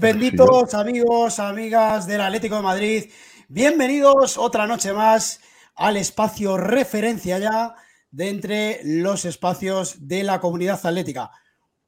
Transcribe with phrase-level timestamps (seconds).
[0.00, 3.10] benditos amigos, amigas del Atlético de Madrid.
[3.48, 5.40] Bienvenidos otra noche más
[5.74, 7.74] al espacio referencia ya
[8.10, 11.30] de entre los espacios de la comunidad atlética.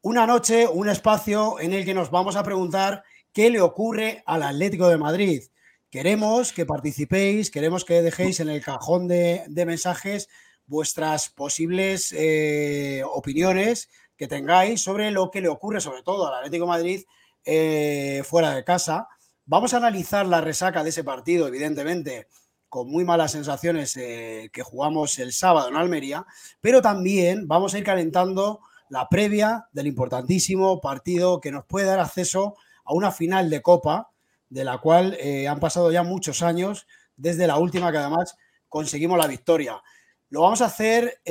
[0.00, 4.42] Una noche, un espacio en el que nos vamos a preguntar qué le ocurre al
[4.42, 5.42] Atlético de Madrid.
[5.90, 10.28] Queremos que participéis, queremos que dejéis en el cajón de, mensajes
[10.66, 16.64] vuestras posibles eh, opiniones que tengáis sobre lo que le ocurre sobre todo al Atlético
[16.64, 17.04] de Madrid
[17.44, 19.08] eh, fuera de casa.
[19.46, 22.28] Vamos a analizar la resaca de ese partido, evidentemente,
[22.68, 26.26] con muy malas sensaciones eh, que jugamos el sábado en Almería,
[26.60, 28.60] pero también vamos a ir calentando
[28.90, 34.10] la previa del importantísimo partido que nos puede dar acceso a una final de Copa,
[34.50, 38.36] de la cual eh, han pasado ya muchos años, desde la última que además
[38.68, 39.82] conseguimos la victoria.
[40.30, 41.22] Lo vamos a hacer,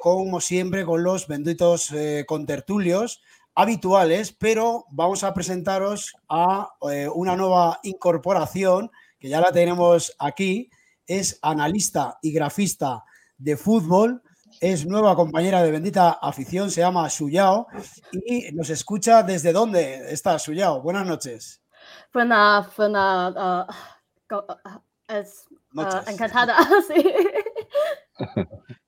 [0.00, 1.94] como siempre, con los benditos
[2.26, 3.22] contertulios
[3.54, 10.70] habituales, pero vamos a presentaros a eh, una nueva incorporación que ya la tenemos aquí.
[11.06, 13.04] Es analista y grafista
[13.36, 14.22] de fútbol.
[14.60, 17.66] Es nueva compañera de Bendita Afición, se llama Suyao
[18.12, 20.80] y nos escucha desde dónde está Suyao.
[20.80, 21.60] Buenas noches.
[22.12, 23.34] Buenas, buenas.
[23.34, 25.44] Uh, uh, es
[25.74, 26.56] uh, encantada,
[26.88, 27.12] sí.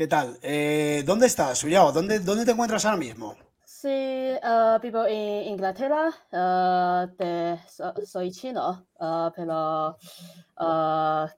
[0.00, 0.38] ¿Qué tal?
[0.40, 1.92] Eh, ¿Dónde estás, Suyao?
[1.92, 3.36] ¿Dónde, ¿Dónde te encuentras ahora mismo?
[3.66, 9.98] Sí, uh, vivo en Inglaterra, uh, soy chino, uh, pero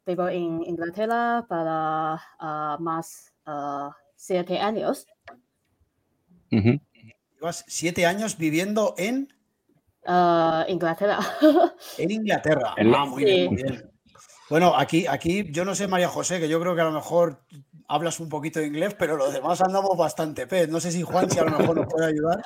[0.06, 3.32] vivo en Inglaterra para más
[4.14, 5.08] siete años.
[6.48, 9.26] ¿Llevas siete años viviendo en?
[10.68, 11.18] Inglaterra.
[11.98, 12.76] En Inglaterra.
[12.78, 13.92] Ah, muy bien, muy bien.
[14.48, 17.42] Bueno, aquí, aquí yo no sé, María José, que yo creo que a lo mejor
[17.92, 20.66] hablas un poquito de inglés, pero los demás andamos bastante pez.
[20.68, 22.42] No sé si Juan, si a lo mejor nos puede ayudar,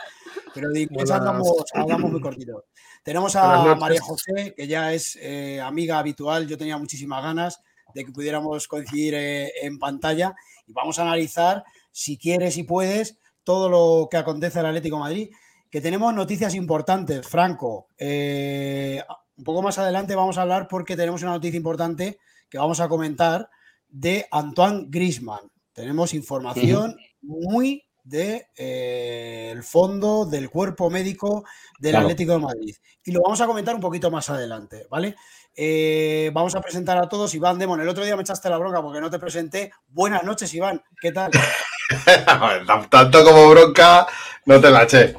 [0.52, 1.62] pero de inglés andamos,
[2.00, 2.64] muy cortitos.
[3.04, 6.48] Tenemos a María José, que ya es eh, amiga habitual.
[6.48, 7.60] Yo tenía muchísimas ganas
[7.94, 10.34] de que pudiéramos coincidir eh, en pantalla
[10.66, 11.62] y vamos a analizar,
[11.92, 15.30] si quieres y puedes, todo lo que acontece el Atlético Madrid.
[15.70, 17.86] Que tenemos noticias importantes, Franco.
[17.98, 19.00] Eh,
[19.36, 22.18] un poco más adelante vamos a hablar porque tenemos una noticia importante
[22.48, 23.48] que vamos a comentar
[23.96, 25.50] de Antoine Grisman.
[25.72, 31.44] Tenemos información muy del de, eh, el fondo del cuerpo médico
[31.80, 32.76] del Atlético de Madrid.
[33.04, 35.16] Y lo vamos a comentar un poquito más adelante, ¿vale?
[35.56, 37.34] Eh, vamos a presentar a todos.
[37.34, 39.72] Iván Demon, el otro día me echaste la bronca porque no te presenté.
[39.88, 40.82] Buenas noches, Iván.
[41.00, 41.30] ¿Qué tal?
[42.90, 44.06] Tanto como bronca,
[44.44, 45.16] no te la eché.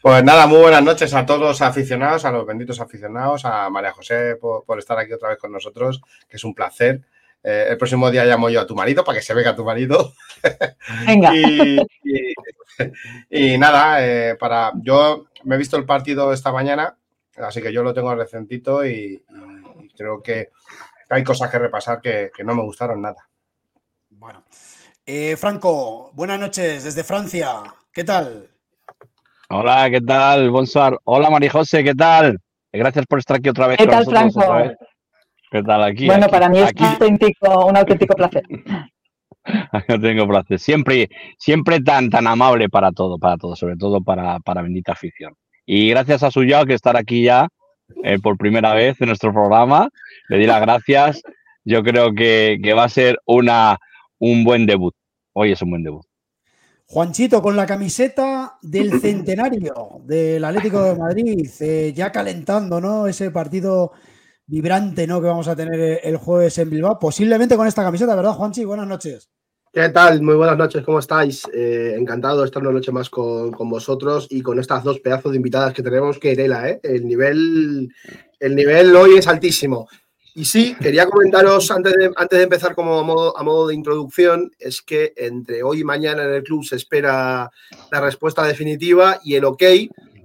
[0.00, 3.92] Pues nada, muy buenas noches a todos los aficionados, a los benditos aficionados, a María
[3.92, 7.02] José por, estar aquí otra vez con nosotros, que es un placer.
[7.42, 9.64] Eh, el próximo día llamo yo a tu marido para que se vea a tu
[9.64, 10.12] marido.
[11.06, 11.32] Venga.
[13.30, 16.96] y, nada, eh, para yo me he visto el partido esta mañana,
[17.36, 19.24] así que yo lo tengo recentito y,
[19.96, 20.50] creo que
[21.08, 23.28] hay cosas que repasar que, no me gustaron nada.
[24.10, 24.44] Bueno.
[25.04, 27.62] Eh, Franco, buenas noches desde Francia.
[27.92, 28.48] ¿Qué tal?
[29.48, 30.50] Hola, ¿qué tal?
[30.50, 30.96] Bonsoir.
[31.04, 32.38] Hola, María José, ¿qué tal?
[32.72, 33.78] Gracias por estar aquí otra vez.
[33.78, 34.40] ¿Qué tal, Franco?
[35.50, 36.06] ¿Qué tal aquí?
[36.06, 38.42] Bueno, para mí es un, auténtico, un auténtico placer.
[39.88, 40.58] No tengo placer.
[40.58, 41.08] Siempre,
[41.38, 45.34] siempre tan, tan amable para todo, para todo, sobre todo para, para bendita afición.
[45.64, 47.48] Y gracias a Suyo que estar aquí ya
[48.04, 49.88] eh, por primera vez en nuestro programa.
[50.28, 51.22] Le di las gracias.
[51.64, 53.78] Yo creo que, que va a ser una,
[54.18, 54.94] un buen debut.
[55.32, 56.04] Hoy es un buen debut.
[56.86, 63.06] Juanchito, con la camiseta del centenario del Atlético de Madrid, eh, ya calentando, ¿no?
[63.06, 63.92] Ese partido
[64.50, 65.20] vibrante, ¿no?
[65.20, 68.64] Que vamos a tener el jueves en Bilbao, posiblemente con esta camiseta, ¿verdad, Juanchi?
[68.64, 69.30] Buenas noches.
[69.72, 70.20] ¿Qué tal?
[70.22, 71.44] Muy buenas noches, ¿cómo estáis?
[71.54, 75.36] Eh, encantado de estar una noche más con, vosotros y con estas dos pedazos de
[75.36, 76.80] invitadas que tenemos, que Erela, ¿eh?
[76.82, 77.88] El nivel,
[78.40, 79.88] el nivel hoy es altísimo.
[80.34, 83.74] Y sí, quería comentaros antes de, antes de empezar como a modo, a modo, de
[83.74, 87.52] introducción, es que entre hoy y mañana en el club se espera
[87.92, 89.62] la respuesta definitiva y el ok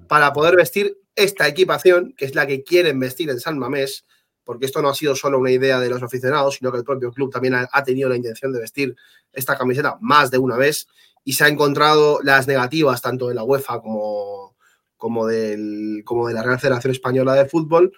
[0.07, 4.05] para poder vestir esta equipación, que es la que quieren vestir en San Mamés,
[4.45, 7.11] porque esto no ha sido solo una idea de los aficionados, sino que el propio
[7.11, 8.95] club también ha, tenido la intención de vestir
[9.33, 10.87] esta camiseta más de una vez
[11.23, 14.55] y se ha encontrado las negativas tanto de la UEFA como,
[14.95, 17.91] como, del, como de la Real Federación Española de Fútbol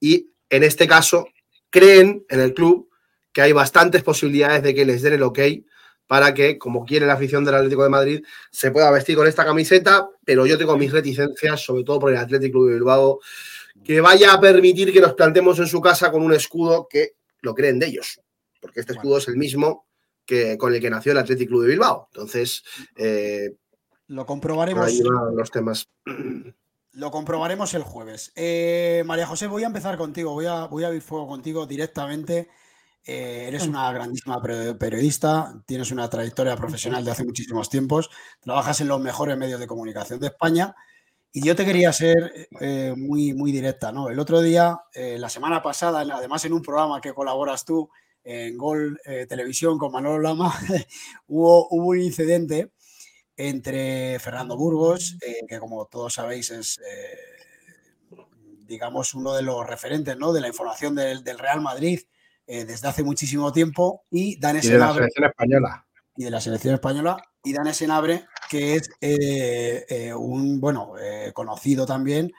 [0.00, 1.26] y en este caso
[1.68, 2.88] creen en el club
[3.32, 5.40] que hay bastantes posibilidades de que les den el ok
[6.06, 9.44] para que, como quiere la afición del Atlético de Madrid, se pueda vestir con esta
[9.44, 13.20] camiseta, pero yo tengo mis reticencias, sobre todo por el Atlético de Bilbao,
[13.88, 17.54] que vaya a permitir que nos plantemos en su casa con un escudo que lo
[17.54, 18.20] creen de ellos,
[18.60, 19.86] porque este escudo es el mismo
[20.26, 22.06] que con el que nació el Atlético Club de Bilbao.
[22.12, 22.62] Entonces,
[22.96, 23.56] eh,
[24.08, 24.86] Lo comprobaremos.
[24.86, 25.88] ahí van los temas.
[26.92, 28.30] Lo comprobaremos el jueves.
[28.36, 32.50] Eh, María José, voy a empezar contigo, voy a, voy a abrir fuego contigo directamente.
[33.06, 34.38] Eh, eres una grandísima
[34.78, 39.66] periodista, tienes una trayectoria profesional de hace muchísimos tiempos, trabajas en los mejores medios de
[39.66, 40.76] comunicación de España
[41.32, 43.92] y yo te quería ser eh, muy, muy directa.
[43.92, 44.08] ¿no?
[44.08, 47.90] El otro día, eh, la semana pasada, además en un programa que colaboras tú
[48.24, 50.52] en Gol eh, Televisión con Manolo Lama,
[51.26, 52.72] hubo, hubo un incidente
[53.36, 55.16] entre Fernando Burgos,
[55.46, 56.80] que como todos sabéis es,
[58.66, 60.32] digamos, uno de los referentes ¿no?
[60.32, 62.00] de la información del, del Real Madrid
[62.44, 65.86] desde hace muchísimo tiempo, y Dan Y de la selección española.
[66.16, 71.32] y de la selección española, y Dan Senabre, que es eh, eh, un, bueno, eh,
[71.34, 72.30] conocido también,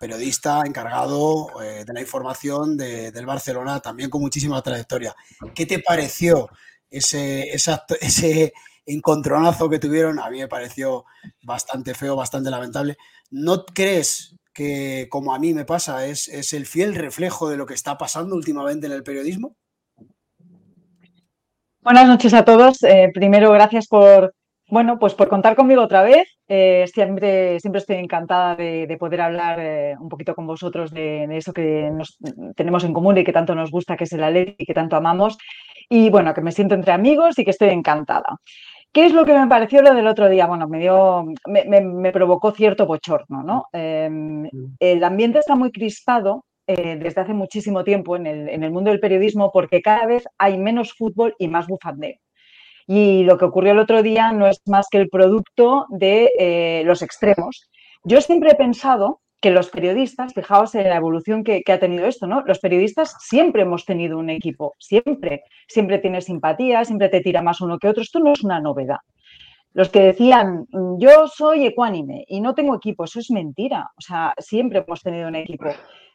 [0.00, 5.14] periodista encargado de la información de- del Barcelona, también con muchísima trayectoria.
[5.54, 6.48] ¿Qué te pareció
[6.90, 8.52] ese, ese
[8.86, 10.18] encontronazo que tuvieron?
[10.20, 11.04] A mí me pareció
[11.42, 12.96] bastante feo, bastante lamentable.
[13.30, 17.66] ¿No crees que, como a mí me pasa, es, es el fiel reflejo de lo
[17.66, 19.56] que está pasando últimamente en el periodismo?
[21.84, 22.82] Buenas noches a todos.
[22.82, 24.34] Eh, primero, gracias por,
[24.68, 26.26] bueno, pues por contar conmigo otra vez.
[26.48, 31.26] Eh, siempre, siempre estoy encantada de, de poder hablar eh, un poquito con vosotros de,
[31.28, 32.16] de eso que nos,
[32.56, 34.96] tenemos en común y que tanto nos gusta, que es el Atleti y que tanto
[34.96, 35.36] amamos.
[35.88, 38.38] Y bueno, que me siento entre amigos y que estoy encantada.
[38.92, 40.46] ¿Qué es lo que me pareció lo del otro día?
[40.46, 43.66] Bueno, me dio, me, me- me provocó cierto bochorno, ¿no?
[43.72, 44.08] Eh,
[44.80, 48.90] el ambiente está muy crispado eh, desde hace muchísimo tiempo en el, en el mundo
[48.90, 52.16] del periodismo porque cada vez hay menos fútbol y más bufandeo.
[52.86, 56.82] Y lo que ocurrió el otro día no es más que el producto de eh,
[56.84, 57.70] los extremos.
[58.04, 62.06] Yo siempre he pensado que los periodistas, fijaos en la evolución que, que ha tenido
[62.06, 62.42] esto, ¿no?
[62.46, 67.60] Los periodistas siempre hemos tenido un equipo, siempre, siempre tienes simpatía, siempre te tira más
[67.60, 68.02] uno que otro.
[68.02, 68.98] Esto no es una novedad.
[69.74, 73.90] Los que decían, "Mm, yo soy ecuánime y no tengo equipo, eso es mentira.
[73.98, 75.64] O sea, siempre hemos tenido un equipo.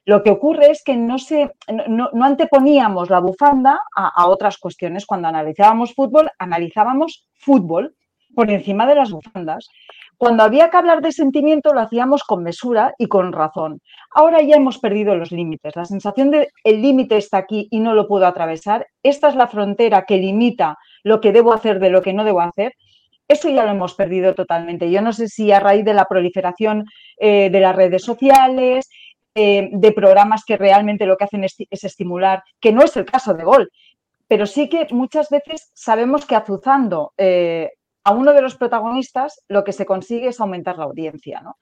[0.06, 1.52] Lo que ocurre es que no, se,
[1.88, 5.06] no- no, anteponíamos la bufanda a, a otras cuestiones.
[5.06, 7.94] Cuando analizábamos fútbol, analizábamos fútbol
[8.34, 9.68] por encima de las bufandas.
[10.18, 13.80] Cuando había que hablar de sentimiento, lo hacíamos con mesura y con razón.
[14.14, 15.76] Ahora ya hemos perdido los límites.
[15.76, 18.88] La sensación de el límite está aquí y no lo puedo atravesar.
[19.04, 22.42] Esta es la frontera que limita lo que debo hacer de lo que no debo
[22.42, 22.74] hacer.
[23.30, 24.90] Eso ya lo hemos perdido totalmente.
[24.90, 26.86] Yo no sé si a raíz de la proliferación
[27.18, 28.90] eh, de las redes sociales,
[29.36, 33.06] eh, de programas que realmente lo que hacen es, es estimular, que no es el
[33.06, 33.70] caso de Gol,
[34.28, 37.70] pero sí que muchas veces sabemos que azuzando eh,
[38.04, 41.42] a uno de los protagonistas lo que se consigue es aumentar la audiencia.
[41.42, 41.58] ¿no?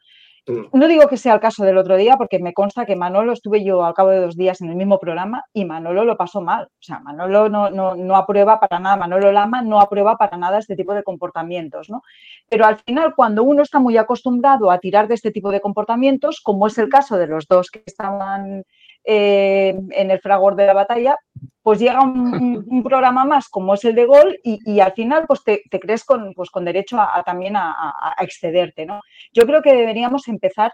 [0.48, 0.78] Mm.
[0.78, 3.64] No digo que sea el caso del otro día, porque me consta que Manolo estuve
[3.64, 6.66] yo al cabo de dos días en el mismo programa y Manolo lo pasó mal.
[6.66, 10.60] O sea, Manolo no, no, no aprueba para nada, Manolo Lama no aprueba para nada
[10.60, 12.02] este tipo de comportamientos, ¿no?
[12.50, 16.40] Pero al final, cuando uno está muy acostumbrado a tirar de este tipo de comportamientos,
[16.42, 18.64] como es el caso de los dos que estaban
[19.10, 21.16] eh, en el fragor de la batalla,
[21.64, 25.46] pues llega un, programa más como es el de Gol y, y al final pues
[25.46, 29.00] te, te crees con, pues, con derecho a, a también a, excederte, ¿no?
[29.32, 30.74] Yo creo que deberíamos empezar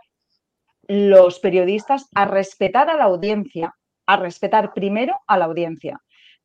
[0.87, 3.75] los periodistas a respetar a la audiencia,
[4.07, 5.99] a respetar primero a la audiencia,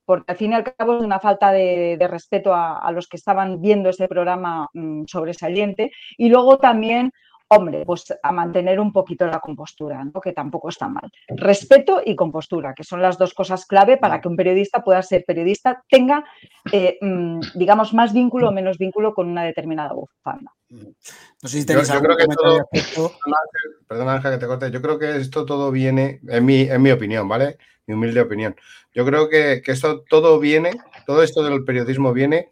[0.04, 3.08] porque al fin y al cabo es una falta de, de respeto a, a los
[3.08, 7.12] que estaban viendo ese programa mm, sobresaliente y luego también,
[7.48, 10.20] hombre, pues a mantener un poquito la compostura, ¿no?
[10.20, 11.10] que tampoco está mal.
[11.28, 15.24] Respeto y compostura, que son las dos cosas clave para que un periodista pueda ser
[15.26, 16.24] periodista, tenga,
[16.72, 20.52] eh, mm, digamos, más vínculo o menos vínculo con una determinada bufanda.
[20.70, 24.46] No sé si Yo, tenéis yo algún creo que todo, Ángel, perdona, Ángel, que te
[24.46, 24.70] corte.
[24.70, 27.56] Yo creo que esto todo viene, en mi, en mi opinión, ¿vale?
[27.86, 28.54] Mi humilde opinión.
[28.92, 30.72] Yo creo que, que esto todo viene,
[31.06, 32.50] todo esto del periodismo viene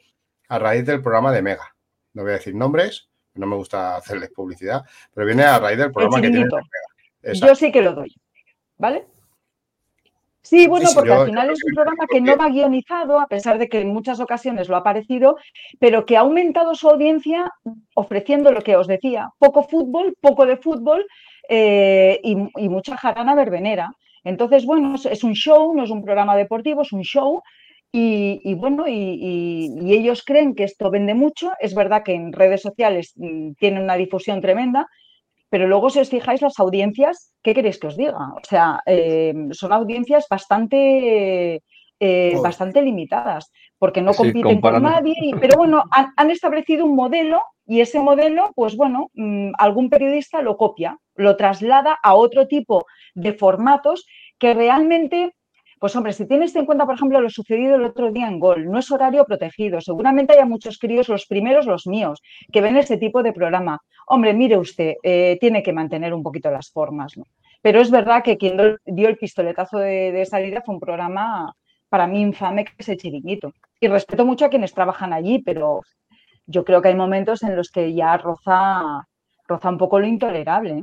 [0.49, 1.77] a raíz del programa de Mega.
[2.15, 4.83] No voy a decir nombres, no me gusta hacerles publicidad,
[5.15, 7.35] pero viene a raíz del El programa que.
[7.35, 8.15] Yo sí que lo doy,
[8.79, 9.07] ¿vale?
[10.43, 13.27] Sí, bueno, Sí, porque yo- al final es un programa que no va guionizado, a
[13.27, 15.37] pesar de que en muchas ocasiones lo ha parecido,
[15.81, 17.51] pero que ha aumentado su audiencia
[17.95, 21.05] ofreciendo lo que os decía, poco fútbol, poco de fútbol
[21.49, 23.91] eh, y, y mucha jarana verbenera.
[24.23, 27.43] Entonces, bueno, es, es un show, no es un programa deportivo, es un show.
[27.99, 31.53] Y, y bueno, y, y- y ellos creen que esto vende mucho.
[31.61, 34.87] Es verdad que en redes sociales mm, tiene una difusión tremenda,
[35.49, 38.19] pero luego si os fijáis las audiencias, ¿qué queréis que os diga?
[38.37, 41.55] O sea, eh, son audiencias bastante,
[42.01, 42.43] eh, Joder.
[42.43, 46.97] bastante limitadas, porque no Sí, compiten con nadie, y- pero bueno, han, han establecido un
[46.97, 52.47] modelo y ese modelo, pues bueno, mm, algún periodista lo copia, lo traslada a otro
[52.47, 52.85] tipo
[53.15, 54.07] de formatos
[54.39, 55.33] que realmente...
[55.79, 58.71] Pues hombre, si tienes en cuenta, por ejemplo, lo sucedido el otro día en Gol,
[58.71, 59.81] no es horario protegido.
[59.81, 63.79] Seguramente haya muchos críos, los primeros, los míos, que ven este tipo de programa.
[64.07, 67.25] Hombre, mire usted, eh, tiene que mantener un poquito las formas, ¿no?
[67.61, 71.53] Pero es verdad que quien dio el pistoletazo de, de salida fue un programa
[71.89, 73.53] para mí infame, que es el chiringuito.
[73.81, 75.83] Y respeto mucho a quienes trabajan allí, pero
[76.47, 79.07] yo creo que hay momentos en los que ya roza,
[79.47, 80.79] roza un poco lo intolerable.
[80.79, 80.83] ¿eh?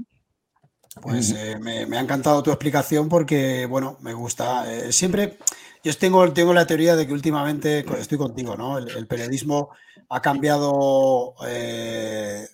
[1.01, 4.71] Pues eh, me, me ha encantado tu explicación porque, bueno, me gusta.
[4.71, 5.37] Eh, siempre,
[5.83, 8.77] yo tengo, tengo la teoría de que últimamente, estoy contigo, ¿no?
[8.77, 9.69] El, el periodismo
[10.09, 12.47] ha cambiado eh,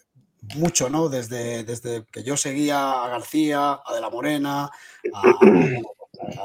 [0.56, 1.10] mucho, ¿no?
[1.10, 4.70] Desde, desde que yo seguía a García, a De la Morena,
[5.14, 5.22] a,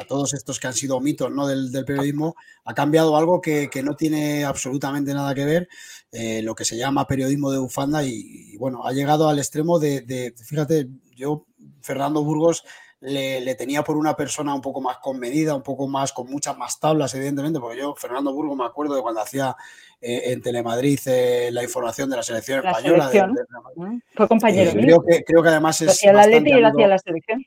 [0.00, 1.46] a todos estos que han sido mitos, ¿no?
[1.46, 2.34] Del, del periodismo,
[2.64, 5.68] ha cambiado algo que, que no tiene absolutamente nada que ver,
[6.12, 8.12] eh, lo que se llama periodismo de bufanda y,
[8.52, 11.46] y, bueno, ha llegado al extremo de, de fíjate, yo
[11.84, 12.64] Fernando Burgos
[13.00, 16.56] le, le, tenía por una persona un poco más convenida, un poco más, con muchas
[16.56, 19.54] más tablas, evidentemente, porque yo, Fernando Burgos, me acuerdo de cuando hacía
[20.00, 23.08] eh, en Telemadrid eh, la información de la selección la española.
[23.08, 23.34] Selección.
[23.34, 24.70] De, de, de, Fue compañero.
[24.70, 25.90] eh, creo, que, creo que además es.
[25.90, 27.44] Hacía la y él hacía la selección.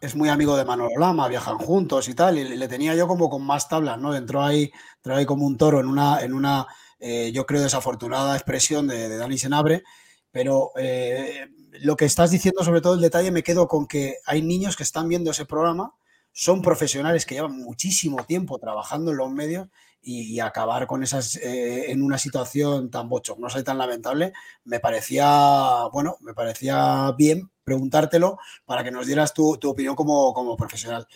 [0.00, 3.28] Es muy amigo de Manolo Lama, viajan juntos y tal, y le tenía yo como
[3.28, 4.14] con más tablas, ¿no?
[4.14, 6.66] Entró ahí, entró ahí como un toro en una, en una
[7.00, 9.82] eh, yo creo, desafortunada expresión de, de Dani Senabre,
[10.30, 11.48] pero eh,
[11.80, 14.82] lo que estás diciendo, sobre todo el detalle, me quedo con que hay niños que
[14.82, 15.94] están viendo ese programa,
[16.32, 19.68] son profesionales que llevan muchísimo tiempo trabajando en los medios
[20.00, 24.32] y, acabar con esas eh, en una situación tan bochornosa y tan lamentable,
[24.64, 31.06] me parecía, bueno, me parecía bien preguntártelo para que nos dieras tu, opinión como, profesional.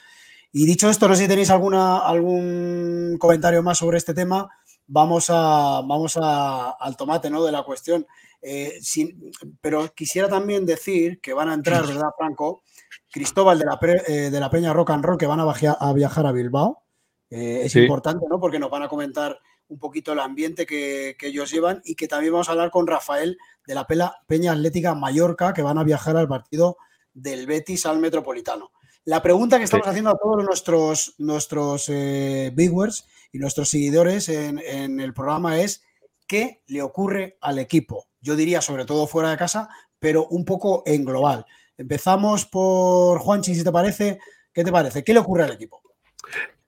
[0.53, 4.51] Y dicho esto, no sé si tenéis alguna, algún comentario más sobre este tema.
[4.87, 7.43] Vamos, a, vamos al tomate ¿no?
[7.45, 8.07] de la cuestión.
[8.45, 9.31] Eh, sin,
[9.61, 12.63] pero quisiera también decir que van a entrar, ¿verdad, Franco?
[13.11, 15.77] Cristóbal de la, Pre, eh, de la Peña Rock and Roll, que van a, viajar
[15.79, 16.83] a, viajar a Bilbao.
[17.31, 17.81] Eh, es sí.
[17.81, 18.41] importante, ¿no?
[18.41, 22.09] Porque nos van a comentar un poquito el ambiente que, que, ellos llevan y que
[22.09, 25.85] también vamos a hablar con Rafael de la Pela, Peña Atlética Mallorca, que van a
[25.85, 26.77] viajar al partido
[27.15, 28.73] del Betis al Metropolitano.
[29.05, 29.91] La pregunta que estamos sí.
[29.91, 35.83] haciendo a todos nuestros, nuestros viewers y nuestros seguidores en, en el programa es
[36.27, 38.12] ¿qué le ocurre al equipo?
[38.23, 41.45] Yo diría sobre todo fuera de casa, pero un poco en global.
[41.77, 44.21] Empezamos por Juanchi, si te parece.
[44.53, 45.03] ¿Qué te parece?
[45.03, 45.83] ¿Qué le ocurre al equipo?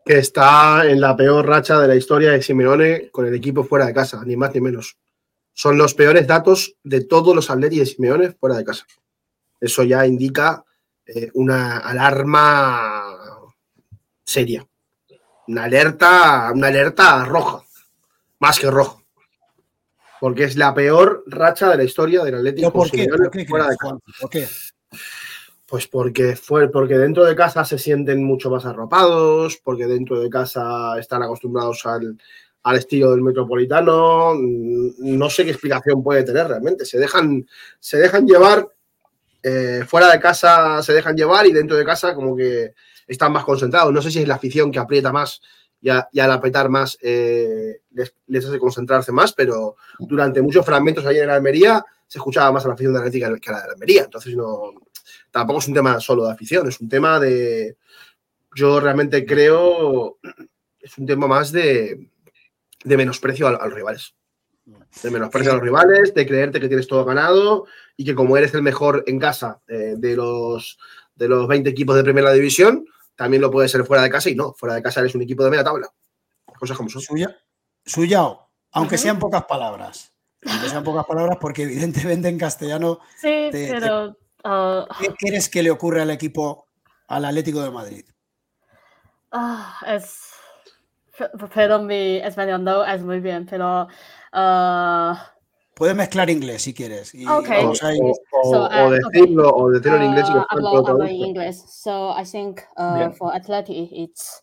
[0.04, 3.86] Que está en la peor racha de la historia de Simeone con el equipo fuera
[3.86, 4.98] de casa, ni más ni menos.
[5.52, 8.84] Son los peores datos de todos los atletas de Simeone fuera de casa.
[9.60, 10.64] Eso ya indica
[11.06, 13.04] eh, una alarma
[14.24, 14.66] seria.
[15.46, 17.62] Una alerta, una alerta roja.
[18.40, 19.03] Más que roja
[20.20, 23.06] porque es la peor racha de la historia del Atlético ¿Por qué?
[23.06, 23.76] ¿Por qué, fuera de.
[24.20, 24.46] ¿Por qué?
[25.66, 30.30] Pues porque, fue, porque dentro de casa se sienten mucho más arropados, porque dentro de
[30.30, 32.16] casa están acostumbrados al,
[32.64, 34.34] al estilo del metropolitano.
[34.34, 36.84] No sé qué explicación puede tener realmente.
[36.84, 37.46] Se dejan,
[37.78, 38.68] se dejan llevar,
[39.42, 42.74] eh, fuera de casa se dejan llevar y dentro de casa como que
[43.06, 43.92] están más concentrados.
[43.92, 45.40] No sé si es la afición que aprieta más
[45.84, 50.64] y, a, y al apretar más eh, les, les, hace concentrarse más, pero durante muchos
[50.64, 53.66] fragmentos ahí en Almería se escuchaba más a la afición de Atlética que a la
[53.66, 54.04] de Almería.
[54.04, 54.72] Entonces, no,
[55.30, 57.76] tampoco es un tema solo de afición, es un tema de.
[58.54, 60.16] Yo realmente creo.
[60.80, 62.08] Es un tema más de,
[62.82, 64.14] de menosprecio a, a, los rivales.
[65.02, 68.54] De menosprecio a los rivales, de creerte que tienes todo ganado y que como eres
[68.54, 70.78] el mejor en casa eh, de, los,
[71.14, 72.86] de los 20 equipos de primera división,
[73.16, 75.44] también lo puede ser fuera de casa y no, fuera de casa eres un equipo
[75.44, 75.88] de media tabla.
[76.58, 77.02] Cosas como son.
[77.02, 77.36] Suya,
[77.84, 80.12] suyao, aunque uh sean pocas palabras.
[80.46, 83.00] Aunque sean pocas palabras, porque evidentemente en castellano.
[83.16, 84.14] Sí, te, pero.
[84.14, 84.86] Te, uh...
[85.00, 86.68] ¿Qué quieres que le ocurre al equipo,
[87.08, 88.04] al Atlético de Madrid?
[89.32, 90.20] Ah, es.
[91.54, 93.88] Pero mi español no es muy bien, pero.
[94.32, 95.14] Uh...
[95.74, 97.14] Puedes mezclar inglés si quieres.
[97.14, 97.64] Y okay.
[97.64, 99.62] O, o, so, uh, o, decirlo, okay.
[99.62, 100.28] o decirlo en inglés.
[100.28, 101.64] Y uh, hablo, hablo en inglés.
[101.68, 104.40] So I think uh, for Athletic, it's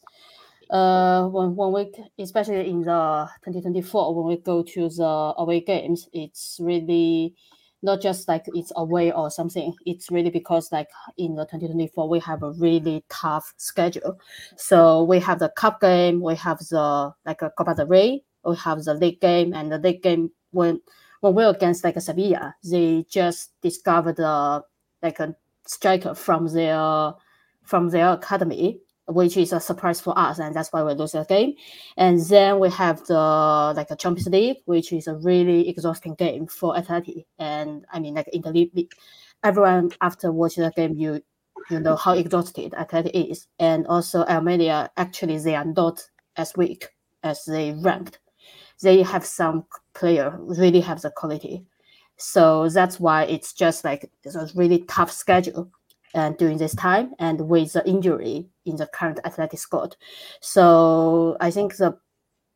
[0.70, 6.10] uh, when, when we, especially in the 2024, when we go to the away games,
[6.14, 7.34] it's really
[7.82, 9.74] not just like it's away or something.
[9.86, 14.20] It's really because like in the 2024, we have a really tough schedule.
[14.56, 18.56] So we have the cup game, we have the like a Copa del Rey, we
[18.58, 20.82] have the league game, and the league game when
[21.22, 24.64] when we're against like a Sevilla, they just discovered the
[25.02, 25.36] like a
[25.66, 27.14] striker from their
[27.64, 31.24] from their academy which is a surprise for us, and that's why we lose the
[31.26, 31.54] game.
[31.98, 36.48] And then we have the like a Champions League, which is a really exhausting game
[36.48, 37.26] for Atleti.
[37.40, 38.92] And I mean, like in the league,
[39.44, 41.22] everyone after watching the game, you
[41.70, 43.48] you know how exhausted Atleti is.
[43.60, 46.02] And also Almeria, actually, they are not
[46.38, 46.90] as weak
[47.24, 48.20] as they ranked.
[48.82, 51.66] They have some player really have the quality.
[52.18, 55.72] So that's why it's just like it's a really tough schedule
[56.14, 59.96] and during this time and with the injury in the current athletic squad.
[60.40, 61.98] So I think the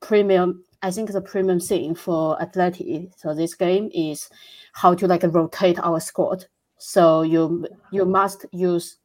[0.02, 4.30] premium I think the premium thing for athletic so this game is
[4.74, 6.46] how to like rotate our squad.
[6.78, 8.98] So you you must use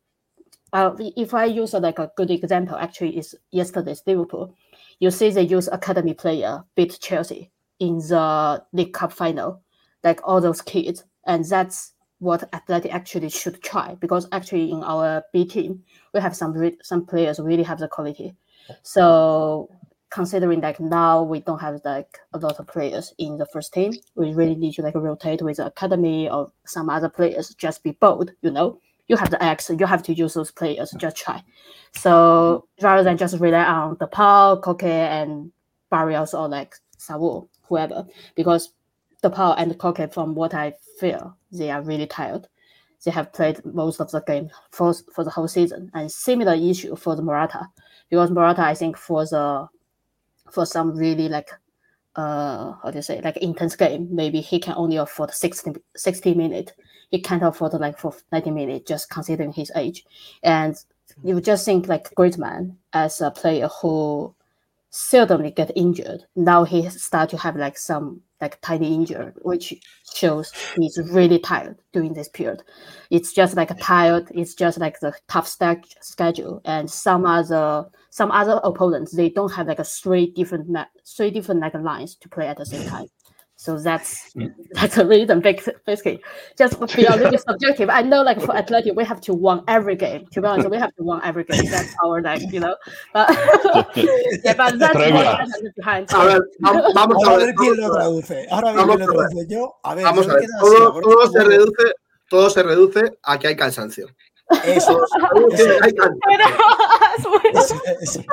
[0.73, 4.55] uh, if I use uh, like a good example, actually is yesterday's Liverpool.
[5.01, 9.63] You see they use academy player beat Chelsea in the League Cup final,
[10.05, 15.25] like all those kids, and that's what athletic actually should try because actually in our
[15.33, 15.83] B team
[16.13, 18.35] we have some re- some players really have the quality.
[18.83, 19.71] So
[20.11, 23.93] considering like now we don't have like a lot of players in the first team,
[24.17, 27.55] we really need to like rotate with the academy or some other players.
[27.55, 28.81] Just be bold, you know.
[29.11, 30.93] You have the X, you have to use those players.
[30.97, 31.43] Just try.
[31.97, 35.51] So rather than just rely on the Paul, Koke, and
[35.91, 38.71] Barrios or like Saul, whoever, because
[39.21, 42.47] the Paul and Koke, from what I feel, they are really tired.
[43.05, 45.91] They have played most of the game for, for the whole season.
[45.93, 47.67] And similar issue for the Morata,
[48.11, 49.67] because Morata, I think for the
[50.53, 51.49] for some really like
[52.17, 56.35] uh how do you say like intense game, maybe he can only afford 60, 60
[56.35, 56.73] minutes.
[57.11, 60.05] He can't afford like for 90 minutes, just considering his age.
[60.43, 60.77] And
[61.25, 64.35] you just think like Griezmann as a player who
[64.93, 66.25] seldomly get injured.
[66.35, 69.75] Now he start to have like some like tiny injury, which
[70.15, 72.63] shows he's really tired during this period.
[73.11, 74.31] It's just like a tired.
[74.35, 79.53] It's just like the tough stack schedule, and some other some other opponents they don't
[79.53, 83.07] have like a three different three different like lines to play at the same time.
[83.61, 84.33] So that's
[84.73, 86.19] that's a reason, basically.
[86.57, 87.91] Just be a little subjective.
[87.91, 90.25] I know, like for athletic, we have to win every game.
[90.33, 91.67] To be honest, we have to win every game.
[91.67, 92.75] That's our like, you know.
[93.13, 93.29] But
[94.45, 96.09] yeah, but that's what behind.
[96.15, 97.47] A ver, vamos, vamos a a ver.
[97.49, 98.47] ver quién lo traduce.
[98.51, 99.29] Ahora Vamos quién lo a ver.
[99.29, 99.47] traduce.
[99.55, 100.41] Yo, a ver, Vamos a ver.
[100.41, 101.93] quedo así, Todo, todo se reduce,
[102.31, 104.07] todo se reduce a que hay cansancio.
[104.65, 105.07] Eso, Todo
[105.55, 106.23] se reduce hay cansancio.
[107.53, 108.25] eso, eso.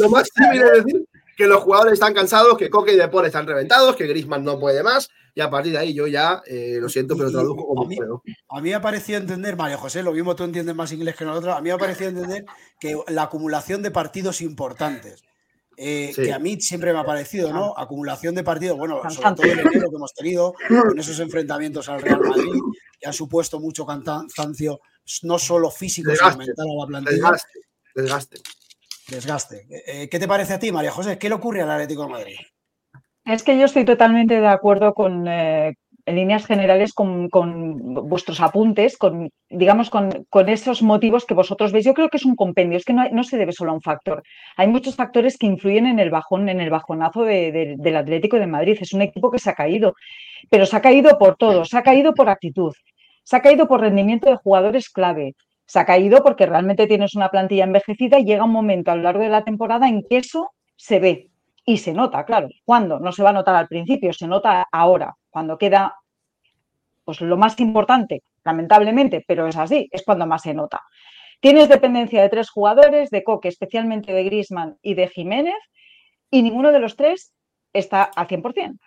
[0.00, 1.04] Lo más civil es decir
[1.42, 4.82] que los jugadores están cansados, que Coque y Depor están reventados, que Griezmann no puede
[4.82, 7.88] más, y a partir de ahí yo ya eh, lo siento, pero traduzco como a
[7.88, 8.22] mí- puedo.
[8.50, 11.24] A mí me ha parecido entender, María José, lo mismo tú entiendes más inglés que
[11.24, 12.44] nosotros, a mí me ha parecido entender
[12.78, 15.22] que la acumulación de partidos importantes,
[15.76, 16.22] eh, Sí.
[16.22, 17.74] que a mí siempre me ha parecido, ¿no?
[17.76, 22.02] Acumulación de partidos, bueno, sobre todo el enero que hemos tenido, con esos enfrentamientos al
[22.02, 22.60] Real Madrid,
[23.00, 24.80] que han supuesto mucho cansancio,
[25.22, 27.16] no solo físico, sino mental a la plantilla.
[27.16, 27.58] Desgaste,
[27.94, 28.36] desgaste.
[29.08, 29.66] Desgaste.
[29.86, 31.18] Eh, ¿Qué te parece a ti, María José?
[31.18, 32.36] ¿Qué le ocurre al Atlético de Madrid?
[33.24, 35.74] Es que yo estoy totalmente de acuerdo con, eh,
[36.06, 41.84] en líneas generales, con, vuestros apuntes, con, digamos, con, esos motivos que vosotros veis.
[41.84, 44.22] Yo creo que es un compendio, es que no, se debe solo a un factor.
[44.56, 48.36] Hay muchos factores que influyen en el bajón, en el bajonazo de- de- del Atlético
[48.38, 48.78] de Madrid.
[48.80, 49.94] Es un equipo que se ha caído,
[50.50, 52.72] pero se ha caído por todo, se ha caído por actitud,
[53.22, 55.34] se ha caído por rendimiento de jugadores clave,
[55.72, 59.04] se ha caído porque realmente tienes una plantilla envejecida y llega un momento a lo
[59.04, 61.30] largo de la temporada en que eso se ve.
[61.64, 62.48] Y se nota, claro.
[62.66, 63.00] ¿Cuándo?
[63.00, 65.96] No se va a notar al principio, se nota ahora, cuando queda
[67.04, 70.78] pues lo más importante, lamentablemente, pero es así, es cuando más se nota.
[71.40, 75.56] Tienes dependencia de tres jugadores, de Coque, especialmente de Grisman y de Jiménez,
[76.30, 77.32] y ninguno de los tres
[77.72, 78.78] está al 100%.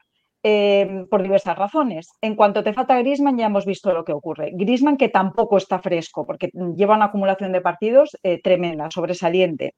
[0.47, 2.07] Eh, por diversas razones.
[2.21, 4.51] En cuanto te falta Grisman, ya hemos visto lo que ocurre.
[4.53, 9.73] Grisman que tampoco está fresco, porque lleva una acumulación de partidos eh, tremenda, sobresaliente.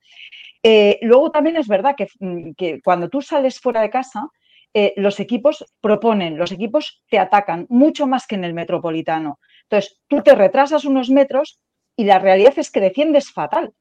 [0.62, 4.28] Eh, luego también es verdad que, mm, que cuando tú sales fuera de casa,
[4.74, 9.40] eh, los equipos proponen, los equipos te atacan mucho más que en el metropolitano.
[9.64, 11.60] Entonces, tú te retrasas unos metros
[11.96, 13.72] y la realidad es que defiendes fatal.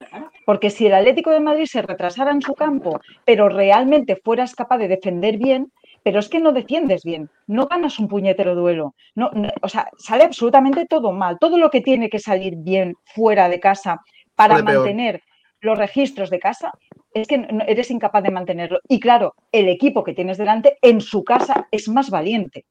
[0.44, 4.78] Porque si el Atlético de Madrid se retrasara en su campo, pero realmente fueras capaz
[4.78, 5.72] de defender bien,
[6.06, 8.94] pero es que no defiendes bien, no ganas un puñetero duelo.
[9.16, 11.36] No, no, o sea, sale absolutamente todo mal.
[11.40, 14.00] Todo lo que tiene que salir bien fuera de casa
[14.36, 15.20] para mantener
[15.58, 16.70] los registros de casa,
[17.12, 18.78] es que eres incapaz de mantenerlo.
[18.88, 22.66] Y claro, el equipo que tienes delante en su casa es más valiente.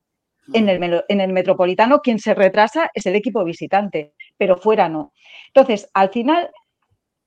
[0.53, 5.11] En el, en el metropolitano, quien se retrasa es el equipo visitante, pero fuera no.
[5.47, 6.51] Entonces, al final,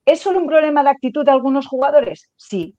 [0.06, 2.30] ¿es solo un problema de actitud de algunos jugadores?
[2.36, 2.78] Sí,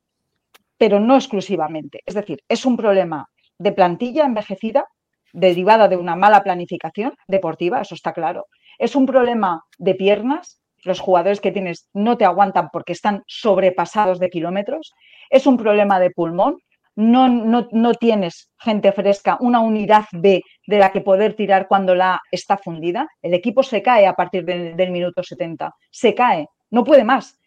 [0.80, 2.00] pero no exclusivamente.
[2.06, 3.28] Es decir, es un problema
[3.60, 4.86] de plantilla envejecida
[5.34, 8.48] derivada de una mala planificación deportiva, eso está claro.
[8.80, 14.20] Es un problema de piernas, los jugadores que tienes no te aguantan porque están sobrepasados
[14.20, 14.94] de kilómetros.
[15.30, 16.58] Es un problema de pulmón,
[16.96, 22.20] no, no, tienes gente fresca, una unidad B de la que poder tirar cuando la
[22.32, 23.08] está fundida.
[23.22, 27.39] El equipo se cae a partir del minuto 70, se cae, no puede más.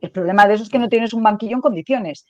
[0.00, 2.26] El problema de eso es que no tienes un banquillo en condiciones.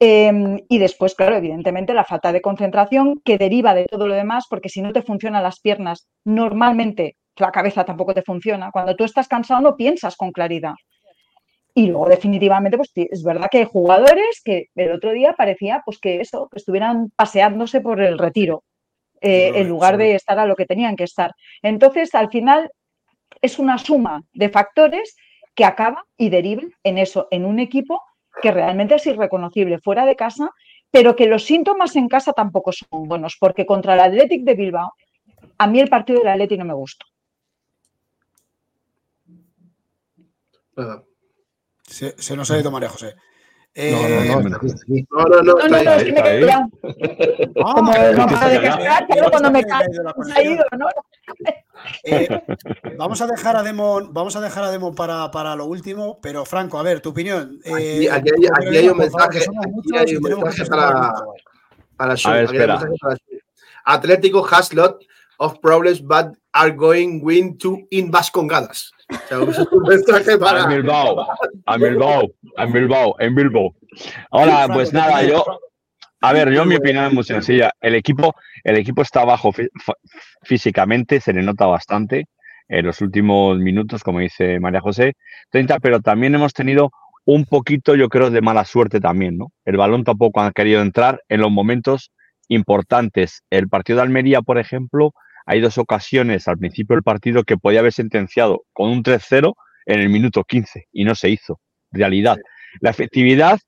[0.00, 4.46] Em, y después, claro, evidentemente la falta de concentración que deriva de todo lo demás,
[4.48, 8.70] porque si no te funcionan las piernas, normalmente la cabeza tampoco te funciona.
[8.72, 10.74] Cuando tú estás cansado no piensas con claridad.
[11.74, 15.98] Y luego definitivamente, pues es verdad que hay jugadores que el otro día parecía pues
[15.98, 18.62] que eso, que estuvieran paseándose por el retiro,
[19.20, 21.32] eh, en lugar de estar a lo que tenían que estar.
[21.62, 22.70] Entonces, al final,
[23.42, 25.16] es una suma de factores
[25.54, 28.02] que acaba y derivan en eso, en un equipo
[28.42, 30.50] que realmente es irreconocible fuera de casa,
[30.90, 34.92] pero que los síntomas en casa tampoco son buenos, porque contra el Athletic de Bilbao,
[35.58, 37.06] a mí el partido del Athletic no me gustó.
[41.82, 43.14] Se, nos ha ido María José.
[43.76, 46.46] Eh, no, no, no, no, no, no, no, ah, es que me quedé
[50.78, 50.86] ¿no?
[52.02, 52.28] Eh,
[52.96, 56.46] vamos a dejar a Demon, vamos a dejar a Demon para, para lo último, pero
[56.46, 57.60] Franco, a ver, tu opinión.
[57.64, 59.40] Eh, aquí, aquí, aquí, hay, un mensaje,
[59.94, 61.12] hay un mensaje para,
[61.96, 62.78] para, para, espera.
[62.78, 63.16] Mensaje para
[63.84, 65.04] Atlético Haslot
[65.44, 68.90] of problems, but are going win to in Vascongadas.
[69.30, 70.64] un mensaje para...
[70.64, 71.26] A Bilbao,
[71.66, 73.74] a Bilbao, a Bilbao, en Bilbao.
[74.30, 75.44] Ahora, pues nada, yo,
[76.20, 77.70] a ver, yo mi opinión es muy sencilla.
[77.80, 79.52] El equipo, el equipo está bajo
[80.42, 82.26] físicamente, se le nota bastante
[82.68, 85.14] en los últimos minutos, como dice María José,
[85.50, 86.90] 30, pero también hemos tenido
[87.26, 89.52] un poquito, yo creo, de mala suerte también, ¿no?
[89.64, 92.10] El balón tampoco ha querido entrar en los momentos
[92.48, 93.42] importantes.
[93.50, 95.12] El partido de Almería, por ejemplo,
[95.46, 99.54] hay dos ocasiones al principio del partido que podía haber sentenciado con un 3-0
[99.86, 101.60] en el minuto 15 y no se hizo.
[101.90, 102.36] Realidad.
[102.80, 103.58] La efectividad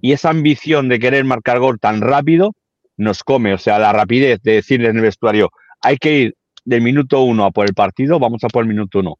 [0.00, 2.52] y esa ambición de querer marcar gol tan rápido
[2.96, 3.54] nos come.
[3.54, 5.50] O sea, la rapidez de decirle en el vestuario,
[5.80, 9.00] hay que ir del minuto uno a por el partido, vamos a por el minuto
[9.00, 9.16] uno.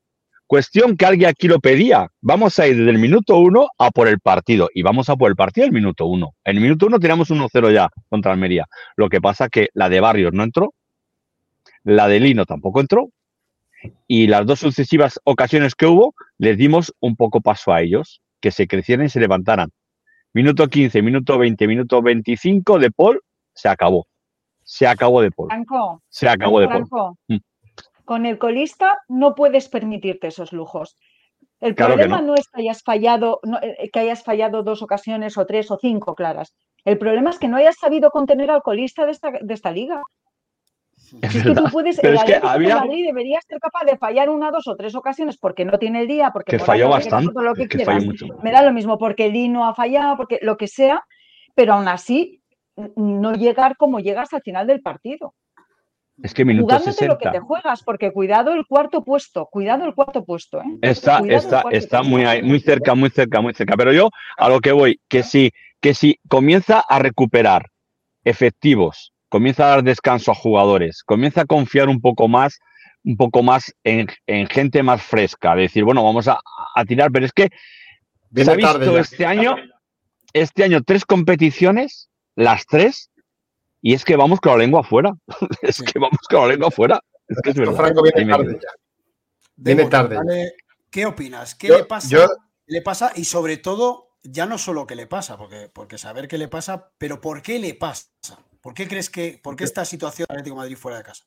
[0.47, 2.07] Cuestión que alguien aquí lo pedía.
[2.21, 4.69] Vamos a ir desde el minuto uno a por el partido.
[4.75, 6.35] Y vamos a por el partido el minuto uno.
[6.45, 8.67] En el minuto uno tiramos 1-0 ya contra Almería.
[8.97, 10.75] Lo que pasa que la de Barrios no entró,
[11.85, 13.11] la de Lino tampoco entró.
[14.09, 18.51] Y las dos sucesivas ocasiones que hubo, les dimos un poco paso a ellos, que
[18.51, 19.71] se crecieran y se levantaran.
[20.33, 23.21] Minuto 15, minuto 20, minuto 25 de Paul,
[23.55, 24.07] se acabó.
[24.63, 25.51] Se acabó de Paul.
[26.09, 27.15] se acabó de Paul.
[27.29, 27.37] Mm.
[28.05, 30.97] Con el colista no puedes permitirte esos lujos.
[31.61, 32.35] El problema no.
[32.35, 36.55] es que hayas fallado, eh, que hayas fallado dos ocasiones o tres o cinco claras.
[36.85, 40.03] El problema es que no hayas sabido contener al colista de esta, de esta liga.
[41.23, 42.77] Es, que tú puedes, el es que había...
[42.77, 46.09] Madrid debería ser capaz de fallar una, dos o tres ocasiones porque no tiene el
[46.09, 47.69] día, porque que falló bastante, lo que,
[48.43, 51.05] Me da lo mismo porque el no ha fallado, porque lo que sea,
[51.55, 52.43] pero aún así
[52.97, 55.35] no llegar como llegas al final del partido.
[56.23, 59.95] Es que minuto Jugándote lo que te juegas, porque cuidado el cuarto puesto, cuidado el
[59.95, 60.61] cuarto puesto.
[60.61, 60.79] ¿eh?
[60.81, 63.75] Está, está, está muy, muy cerca, muy cerca, muy cerca.
[63.77, 67.67] Pero yo a lo que voy, que si, que si comienza a recuperar
[68.23, 72.61] efectivos comienza a dar descanso a jugadores, comienza a confiar un poco más,
[73.03, 74.07] un poco más en,
[74.47, 76.39] gente más fresca, decir, bueno, vamos a,
[76.87, 77.49] tirar, pero es que
[78.33, 79.57] se ha visto este año,
[80.33, 83.11] este año tres competiciones, las tres,
[83.83, 85.13] y es que vamos con la lengua afuera.
[85.63, 87.01] es que vamos con la lengua afuera.
[87.27, 87.75] Es que es verdad.
[87.75, 88.69] Franco viene tarde ya.
[89.57, 90.53] Viene tarde.
[90.91, 91.57] ¿Qué opinas?
[91.57, 92.29] ¿Qué le pasa?
[92.67, 93.11] le pasa?
[93.17, 96.93] Y sobre todo, ya no solo qué le pasa, porque, porque saber qué le pasa,
[96.99, 98.09] pero ¿por qué le pasa?
[98.65, 101.27] ¿Por qué crees que, por qué esta situación Atlético Madrid fuera de casa?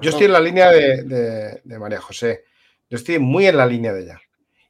[0.00, 2.44] yo estoy en la línea de, María José.
[2.88, 4.20] Yo estoy muy en la línea de ella.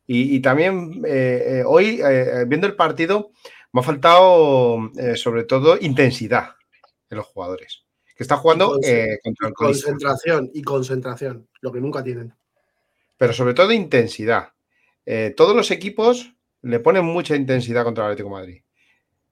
[0.06, 3.32] Y, también eh, eh, hoy, eh, viendo el partido,
[3.72, 6.52] me ha faltado sobre todo intensidad
[7.10, 7.84] en los jugadores.
[8.16, 8.80] Que está jugando
[9.22, 12.32] contra el Concentración y concentración, lo que nunca tienen.
[13.18, 14.54] Pero sobre todo intensidad.
[15.36, 18.62] todos los equipos le ponen mucha intensidad contra el Atlético Madrid.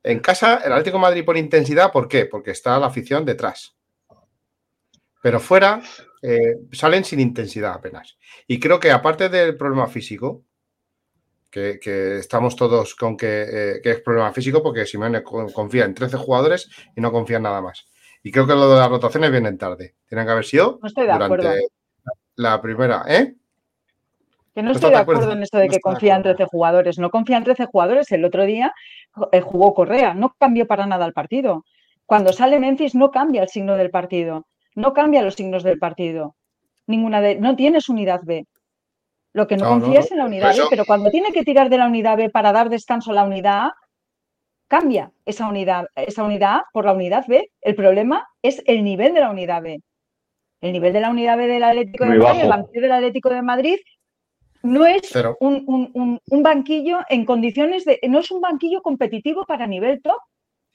[0.02, 2.26] En casa, el Atlético de Madrid por intensidad, ¿por qué?
[2.26, 3.76] Porque está la afición detrás.
[5.22, 5.80] Pero fuera
[6.22, 8.18] eh, salen sin intensidad apenas.
[8.46, 10.44] Y creo que aparte del problema físico,
[11.50, 15.94] que, que estamos todos con que, eh, que, es problema físico porque Simeone confía en
[15.94, 17.86] 13 jugadores y no confía en nada más.
[18.22, 19.96] Y creo que lo de las rotaciones vienen tarde.
[20.08, 21.68] Tienen que haber sido no estoy de durante acuerdo.
[22.36, 23.34] la primera, ¿eh?
[24.54, 25.20] Que no ¿No estoy de acuerdo?
[25.22, 26.36] acuerdo en esto de No que estoy de confía en acuerdo.
[26.36, 26.98] 13 jugadores.
[26.98, 28.12] No confía en 13 jugadores.
[28.12, 28.72] El otro día
[29.32, 31.64] eh, jugó Correa, no cambió para nada el partido.
[32.06, 34.46] Cuando sale Memphis no cambia el signo del partido.
[34.74, 36.36] No cambia los signos del partido.
[36.86, 38.44] Ninguna de, no tienes unidad B.
[39.34, 40.04] Lo que no, No, no, confía no.
[40.04, 42.28] es en la unidad Eso- B, pero cuando tiene que tirar de la unidad B
[42.28, 43.74] para dar descanso a la unidad A,
[44.68, 47.50] cambia esa unidad, esa unidad A por la unidad B.
[47.60, 49.78] El problema es el nivel de la unidad B.
[50.60, 53.42] El nivel de la unidad B del Atlético de Madrid, el banquillo del Atlético de
[53.42, 53.78] Madrid,
[54.62, 57.98] no es un, un- un- un banquillo en condiciones de.
[58.08, 60.18] No es un banquillo competitivo para nivel top.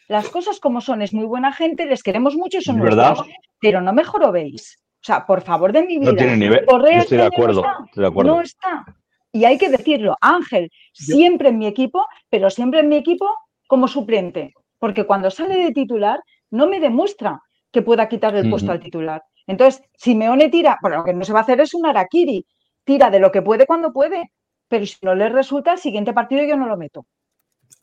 [0.07, 3.15] Las cosas como son, es muy buena gente, les queremos mucho y son verdad.
[3.15, 4.77] nuestros, pero no me jorobéis.
[4.95, 6.11] O sea, por favor de mi vida.
[6.11, 6.65] No tiene nivel.
[6.65, 7.61] Correa Yo estoy de este año no acuerdo.
[7.61, 7.83] está.
[7.85, 8.35] Estoy de acuerdo.
[8.35, 8.85] No está.
[9.33, 13.29] Y hay que decirlo, Ángel, siempre en mi equipo, pero siempre en mi equipo
[13.67, 14.53] como suplente.
[14.79, 16.19] Porque cuando sale de titular,
[16.51, 19.21] no me demuestra que pueda quitarle el puesto al titular.
[19.45, 22.45] Entonces, Simeone tira, bueno, lo que no se va a hacer es un Arakiri.
[22.87, 24.31] Tira de lo que puede cuando puede.
[24.69, 27.05] Pero si no le resulta, el siguiente partido yo no lo meto.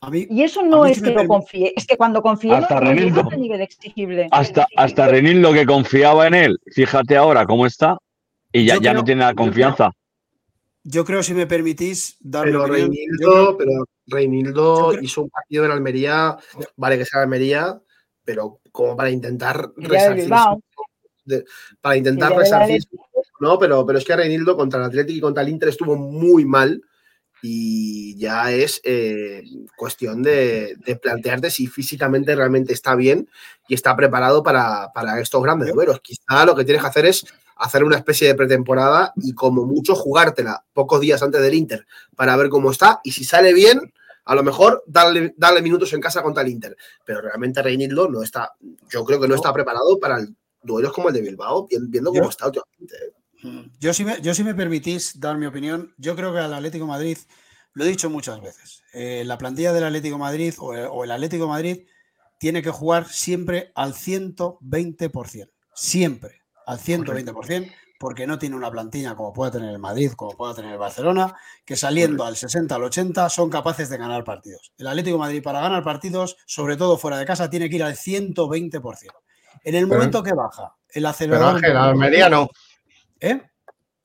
[0.01, 2.57] A mí, Y eso no mí es que lo confíe, es que cuando confíe no,
[2.57, 3.23] Hasta no Renildo.
[3.37, 4.27] nivel exigible.
[4.31, 6.59] Hasta, hasta Renildo que confiaba en él.
[6.73, 7.97] Fíjate ahora cómo está.
[8.51, 9.91] Y ya, ya creo- no tiene la confianza.
[10.83, 13.71] yo creo, si me permitís, dar Pero Reinildo, pero
[14.07, 16.35] Reinildo hizo un partido en Almería,
[16.75, 17.79] vale que sea Almería,
[18.23, 20.29] pero como para intentar resarcir,
[21.81, 22.83] para intentar resarcir,
[23.39, 26.45] no, pero, pero es que Reinildo contra el Atlético y contra el Inter estuvo muy
[26.45, 26.81] mal
[27.41, 29.43] y ya es eh,
[29.77, 33.29] cuestión de, de plantearte si físicamente realmente está bien
[33.67, 35.99] y está preparado para, para estos grandes duelos.
[36.01, 37.25] Quizá lo que tienes que hacer es
[37.57, 42.35] hacer una especie de pretemporada y como mucho jugártela pocos días antes del Inter para
[42.35, 43.93] ver cómo está y si sale bien,
[44.25, 46.75] a lo mejor darle, darle minutos en casa contra el Inter.
[47.05, 48.53] Pero realmente Reinildo no está,
[48.89, 52.09] yo creo que no está preparado para el- duelos como el de Bilbao, vi- viendo
[52.11, 52.95] cómo está últimamente.
[53.79, 56.85] Yo si, me, yo si me permitís dar mi opinión, yo creo que al Atlético
[56.85, 57.17] de Madrid,
[57.73, 61.03] lo he dicho muchas veces, eh, la plantilla del Atlético de Madrid o el, o
[61.03, 61.79] el Atlético de Madrid
[62.39, 69.31] tiene que jugar siempre al 120%, siempre al 120%, porque no tiene una plantilla como
[69.33, 73.29] pueda tener el Madrid, como pueda tener el Barcelona, que saliendo al 60, al 80
[73.29, 74.73] son capaces de ganar partidos.
[74.77, 77.83] El Atlético de Madrid para ganar partidos, sobre todo fuera de casa, tiene que ir
[77.83, 79.11] al 120%.
[79.63, 81.55] En el Pero- momento que baja el Pero acelerador...
[81.55, 82.49] Ángel, Almería no.
[83.19, 83.41] ¿Eh?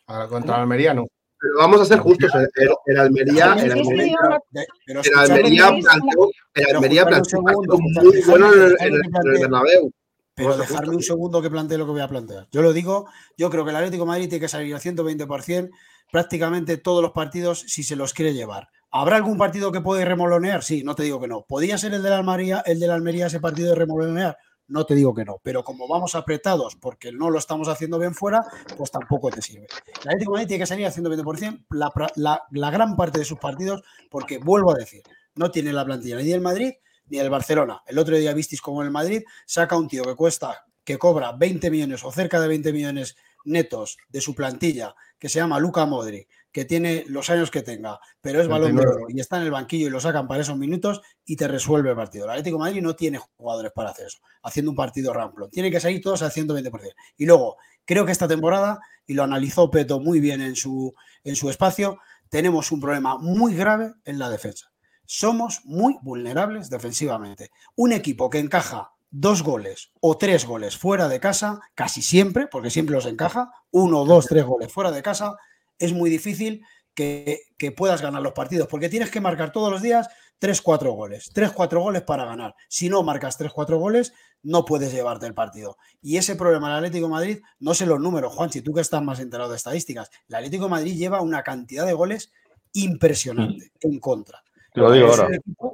[0.07, 1.07] Ahora Contra Almería no.
[1.43, 4.17] Pero vamos a ser justos, el, el- el Almería, el Almería,
[4.53, 8.95] el Almería planteó, el Pero Almería planteó un segundo, partido muy bueno en el, en
[8.95, 9.01] el-
[9.35, 9.41] el.
[9.41, 9.91] Bernabéu.
[10.35, 12.47] Pero dejarme un segundo que plantee lo que voy a plantear.
[12.51, 15.71] Yo lo digo, yo creo que el Atlético de Madrid tiene que salir al 120%
[16.13, 18.69] prácticamente todos los partidos si se los quiere llevar.
[18.91, 20.63] ¿Habrá algún partido que puede remolonear?
[20.65, 21.45] Sí, no te digo que no.
[21.49, 24.37] ¿Podría ser el de la Almería, el de la Almería ese partido de remolonear?
[24.71, 25.39] No te digo que no.
[25.43, 28.41] Pero como vamos apretados porque no lo estamos haciendo bien fuera,
[28.77, 29.67] pues tampoco te sirve.
[30.03, 33.83] El Atlético tiene que salir al 120% la, la- la gran parte de sus partidos
[34.11, 35.03] porque, vuelvo a decir,
[35.35, 36.73] no tiene la plantilla ni del Madrid
[37.07, 37.83] ni del Barcelona.
[37.87, 41.71] El otro día visteis como el Madrid saca un tío que cuesta, que cobra 20
[41.71, 46.27] millones o cerca de 20 millones netos de su plantilla, que se llama Luca Modri,
[46.53, 49.05] que tiene los años que tenga, pero es balón de 29.
[49.05, 51.91] oro y está en el banquillo y lo sacan para esos minutos y te resuelve
[51.91, 52.25] el partido.
[52.25, 55.49] El Atlético de Madrid no tiene jugadores para hacer eso, haciendo un partido ramplo.
[55.49, 56.95] Tiene que salir todos al 120%.
[57.17, 61.37] Y luego, creo que esta temporada, y lo analizó Peto muy bien en su, en
[61.37, 64.73] su espacio, tenemos un problema muy grave en la defensa.
[65.07, 67.51] Somos muy vulnerables defensivamente.
[67.77, 72.71] Un equipo que encaja dos goles o tres goles fuera de casa, casi siempre, porque
[72.71, 75.37] siempre los encaja, uno, dos, tres goles fuera de casa,
[75.81, 76.63] es muy difícil
[76.95, 80.09] que, que puedas ganar los partidos, porque tienes que marcar todos los días
[80.41, 82.55] tres, cuatro goles, tres, cuatro goles para ganar.
[82.69, 84.13] Si no marcas tres, cuatro goles,
[84.43, 85.77] no puedes llevarte el partido.
[86.03, 88.81] Y ese problema del Atlético de Madrid, no sé los números, Juan, si tú que
[88.81, 92.33] estás más enterado de estadísticas, el Atlético de Madrid lleva una cantidad de goles
[92.73, 94.43] impresionante en contra.
[94.73, 95.29] Te lo digo ahora.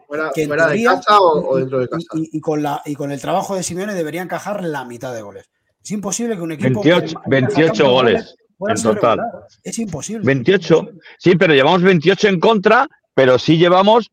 [0.07, 0.31] ¿Fuera,
[0.69, 2.07] de casa o, o dentro de casa?
[2.15, 5.51] y, con la, y con el trabajo de Simeone debería encajar la mitad de goles.
[5.83, 6.83] Es imposible que un equipo.
[6.83, 9.21] 28, que marca 28 tantos goles en total.
[9.63, 10.25] Es imposible.
[10.25, 10.89] 28.
[11.19, 14.11] Sí, pero llevamos 28 en contra, pero sí llevamos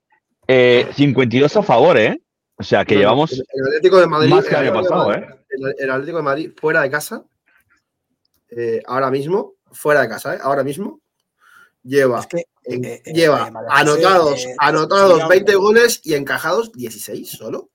[0.48, 2.20] eh, 52 a favor, ¿eh?
[2.58, 4.84] O sea, que No, llevamos el, el Atlético de Madrid, más que el año Atlético
[4.84, 5.46] de pasado, Madrid- ¿eh?
[5.50, 7.24] el, el Atlético de Madrid fuera de casa,
[8.50, 10.40] eh, ahora mismo, fuera de casa, ¿eh?
[10.42, 11.00] ahora mismo,
[11.84, 15.30] lleva, Es que, en- eh, eh, lleva eh, anotados, eh, anotados cuidado.
[15.30, 17.70] 20 goles y encajados 16 solo.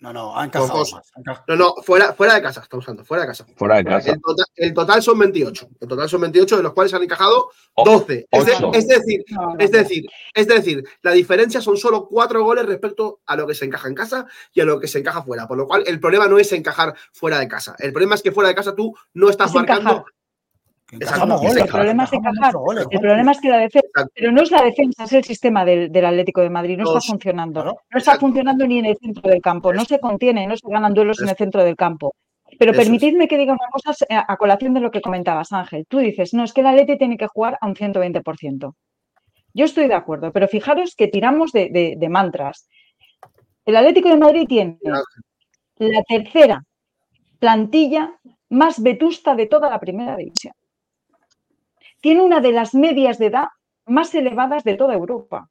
[0.00, 0.92] No, no, ha encajado Con más.
[1.14, 1.44] ha encajado.
[1.48, 3.46] No, no, fuera, fuera de casa, estamos hablando, fuera de casa.
[3.56, 4.10] Fuera de casa.
[4.12, 5.68] El total, el total son 28.
[5.80, 8.26] El total son 28, de los cuales han encajado O- 12.
[8.30, 8.70] Es, de- ocho.
[8.74, 13.20] es decir, No, no, es decir, es decir, la diferencia son solo cuatro goles respecto
[13.26, 15.48] a lo que se encaja en casa y a lo que se encaja fuera.
[15.48, 17.74] Por lo cual, el problema no es encajar fuera de casa.
[17.78, 19.90] El problema es que fuera de casa tú no estás Es marcando.
[19.90, 20.12] encajar.
[20.90, 22.34] El problema es encajamos encajar.
[22.34, 22.98] muchos goles, El Juanpi.
[23.06, 24.12] problema es que la defensa, Exacto.
[24.14, 26.96] pero no es la defensa, es el sistema del, del Atlético de Madrid, no Los-
[27.04, 27.60] está funcionando.
[27.62, 28.20] claro, no está exacto.
[28.20, 31.28] funcionando ni en el centro del campo, no se contiene, no se ganan duelos en
[31.28, 32.14] el centro del campo.
[32.58, 32.78] Pero es.
[32.78, 35.84] permitidme que diga una cosa eh, a colación de lo que comentabas, Ángel.
[35.86, 38.72] Tú dices, no, es que el Atleti tiene que jugar a un 120%.
[39.52, 42.66] Yo estoy de acuerdo, pero fijaros que tiramos de, de- de mantras.
[43.66, 44.78] El Atlético de Madrid tiene
[45.76, 46.64] la tercera
[47.38, 48.14] plantilla
[48.48, 50.54] más vetusta de toda la primera división.
[52.00, 53.46] Tiene una de las medias de edad
[53.86, 55.48] más elevadas de toda Europa.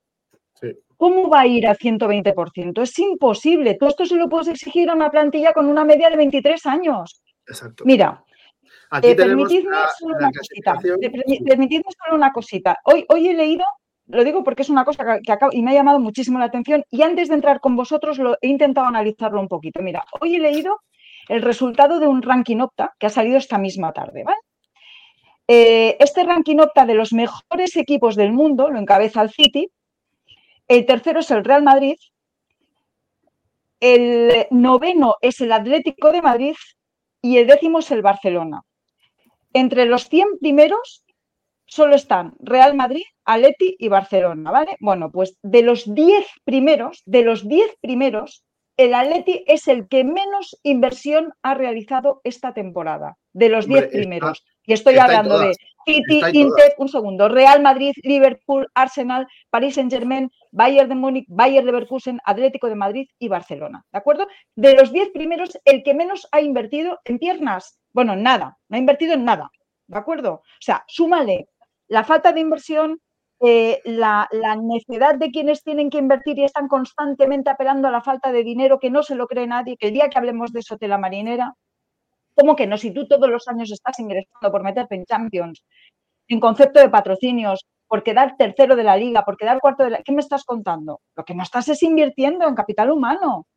[0.53, 0.67] Sí.
[0.95, 2.81] ¿Cómo va a ir al 120%?
[2.81, 3.75] Es imposible.
[3.79, 7.21] Tú esto se lo puedes exigir a una plantilla con una media de 23 años.
[7.47, 7.83] Exacto.
[7.85, 8.23] Mira,
[9.03, 10.77] eh, permitidme la- solo la una cosita.
[11.45, 12.77] Permitidme solo una cosita.
[12.85, 13.65] Hoy, hoy he leído,
[14.07, 16.45] lo digo porque es una cosa que, que acabo- y me ha llamado muchísimo la
[16.45, 19.81] atención, y antes de entrar con vosotros lo, he intentado analizarlo un poquito.
[19.81, 20.79] Mira, hoy he leído
[21.27, 24.37] el resultado de un ranking Opta que ha salido esta misma tarde, ¿vale?
[25.47, 29.69] Eh, este ranking Opta de los mejores equipos del mundo lo encabeza el City,
[30.67, 31.95] el tercero es el Real Madrid,
[33.79, 36.55] el noveno es el Atlético de Madrid
[37.21, 38.63] y el décimo es el Barcelona.
[39.53, 41.03] Entre los 100 primeros
[41.65, 44.75] solo están Real Madrid, Atleti y Barcelona, ¿vale?
[44.79, 48.43] Bueno, pues de los 10 primeros, de los 10 primeros,
[48.77, 53.85] el Atleti es el que menos inversión ha realizado esta temporada, de los Hombre, 10
[53.93, 54.43] está- primeros.
[54.67, 60.29] Y estoy está hablando de City, Inter, un segundo, Real Madrid, Liverpool, Arsenal, Paris Saint-Germain,
[60.51, 64.27] Bayern de Múnich, Bayern Leverkusen, Atlético de Madrid y Barcelona, ¿de acuerdo?
[64.55, 68.75] De los 10 primeros, el que menos ha invertido en piernas, bueno, en nada, no
[68.75, 69.49] ha invertido en nada,
[69.87, 70.33] ¿de acuerdo?
[70.33, 71.47] O sea, súmale
[71.87, 72.99] la falta de inversión,
[73.39, 78.01] eh, la, la necedad de quienes tienen que invertir y están constantemente apelando a la
[78.01, 80.59] falta de dinero, que no se lo cree nadie, que el día que hablemos de
[80.59, 81.53] eso te la marinera,
[82.37, 82.77] ¿cómo que no?
[82.77, 85.63] Si tú todos los años estás ingresando por meterte en Champions,
[86.27, 90.03] en concepto de patrocinios, por quedar tercero de la liga, por quedar cuarto de la...
[90.03, 91.01] ¿Qué me estás contando?
[91.15, 93.47] Lo que no estás es invirtiendo en capital humano.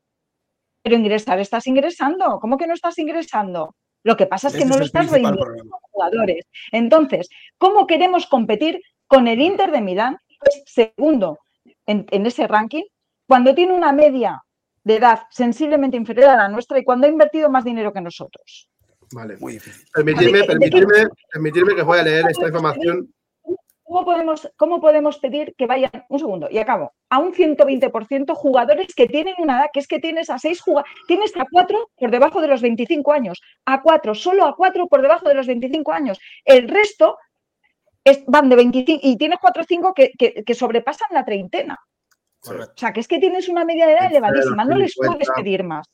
[0.83, 2.39] Pero ingresar estás ingresando.
[2.41, 3.75] ¿Cómo que no estás ingresando?
[4.03, 5.77] Lo que pasa es que no es lo estás reinvirtiendo problema.
[5.77, 6.47] en jugadores.
[6.73, 11.39] Entonces, ¿cómo queremos competir con el Inter de Milán, que es segundo
[11.87, 12.85] en, en ese ranking,
[13.27, 14.43] cuando tiene una media
[14.85, 18.70] de edad sensiblemente inferior a la nuestra y cuando ha invertido más dinero que nosotros?
[19.13, 19.37] Vale.
[19.39, 19.87] Muy difícil.
[19.93, 23.13] Permitidme, ¿De qué- de qué- permitidme, permitidme que voy a leer esta información.
[23.83, 28.95] ¿Cómo podemos, ¿Cómo podemos pedir que vayan, un segundo, y acabo, a un 120% jugadores
[28.95, 32.13] que tienen una edad, que es que tienes a seis jugadores, tienes a cuatro por
[32.13, 35.93] debajo de los 25 años, a cuatro, solo a cuatro por debajo de los 25
[35.93, 36.21] años.
[36.45, 37.19] El resto
[38.05, 41.77] es- van de 25 y tienes cuatro o cinco que, que- que sobrepasan la treintena.
[42.39, 42.73] Correcto.
[42.77, 45.13] O sea, que es que tienes una media de edad elevadísima, no les 50.
[45.19, 45.89] puedes pedir más.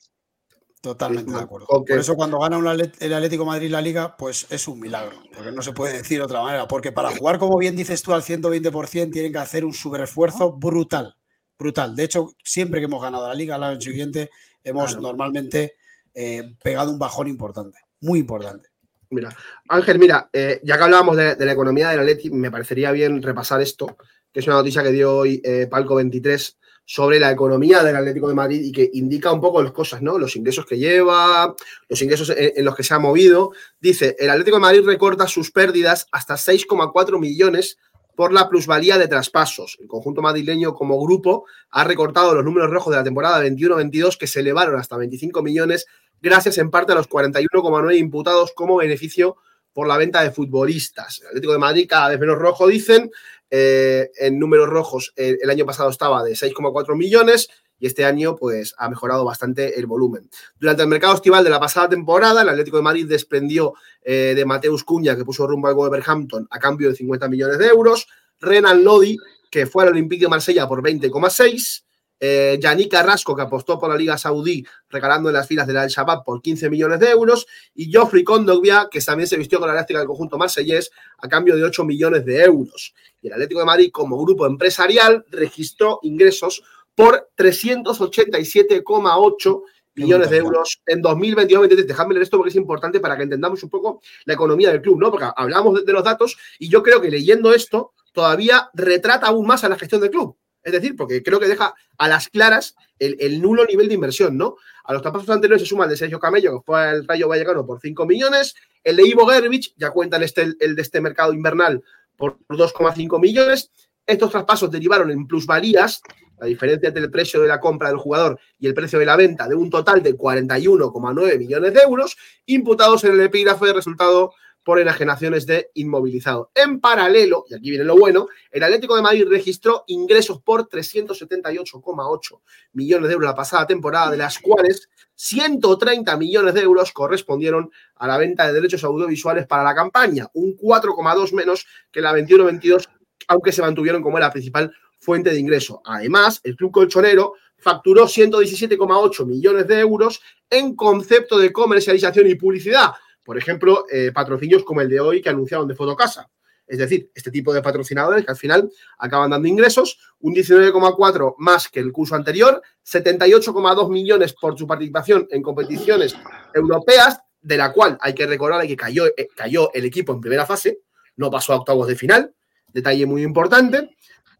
[0.80, 1.66] Totalmente de acuerdo.
[1.66, 5.20] Por eso cuando gana un el Atlético de Madrid la liga, pues es un milagro,
[5.34, 8.12] porque no se puede decir de otra manera, porque para jugar, como bien dices tú,
[8.12, 11.16] al 120% tienen que hacer un superesfuerzo brutal,
[11.58, 11.96] brutal.
[11.96, 14.30] De hecho, siempre que hemos ganado la liga, al año siguiente
[14.62, 15.02] hemos Claro.
[15.02, 15.74] normalmente
[16.14, 18.68] eh, pegado un bajón importante, muy importante.
[19.10, 19.34] Mira,
[19.68, 23.22] Ángel, mira, eh, ya que hablábamos de, de la economía del Atleti, me parecería bien
[23.22, 23.96] repasar esto,
[24.32, 28.28] que es una noticia que dio hoy eh, Palco 23 sobre la economía del Atlético
[28.28, 30.18] de Madrid y que indica un poco las cosas, ¿no?
[30.18, 31.54] Los ingresos que lleva,
[31.88, 33.50] los ingresos en, los que se ha movido.
[33.80, 37.78] Dice, el Atlético de Madrid recorta sus pérdidas hasta 6,4 millones
[38.14, 39.76] por la plusvalía de traspasos.
[39.80, 44.28] El conjunto madrileño como grupo ha recortado los números rojos de la temporada 21-22 que
[44.28, 45.86] se elevaron hasta 25 millones
[46.22, 49.36] gracias en parte a los 41,9 imputados como beneficio
[49.72, 51.20] por la venta de futbolistas.
[51.20, 53.10] El Atlético de Madrid cada vez menos rojo, dicen.
[53.50, 58.36] Eh, en números rojos eh, el año pasado estaba de 6,4 millones y este año
[58.36, 60.28] pues ha mejorado bastante el volumen.
[60.58, 64.44] Durante el mercado estival de la pasada temporada, el Atlético de Madrid desprendió eh, de
[64.44, 68.08] Mateus Cuña, que puso rumbo al Wolverhampton a cambio de 50 millones de euros,
[68.40, 69.16] Renan Lodi,
[69.50, 71.84] que fue al Olympique de Marsella por 20,6,
[72.18, 76.24] eh, Yannick Carrasco, que apostó por la Liga Saudí, regalando en las filas del Al-Shabaab
[76.24, 79.98] por 15 millones de euros, y Geoffrey Kondogbia, que también se vistió con la elástica
[79.98, 82.94] del conjunto marsellés a cambio de 8 millones de euros.
[83.20, 86.62] Y el Atlético de Madrid, como grupo empresarial, registró ingresos
[86.94, 89.62] por 387,8
[89.94, 91.86] millones de euros en 2022-2023.
[91.86, 95.00] Dejadme leer esto porque es importante para que entendamos un poco la economía del club,
[95.00, 95.10] ¿no?
[95.10, 99.46] Porque hablamos de, de los datos y yo creo que leyendo esto todavía retrata aún
[99.46, 100.36] más a la gestión del club.
[100.66, 104.56] Es decir, porque creo que deja a las claras el, nulo nivel de inversión, ¿no?
[104.82, 107.64] A los traspasos anteriores se suma el de Sergio Camello, que fue el Rayo Vallecano
[107.64, 111.32] por 5 millones, el de Ivo Gerbich, ya cuenta el, este, el de este mercado
[111.32, 111.84] invernal
[112.16, 113.70] por 2,5 millones.
[114.04, 116.02] Estos traspasos derivaron en plusvalías,
[116.40, 119.14] la diferencia entre el precio de la compra del jugador y el precio de la
[119.14, 124.32] venta, de un total de 41,9 millones de euros, imputados en el epígrafe de resultado
[124.66, 126.50] por enajenaciones de inmovilizado.
[126.52, 132.40] En paralelo, y aquí viene lo bueno, el Atlético de Madrid registró ingresos por 378,8
[132.72, 138.08] millones de euros la pasada temporada, de las cuales 130 millones de euros correspondieron a
[138.08, 142.88] la venta de derechos audiovisuales para la campaña, un 4,2 menos que la 21-22,
[143.28, 145.80] aunque se mantuvieron como la principal fuente de ingreso.
[145.84, 152.94] Además, el club colchonero facturó 117,8 millones de euros en concepto de comercialización y publicidad,
[153.26, 156.30] por ejemplo, eh, patrocinios como el de hoy que anunciaron de Fotocasa.
[156.64, 161.68] Es decir, este tipo de patrocinadores que al final acaban dando ingresos, un 19,4 más
[161.68, 166.16] que el curso anterior, 78,2 millones por su participación en competiciones
[166.54, 170.46] europeas, de la cual hay que recordar que cayó, eh, cayó el equipo en primera
[170.46, 170.80] fase,
[171.16, 172.32] no pasó a octavos de final,
[172.72, 173.90] detalle muy importante,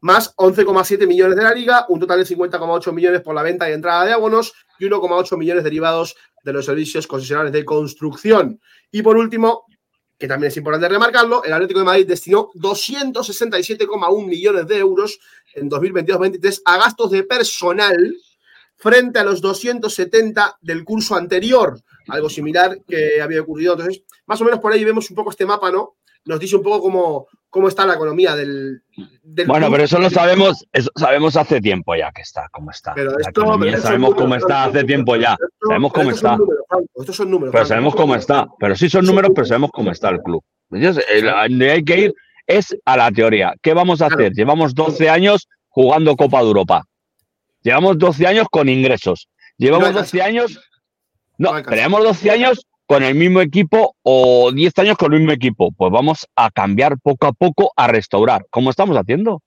[0.00, 3.72] más 11,7 millones de la liga, un total de 50,8 millones por la venta y
[3.72, 6.16] entrada de abonos y 1,8 millones derivados
[6.46, 8.60] de los servicios concesionales de construcción.
[8.90, 9.64] Y por último,
[10.18, 15.18] que también es importante remarcarlo, el Atlético de Madrid destinó 267,1 millones de euros
[15.54, 18.16] en 2022-2023 a gastos de personal
[18.76, 23.72] frente a los 270 del curso anterior, algo similar que había ocurrido.
[23.72, 25.96] Entonces, más o menos por ahí vemos un poco este mapa, ¿no?
[26.26, 28.82] Nos dice un poco cómo, cómo está la economía del.
[29.46, 32.94] bueno, pero eso lo sabemos, eso sabemos hace tiempo ya que está, cómo está.
[32.94, 33.42] Pero esto,
[33.80, 35.36] sabemos cómo está hace tiempo ya.
[35.66, 36.36] sabemos cómo está.
[36.96, 37.52] estos son números.
[37.52, 38.46] Pero sabemos cómo está.
[38.58, 40.42] Pero sí son números, pero sabemos cómo está el club.
[40.68, 42.14] Donde hay que ir
[42.46, 43.54] es a la teoría.
[43.62, 44.32] ¿Qué vamos a hacer?
[44.32, 46.84] Llevamos 12 años jugando Copa de Europa.
[47.62, 49.28] Llevamos 12 años con ingresos.
[49.58, 50.60] Llevamos 12 años.
[51.38, 55.32] No, pero llevamos 12 años con el mismo equipo o 10 años con el mismo
[55.32, 55.72] equipo.
[55.72, 58.46] Pues vamos a cambiar poco a poco, a restaurar.
[58.50, 59.42] ¿Cómo estamos haciendo?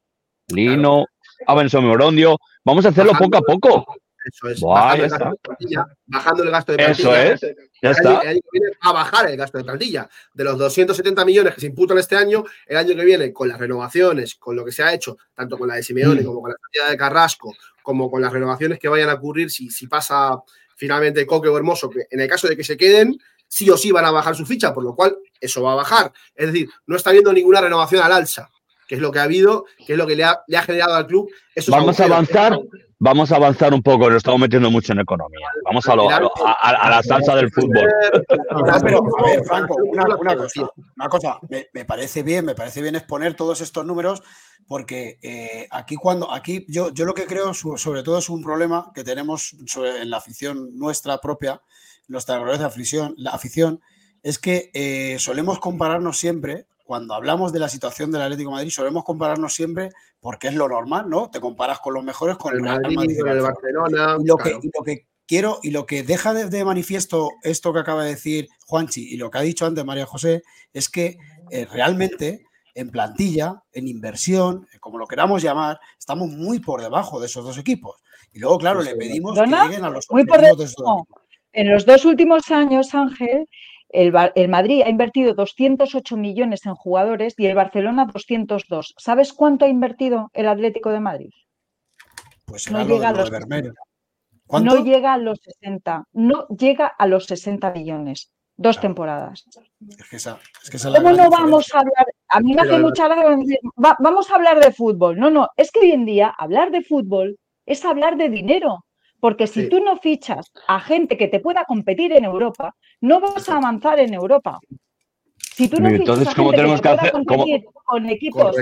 [0.50, 1.06] Lino,
[1.48, 2.38] Abenso Morondio.
[2.64, 3.86] Vamos a hacerlo poco a poco.
[4.26, 4.60] Eso es.
[6.06, 7.56] bajando, el gasto de plantilla, Eso es.
[7.82, 8.22] Ya está.
[8.82, 10.10] a bajar el gasto de plantilla.
[10.34, 13.58] De los 270 millones que se imputan este año, el año que viene, con las
[13.58, 16.26] renovaciones, con lo que se ha hecho, tanto con la de Simeone mm.
[16.26, 19.88] como con la de Carrasco, como con las renovaciones que vayan a ocurrir si, si
[19.88, 20.38] pasa
[20.80, 23.92] finalmente Coque o Hermoso, que en el caso de que se queden, sí o sí
[23.92, 26.14] van a bajar su ficha, por lo cual eso va a bajar.
[26.34, 28.50] Es decir, no está habiendo ninguna renovación al alza,
[28.90, 31.30] que es lo que ha habido, que es lo que le ha, generado al club.
[31.68, 32.60] vamos a avanzar,
[32.98, 35.48] vamos a avanzar un poco, lo estamos metiendo mucho en economía.
[35.64, 37.88] Vamos a, a, la salsa del fútbol.
[38.84, 41.40] pero, a ver, Franco, una, cosa, una cosa
[41.72, 44.24] me, parece bien, me parece bien exponer todos estos números,
[44.68, 48.92] porque eh, aquí cuando, aquí yo, yo lo que creo sobre todo es un problema
[48.96, 51.62] que tenemos en la afición nuestra propia,
[52.08, 53.82] nuestra gloriosa afición, la afición,
[54.24, 58.72] es que eh, solemos compararnos siempre, cuando hablamos de la situación del Atlético de Madrid,
[58.72, 61.30] solemos compararnos siempre porque es lo normal, ¿no?
[61.30, 64.18] Te comparas con los mejores, con el, Real Madrid, con el Barcelona.
[64.20, 68.06] Y lo, que, lo que quiero, y lo que deja de, manifiesto esto que acaba
[68.06, 70.42] de decir Juanchi y lo que ha dicho antes María José,
[70.74, 71.20] es que
[71.52, 77.28] eh, realmente en plantilla, en inversión, como lo queramos llamar, estamos muy por debajo de
[77.28, 78.02] esos dos equipos.
[78.34, 81.08] Y luego, claro, le pedimos que lleguen a los muy por debajo.
[81.54, 83.48] En los dos últimos años, Ángel,
[83.90, 88.96] el, el, Madrid ha invertido 208 millones en jugadores y el Barcelona 202.
[88.98, 91.32] ¿Sabes cuánto ha invertido el Atlético de Madrid?
[92.46, 93.32] Pues no llega, a los,
[94.64, 96.06] no llega a los 60.
[96.14, 99.46] No llega a los 60 millones dos temporadas.
[100.84, 102.06] ¿Cómo no vamos a hablar?
[102.28, 105.18] A mí me hace mucha gracia vamos a hablar de fútbol.
[105.18, 108.86] No, no, es que hoy en día hablar de fútbol es hablar de dinero.
[109.20, 113.50] Porque si tú no fichas a gente que te pueda competir en Europa, no vas
[113.50, 114.60] a avanzar en Europa.
[115.38, 117.12] Si tú no fichas a gente tenemos que, hacer?
[117.12, 118.56] competir con equipos.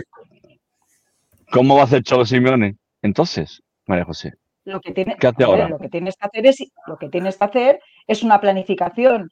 [1.51, 2.76] ¿Cómo va a hacer Cholo Simeone?
[3.01, 4.34] Entonces, María José.
[4.66, 5.70] Lo que, tiene, ¿Qué hace ahora?
[5.70, 9.32] lo que tienes que hacer es lo que tienes que hacer es una planificación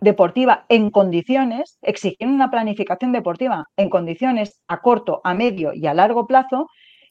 [0.00, 5.94] deportiva en condiciones, exigiendo una planificación deportiva en condiciones a corto, a medio y a
[5.94, 6.68] largo plazo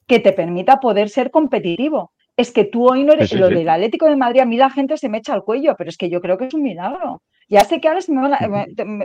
[0.08, 2.13] que te permita poder ser competitivo.
[2.36, 4.98] Es que tú hoy no eres lo del Atlético de Madrid, a mí la gente
[4.98, 7.22] se me echa al cuello, pero es que yo creo que es un milagro.
[7.48, 8.00] Ya sé que ahora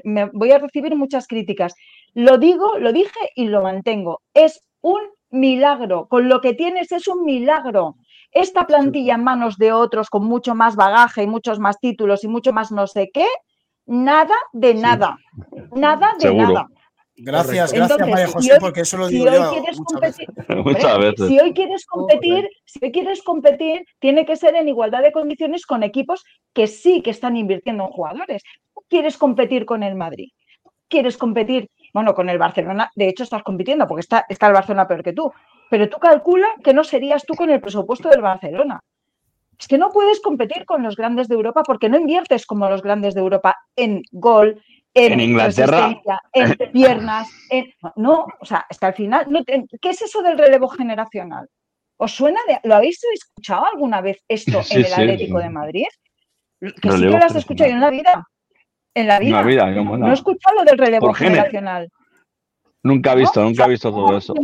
[0.04, 1.74] me, voy a recibir muchas críticas.
[2.14, 4.22] Lo digo, lo dije y lo mantengo.
[4.32, 5.00] Es un
[5.30, 6.06] milagro.
[6.08, 7.96] Con lo que tienes es un milagro.
[8.30, 12.28] Esta plantilla en manos de otros con mucho más bagaje y muchos más títulos y
[12.28, 13.26] mucho más no sé qué,
[13.86, 15.18] nada de nada.
[15.72, 16.68] Nada de nada.
[17.20, 17.76] Gracias, Correcto.
[17.76, 19.52] gracias Entonces, María si José, hoy- porque eso lo digo yo
[20.00, 20.26] veces.
[20.64, 21.26] Muchas veces.
[21.28, 25.66] Si hoy quieres competir, si hoy quieres competir, tiene que ser en igualdad de condiciones
[25.66, 28.42] con equipos que sí que están invirtiendo en jugadores.
[28.74, 30.28] Tú quieres competir con el Madrid,
[30.88, 34.86] quieres competir, bueno, con el Barcelona, de hecho estás compitiendo porque está, está el Barcelona
[34.86, 35.32] peor que tú,
[35.70, 38.80] pero tú calcula que no serías tú con el presupuesto del Barcelona.
[39.58, 42.80] Es que no puedes competir con los grandes de Europa porque no inviertes como los
[42.80, 44.62] grandes de Europa en gol,
[45.06, 46.00] en, En Inglaterra.
[46.32, 47.72] en piernas, en...
[47.96, 51.48] No, o sea, que al final, no ¿qué es eso del relevo generacional?
[51.96, 54.92] ¿Os suena de, ¿Lo habéis escuchado alguna vez esto Sí, en el sí.
[54.92, 55.86] Atlético de Madrid?
[56.60, 58.24] Que sí que lo has escuchado yo en la vida.
[58.94, 59.42] En la vida.
[59.42, 61.88] Vida, No he escuchado lo del relevo generacional.
[62.82, 64.34] nunca he visto, nunca he visto todo eso.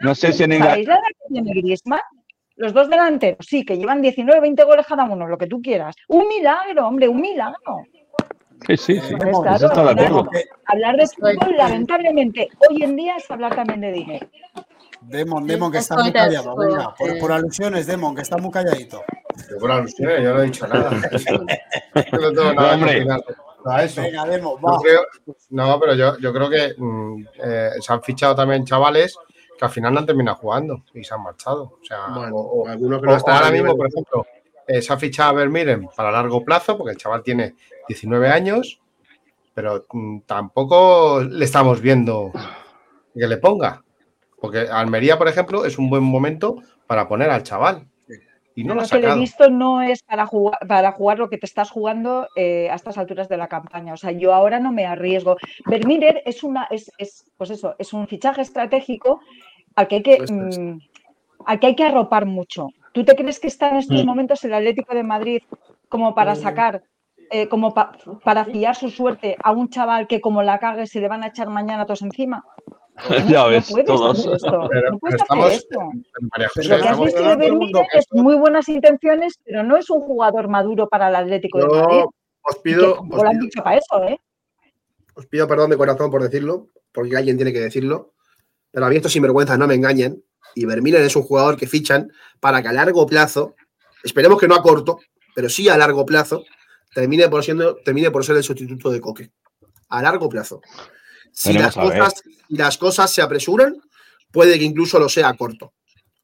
[0.00, 1.00] No sé si en Inglaterra.
[2.56, 5.96] Los dos delanteros, sí, que llevan 19, 20 goles cada uno, lo que tú quieras.
[6.06, 7.82] Un milagro, hombre, un milagro.
[8.66, 9.14] Sí, sí, sí.
[9.14, 10.30] Entonces, Demon, Eso está de claro, acuerdo.
[10.32, 14.26] Demon, Hablar de fútbol, lamentablemente, hoy en día es hablar también de dinero.
[15.02, 16.56] Demon, Demon, que está muy callado.
[16.56, 19.02] Venga, por, por alusiones, Demon, que está muy calladito.
[19.50, 20.90] Yo por alusiones, yo no he dicho nada.
[22.12, 22.96] Yo no tengo nada que Hombre.
[23.00, 23.20] opinar
[23.66, 24.00] a eso.
[24.02, 24.78] Venga, Demon, va.
[24.82, 25.06] creo-
[25.50, 29.16] no, pero yo, yo creo que mm, eh, se han fichado también chavales
[29.58, 31.62] que al final no han terminado jugando y se han marchado.
[31.80, 34.26] O sea, Bueno, o- o- algunos que o- no ahora mismo, por ejemplo,
[34.66, 37.54] eh, se ha fichado a Vermiren para largo plazo, porque el chaval tiene
[37.88, 38.80] 19 años,
[39.54, 42.32] pero mm, tampoco le estamos viendo
[43.14, 43.82] que le ponga.
[44.40, 46.56] Porque Almería, por ejemplo, es un buen momento
[46.86, 47.86] para poner al chaval.
[48.56, 51.28] Y no lo ha que le he visto no es para jugar, para jugar lo
[51.28, 53.94] que te estás jugando eh, a estas alturas de la campaña.
[53.94, 55.36] O sea, yo ahora no me arriesgo.
[55.66, 59.20] Vermeer es una, es, es, pues eso, es un fichaje estratégico
[59.74, 60.58] al que hay que, Pues es.
[60.58, 60.78] mm,
[61.46, 62.68] al que hay que arropar mucho.
[62.92, 64.06] ¿Tú te crees que está en estos Mm.
[64.06, 65.42] momentos el Atlético de Madrid
[65.88, 66.36] como para Mm.
[66.36, 66.82] sacar,
[67.30, 71.00] eh, como pa- para fiar su suerte a un chaval que como la cague se
[71.00, 72.44] le van a echar mañana todos encima?
[73.28, 74.18] Ya no ves, puedes todos.
[74.20, 74.68] hacer esto.
[74.70, 75.80] Pero- no puedes pero hacer estamos- esto.
[76.32, 79.76] María José, Pero Lo que has visto de que es muy buenas intenciones, pero no
[79.76, 82.04] es un jugador maduro para el Atlético de Madrid.
[82.42, 84.18] Os pido, tampoco os lo han pido- dicho para eso, ¿eh?
[85.16, 88.12] os pido perdón de corazón por decirlo, porque alguien tiene que decirlo,
[88.70, 90.22] pero a mí estos sinvergüenzas no me engañen.
[90.56, 93.54] Y Vermilen es un jugador que fichan para que a largo plazo,
[94.04, 94.98] esperemos que no a corto,
[95.34, 96.44] pero sí a largo plazo,
[96.94, 99.30] termine por, siendo, termine por ser el sustituto de Coque.
[99.88, 100.60] A largo plazo.
[101.32, 103.76] Si las, cosas, las cosas se apresuran,
[104.30, 105.74] puede que incluso lo sea a corto.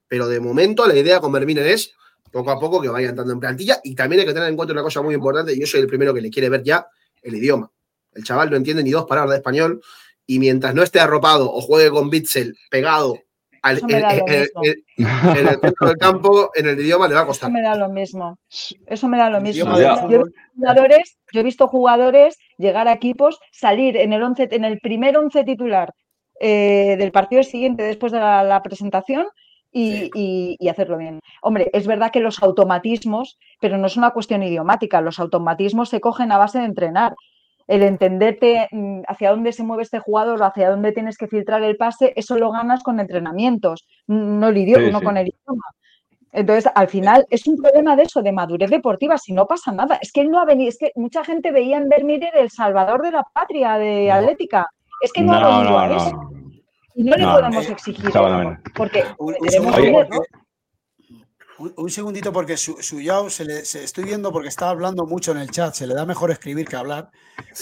[0.09, 1.93] Pero de momento la idea con Vermilen es
[2.31, 4.73] poco a poco que vaya entrando en plantilla y también hay que tener en cuenta
[4.73, 6.87] una cosa muy importante, yo soy el primero que le quiere ver ya,
[7.23, 7.71] el idioma.
[8.13, 9.83] El chaval no entiende ni dos palabras de español
[10.27, 13.21] y mientras no esté arropado o juegue con Bitzel pegado
[13.63, 14.61] al, Eso me da lo en- en- mismo.
[14.65, 17.51] en- en el centro del campo, en el idioma le va a Eso costar.
[17.53, 18.39] me da lo mismo.
[18.87, 19.65] Eso me da lo mismo.
[19.77, 20.25] Yo he fútbol.
[20.25, 24.79] visto jugadores, yo he visto jugadores llegar a equipos, salir en el once, en el
[24.81, 25.93] primer once titular
[26.43, 29.27] eh, del partido siguiente después de la, la presentación
[29.71, 30.11] y, Sí.
[30.15, 31.21] y- y hacerlo bien.
[31.43, 36.01] Hombre, es verdad que los automatismos, pero no es una cuestión idiomática, los automatismos se
[36.01, 37.15] cogen a base de entrenar.
[37.71, 41.63] El entenderte mm, hacia dónde se mueve este jugador o hacia dónde tienes que filtrar
[41.63, 45.05] el pase, eso lo ganas con entrenamientos, no, el idioma, Sí, no sí.
[45.05, 45.63] con el idioma.
[46.33, 49.99] Entonces, al final es un problema de eso, de madurez deportiva, si no pasa nada.
[50.03, 53.03] Es que él no ha venido, es que mucha gente veía en Vermeer el salvador
[53.03, 54.15] de la patria de No.
[54.15, 54.67] Atlética.
[55.03, 55.97] Es que no, ha No, venido no, a no.
[55.97, 56.11] eso.
[56.13, 56.31] no.
[56.97, 58.59] Y no le No, podemos exigir eso, no.
[58.75, 59.05] porque
[59.49, 60.09] tenemos dinero.
[61.61, 65.33] Un- un segundito, porque su, Suyao se le se- estoy viendo porque está hablando mucho
[65.33, 65.75] en el chat.
[65.75, 67.11] Se le da mejor escribir que hablar.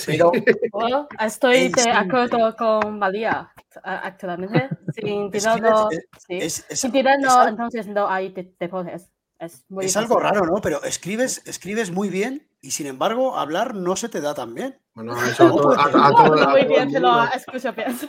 [0.06, 0.30] Pero
[0.72, 1.88] Bueno, estoy de sí.
[1.90, 4.68] acuerdo con María actualmente.
[4.94, 6.38] Sin dinero, es- sí.
[6.38, 9.10] es, es- Sin al- entonces no hay de- deportes.
[9.40, 10.60] Es, muy es algo raro, ¿no?
[10.60, 14.80] Pero escribes, escribes muy bien y sin embargo hablar no se te da tan bien.
[14.94, 17.96] Bueno, eso a todo- a- a todo- muy bien, te lo escucho bien.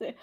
[0.00, 0.14] Sí.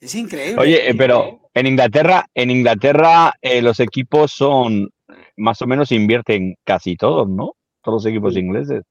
[0.00, 0.60] Es increíble.
[0.60, 4.90] Oye, eh, pero en Inglaterra, en Inglaterra eh, los equipos son
[5.36, 7.54] más o menos invierten casi todos, ¿no?
[7.82, 8.82] Todos los equipos ingleses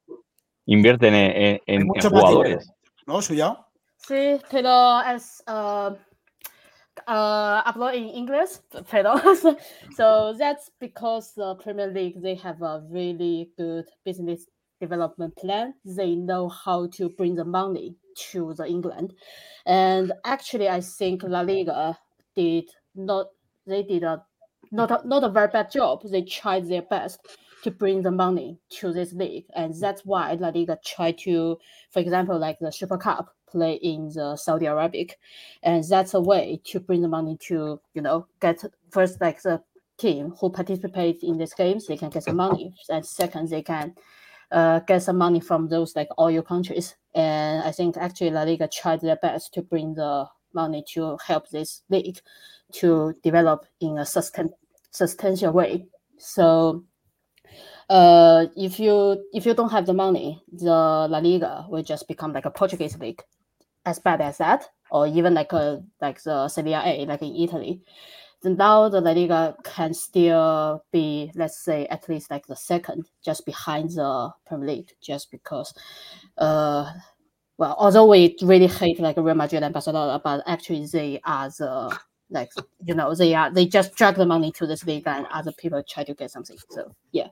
[0.66, 2.60] invierten en, en- jugadores.
[2.60, 2.76] dinero,
[3.08, 3.66] ¿No, Suyao?
[3.98, 5.92] Sí, pero es uh,
[7.08, 9.58] uh, hablo en inglés, pero so,
[9.96, 14.48] so that's because the Premier League they have a really good business
[14.80, 15.74] development plan.
[15.86, 17.96] They know how to bring the money
[18.32, 19.14] to the England,
[19.66, 21.98] and actually, I think La Liga
[22.36, 23.28] did not
[23.66, 24.24] they did a
[24.72, 26.04] not a, not a very bad job.
[26.04, 27.20] They tried their best
[27.64, 31.58] to bring the money to this league, and that's why La Liga tried to,
[31.92, 35.18] for example, like the Super Cup, play in the Saudi Arabic,
[35.64, 39.62] and that's a way to bring the money to you know get first like the
[39.98, 43.94] team who participates in these games they can get some money, and second they can
[44.52, 46.96] uh, get some money from those like oil countries.
[47.16, 51.50] And I think actually La Liga tried their best to bring the money to help
[51.50, 52.20] this league
[52.74, 54.50] to develop in a sustain,
[54.92, 55.88] substantial way.
[56.18, 56.84] So
[57.90, 62.34] uh, if you if you don't have the money, the La Liga will just become
[62.34, 63.22] like a Portuguese league,
[63.86, 67.82] as bad as that, or even like a like the Serie A, like in Italy.
[68.42, 73.10] Then now the La Liga can still be, let's say, at least like the second,
[73.24, 75.74] just behind the Premier League, just because,
[76.38, 76.90] uh,
[77.58, 82.00] well, although we really hate like Real Madrid and Barcelona, but actually they are the
[82.32, 82.52] like
[82.86, 85.82] you know they are they just drag the money to this league and other people
[85.84, 86.58] try to get something.
[86.70, 87.28] So yeah.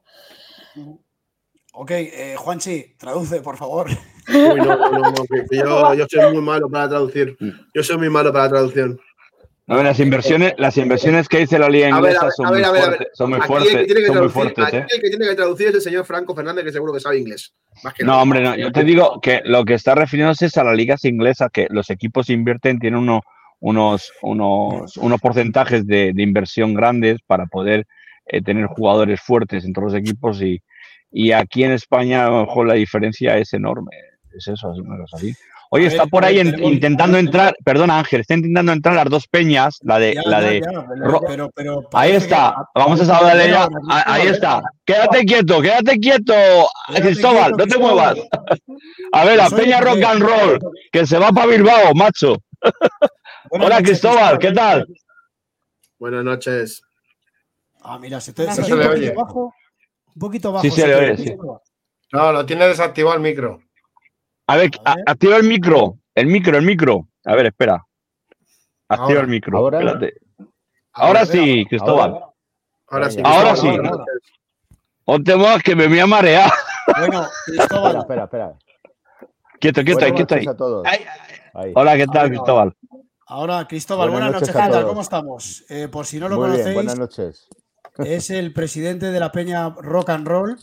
[1.74, 3.88] Ok, eh, Juanchi, traduce, por favor.
[4.30, 7.38] Uy, no, no, no, que- que yo, yo soy muy malo para traducir.
[7.74, 9.00] Yo soy muy malo para la traducción.
[9.70, 13.30] A ver, las inversiones, las inversiones que dice la liga inglesa son muy fuertes, son
[13.32, 14.78] muy el fuertes, que tiene que traducir, fuertes, ¿eh?
[14.78, 17.18] aquí el que tiene que traducir es el señor Franco Fernández, que seguro que sabe
[17.20, 17.54] inglés.
[17.84, 18.24] Más que No, nada.
[18.24, 18.56] hombre, no.
[18.56, 21.90] Yo te digo que lo que está refiriéndose es a las ligas inglesas, que los
[21.90, 23.22] equipos invierten, tienen uno-
[23.60, 27.86] unos, unos, unos porcentajes de, de inversión grandes para poder
[28.28, 30.62] eh, tener jugadores fuertes en todos los equipos y,
[31.12, 33.92] y aquí en España a lo mejor la diferencia es enorme.
[34.34, 35.34] Es eso, es así.
[35.70, 39.10] Oye, A ver, está por ahí en- intentando entrar, perdona Ángel, está intentando entrar las
[39.10, 42.56] dos peñas, la de, Ya, la ya, de ya, pero, Ro- pero- pero Ahí está,
[42.74, 43.68] que- vamos a saludarle ya.
[43.90, 44.62] Ah, Ahí está.
[44.86, 46.34] Quédate quieto, quédate quieto,
[46.88, 48.18] Quédate Cristóbal, quieto, no te muevas.
[49.12, 50.60] A ver, la Peña Rock and Roll,
[50.92, 52.38] que se va para Bilbao, macho.
[53.50, 54.88] Buenas Hola noches, Cristóbal, ¿qué tal?
[56.00, 56.82] Buenas noches.
[57.82, 59.16] Ah, mira, se te No se se oye le un poquito oye.
[59.16, 59.54] bajo.
[60.16, 60.64] Un poquito bajo.
[60.64, 61.36] Sí, se se le oye, sí.
[62.12, 63.60] No, lo tiene desactivado el micro.
[64.48, 65.04] A ver, A a- ver.
[65.08, 67.08] activa el micro, el micro, el micro.
[67.26, 67.86] A ver, espera.
[68.90, 69.22] Activa Ahora.
[69.22, 69.58] el micro.
[69.58, 69.80] Ahora.
[69.80, 70.14] espérate.
[70.94, 72.12] Ahora sí, Cristóbal.
[72.12, 72.28] Ahora.
[72.88, 73.22] Ahora sí.
[73.24, 73.68] Ahora sí.
[75.36, 76.50] muevas que me voy a marear.
[76.98, 78.54] Bueno, Espera, Cristóbal, espera, espera.
[79.60, 80.46] Quieto, quieto ahí, quieto ahí.
[80.46, 80.86] noches a todos.
[80.88, 81.72] Ay.
[81.76, 82.30] Hola, ¿qué tal, Ahora.
[82.30, 82.74] Cristóbal?
[83.30, 84.88] ahora Cristóbal, Buenas buenas, noches noches.
[84.90, 85.66] ¿Cómo estamos?
[85.70, 87.48] Eh, por si no lo Muy bien, conocéis, buenas noches.
[87.98, 90.58] es el presidente de la Peña Rock and Roll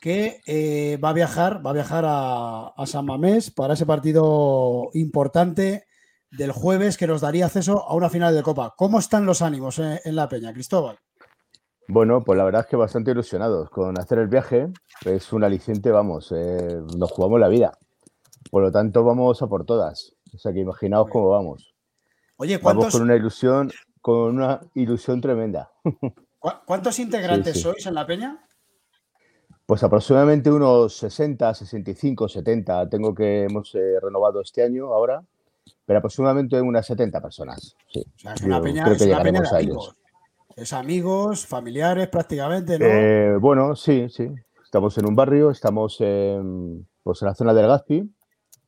[0.00, 4.90] que eh, va a viajar, va a viajar a, a San Mamés para ese partido
[4.94, 5.86] importante
[6.30, 8.74] del jueves que nos daría acceso a una final de Copa.
[8.76, 10.98] ¿Cómo están los ánimos en, en la Peña, Cristóbal?
[11.88, 14.68] Bueno, pues la verdad es que bastante ilusionados con hacer el viaje.
[15.04, 17.76] Es un aliciente, vamos, eh, nos jugamos la vida.
[18.50, 20.14] Por lo tanto, vamos a por todas.
[20.34, 21.74] O sea que imaginaos cómo vamos.
[22.36, 23.70] Oye, Vamos ¿cuántos, con una ilusión,
[24.00, 25.70] con una ilusión tremenda.
[26.66, 27.62] ¿cuántos integrantes Sí, sí.
[27.64, 28.44] sois en la Peña?
[29.72, 32.90] Pues aproximadamente unos 60, 65, 70.
[32.90, 35.24] Tengo que hemos eh, renovado este año ahora,
[35.86, 37.74] pero aproximadamente unas 70 personas.
[37.90, 38.04] Sí.
[38.16, 39.84] O sea, es una Yo peña, creo es que una peña de llegaremos a amigos.
[39.86, 40.56] ellos.
[40.56, 42.84] Es amigos, familiares prácticamente, ¿no?
[42.84, 44.28] Eh, bueno, sí, sí.
[44.62, 48.14] Estamos en un barrio, estamos en, pues en la zona del Gazpi.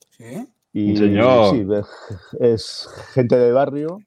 [0.08, 0.48] Sí.
[0.72, 1.50] Y Señor.
[1.54, 1.66] sí,
[2.40, 3.98] es gente de barrio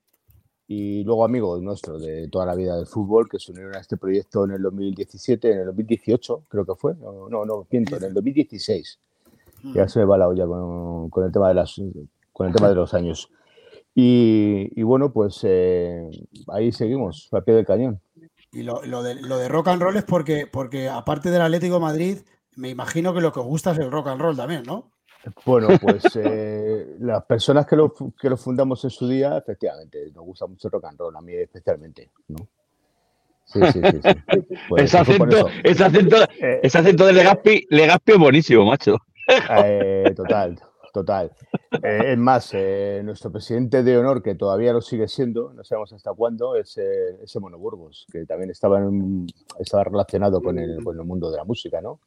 [0.68, 3.96] y luego amigos nuestros de toda la vida del fútbol que se unieron a este
[3.96, 6.96] proyecto en el 2017, en el 2018, creo que fue.
[6.96, 9.00] No, no, no miento, en el 2016.
[9.74, 11.82] Ya se me va la olla con, con el tema de las
[12.34, 13.32] con el tema de los años.
[13.96, 16.08] Y, y bueno, pues eh,
[16.50, 18.00] ahí seguimos, al pie del cañón.
[18.52, 21.76] Y lo, lo de, lo de rock and roll es porque, porque aparte del Atlético
[21.76, 22.18] de Madrid,
[22.56, 24.92] me imagino que lo que os gusta es el rock and roll también, ¿no?
[25.46, 30.26] Bueno, pues eh, las personas que lo, que lo fundamos en su día, efectivamente, nos
[30.26, 32.48] gusta mucho el rock and roll, a mí especialmente, ¿no?
[33.46, 34.00] Sí, sí, sí.
[34.02, 34.56] sí.
[34.68, 38.98] Pues ese, acento, ese, acento, Eh, ese acento de Legaspi, Legaspi es buenísimo, macho.
[39.64, 40.60] eh, total,
[40.92, 41.32] total.
[41.82, 45.94] Eh, es más, eh, nuestro presidente de honor, que todavía lo sigue siendo, no sabemos
[45.94, 49.28] hasta cuándo, es ese Mono Burgos, que también estaba, en-
[49.60, 52.00] estaba relacionado con el, con el mundo de la música, ¿no?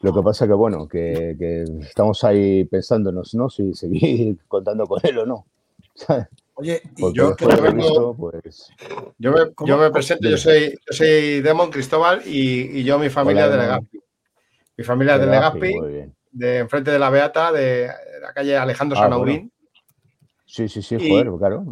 [0.00, 3.48] Lo que pasa que, bueno, que, que estamos ahí pensándonos, ¿no?
[3.48, 5.46] Si seguir contando con él o no.
[6.54, 8.68] Oye, y yo- yo vengo- pues...
[9.18, 13.08] Yo me, yo me presento, yo soy, yo soy Demon Cristóbal y, y yo mi
[13.10, 13.62] familia Hola, de.
[13.62, 14.00] Legazpi.
[14.76, 15.74] Mi familia es de Legazpi,
[16.32, 17.88] de enfrente de la Beata, de
[18.20, 19.50] la calle Alejandro Ah, Sanaurín
[20.46, 21.64] Sí, sí, sí, Y- joder, claro.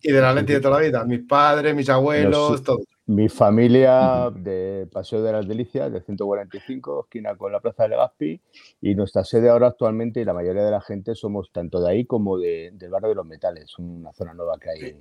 [0.00, 1.04] y de la Leti de toda la vida.
[1.04, 2.62] Mis padres, mis abuelos, No sé.
[2.64, 2.78] todo.
[3.06, 8.40] Mi familia de Paseo de las Delicias, de 145, esquina con la Plaza de Legazpi,
[8.80, 12.04] y nuestra sede ahora actualmente, y la mayoría de la gente somos tanto de ahí
[12.04, 14.96] como de- del barrio de los Metales, una zona nueva que hay,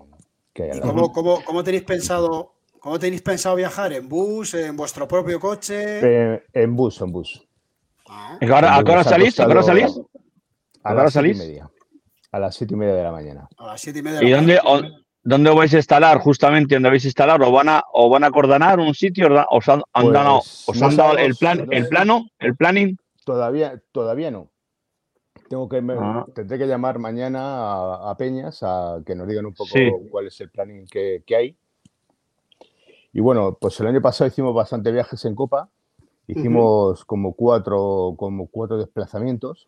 [0.51, 0.81] que ¿y lado.
[0.81, 3.93] cómo, cómo- cómo tenéis pensado, cómo tenéis pensado viajar?
[3.93, 4.55] ¿En bus?
[4.55, 5.99] ¿En vuestro propio coche?
[6.33, 7.47] Eh, en bus, en bus.
[8.09, 9.39] Ah, ¿A qué hora, a qué hora Nos ha salís?
[9.39, 9.85] ¿A qué hora salís?
[9.85, 11.47] A ¿A qué hora las siete y salís?
[11.47, 11.69] media.
[12.31, 13.47] A las siete y media de la mañana.
[13.57, 14.19] a las siete y media.
[14.19, 14.69] de ¿Y la dónde, mañana.
[14.87, 16.17] on- ¿Dónde vais a instalar?
[16.19, 19.27] Justamente donde vais a instalar, ¿o van a, o van a acordonar un sitio?
[19.51, 22.97] ¿Os han, han dado, Pues, os no han dado el plan, el plano, el planning?
[23.23, 24.49] Todavía, todavía no.
[25.47, 26.25] Tengo que me- Ah.
[26.33, 29.91] tendré que llamar mañana a, a Peñas a que nos digan un poco Sí.
[30.09, 31.57] cuál es el planning que, que hay.
[33.13, 35.69] Y bueno, pues el año pasado hicimos bastante viajes en Copa.
[36.27, 39.67] Hicimos como cuatro, como cuatro desplazamientos.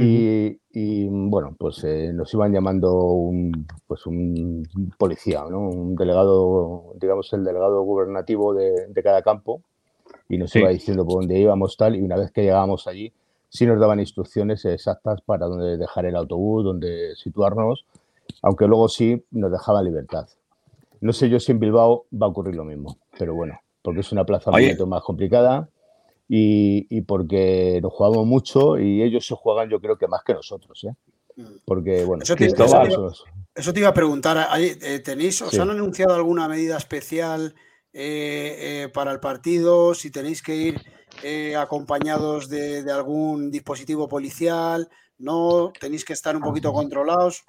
[0.00, 4.62] Y, y, bueno, pues eh, nos iban llamando un, pues un
[4.96, 5.60] policía, ¿no?
[5.68, 9.60] Un delegado, digamos, el delegado gubernativo de, de cada campo,
[10.28, 10.60] y nos Sí.
[10.60, 13.12] iba diciendo por dónde íbamos tal, y una vez que llegábamos allí,
[13.48, 17.84] sí nos daban instrucciones exactas para dónde dejar el autobús, dónde situarnos,
[18.42, 20.28] aunque luego sí nos dejaba libertad.
[21.00, 24.12] No sé yo si en Bilbao va a ocurrir lo mismo, pero bueno, porque es
[24.12, 25.68] una plaza un poquito más complicada
[26.28, 30.34] y, y porque nos jugamos mucho y ellos se juegan yo creo que más que
[30.34, 30.94] nosotros, ¿eh?
[31.64, 34.46] Porque bueno, Eso te- Eso iba a preguntar.
[34.50, 35.58] ¿hay- eh, ¿Tenéis, os Sí.
[35.58, 37.54] han anunciado alguna medida especial
[37.92, 39.94] eh, eh, para el partido?
[39.94, 40.74] Si tenéis que ir
[41.22, 45.72] eh, acompañados de, de algún dispositivo policial, ¿no?
[45.80, 47.44] ¿Tenéis que estar un poquito controlados?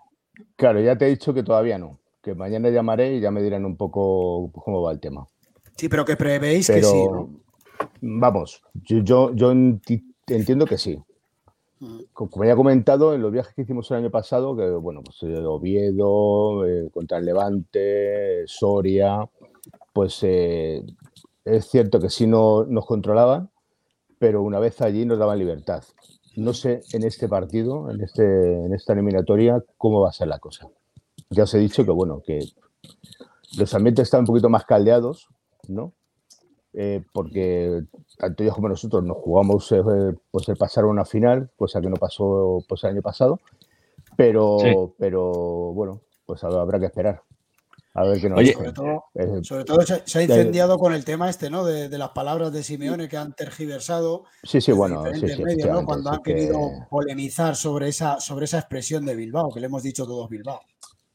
[0.56, 3.66] Claro, ya te he dicho que todavía no, que mañana llamaré y ya me dirán
[3.66, 5.28] un poco cómo va el tema.
[5.76, 7.30] Sí, pero que prevéis que sí, ¿no?
[8.02, 10.98] Vamos, yo, yo, yo enti- entiendo que sí.
[11.80, 12.00] Mm.
[12.14, 15.02] Co- Como ya he comentado, en los viajes que hicimos el año pasado, que bueno,
[15.04, 19.28] pues eh, Oviedo, eh, contra el Levante, Soria,
[19.94, 20.84] pues eh,
[21.46, 23.50] es cierto que sí no, nos controlaban,
[24.18, 25.84] pero una vez allí nos daban libertad.
[26.36, 28.24] No sé en este partido, en, este,
[28.66, 30.68] en esta eliminatoria, cómo va a ser la cosa.
[31.30, 32.40] Ya os he dicho que bueno, que
[33.58, 35.28] los ambientes están un poquito más caldeados,
[35.68, 35.94] ¿no?
[36.74, 37.84] Eh, porque
[38.18, 39.82] tanto ellos como nosotros nos jugamos eh,
[40.30, 43.40] pues el pasar a una final, cosa que no pasó pues el año pasado,
[44.16, 44.74] pero, Sí.
[44.98, 45.32] pero
[45.74, 47.22] bueno, pues habrá que esperar.
[47.96, 48.54] A ver qué nos Oye.
[48.54, 51.66] Sobre todo, Eh, sobre todo se, se ha incendiado con el tema este, ¿no?
[51.66, 55.44] De, de las palabras de Simeone que han tergiversado sí, sí, bueno, sí, diferentes sí,
[55.44, 55.86] medios, ¿no?
[55.86, 56.60] Cuando han que- querido
[56.90, 60.60] polemizar sobre esa, sobre esa expresión de Bilbao, que le hemos dicho todos Bilbao.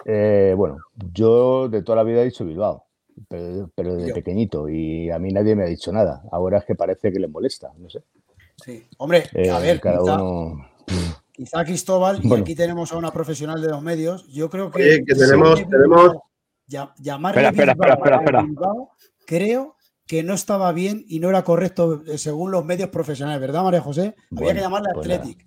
[0.05, 0.79] Eh, bueno,
[1.13, 2.85] yo de toda la vida he dicho Bilbao,
[3.29, 4.15] pero, pero de Yo.
[4.15, 6.23] pequeñito y a mí nadie me ha dicho nada.
[6.33, 8.03] Ahora es que parece que les molesta, no sé.
[8.65, 8.87] Sí.
[8.99, 10.67] Hombre, Eh, a ver, cada quizá, uno.
[11.33, 14.83] quizá Cristóbal, y aquí tenemos a una profesional de los medios, yo creo que...
[14.83, 16.17] Oye, que tenemos- tenemos-
[16.99, 18.91] llamarle Espera, espera, espera, espera, a Bilbao,
[19.27, 23.62] creo que no estaba bien y no era correcto eh, según los medios profesionales, ¿verdad,
[23.65, 24.15] María José?
[24.31, 25.21] Había Bueno, que llamarle pues nada.
[25.21, 25.47] Athletic.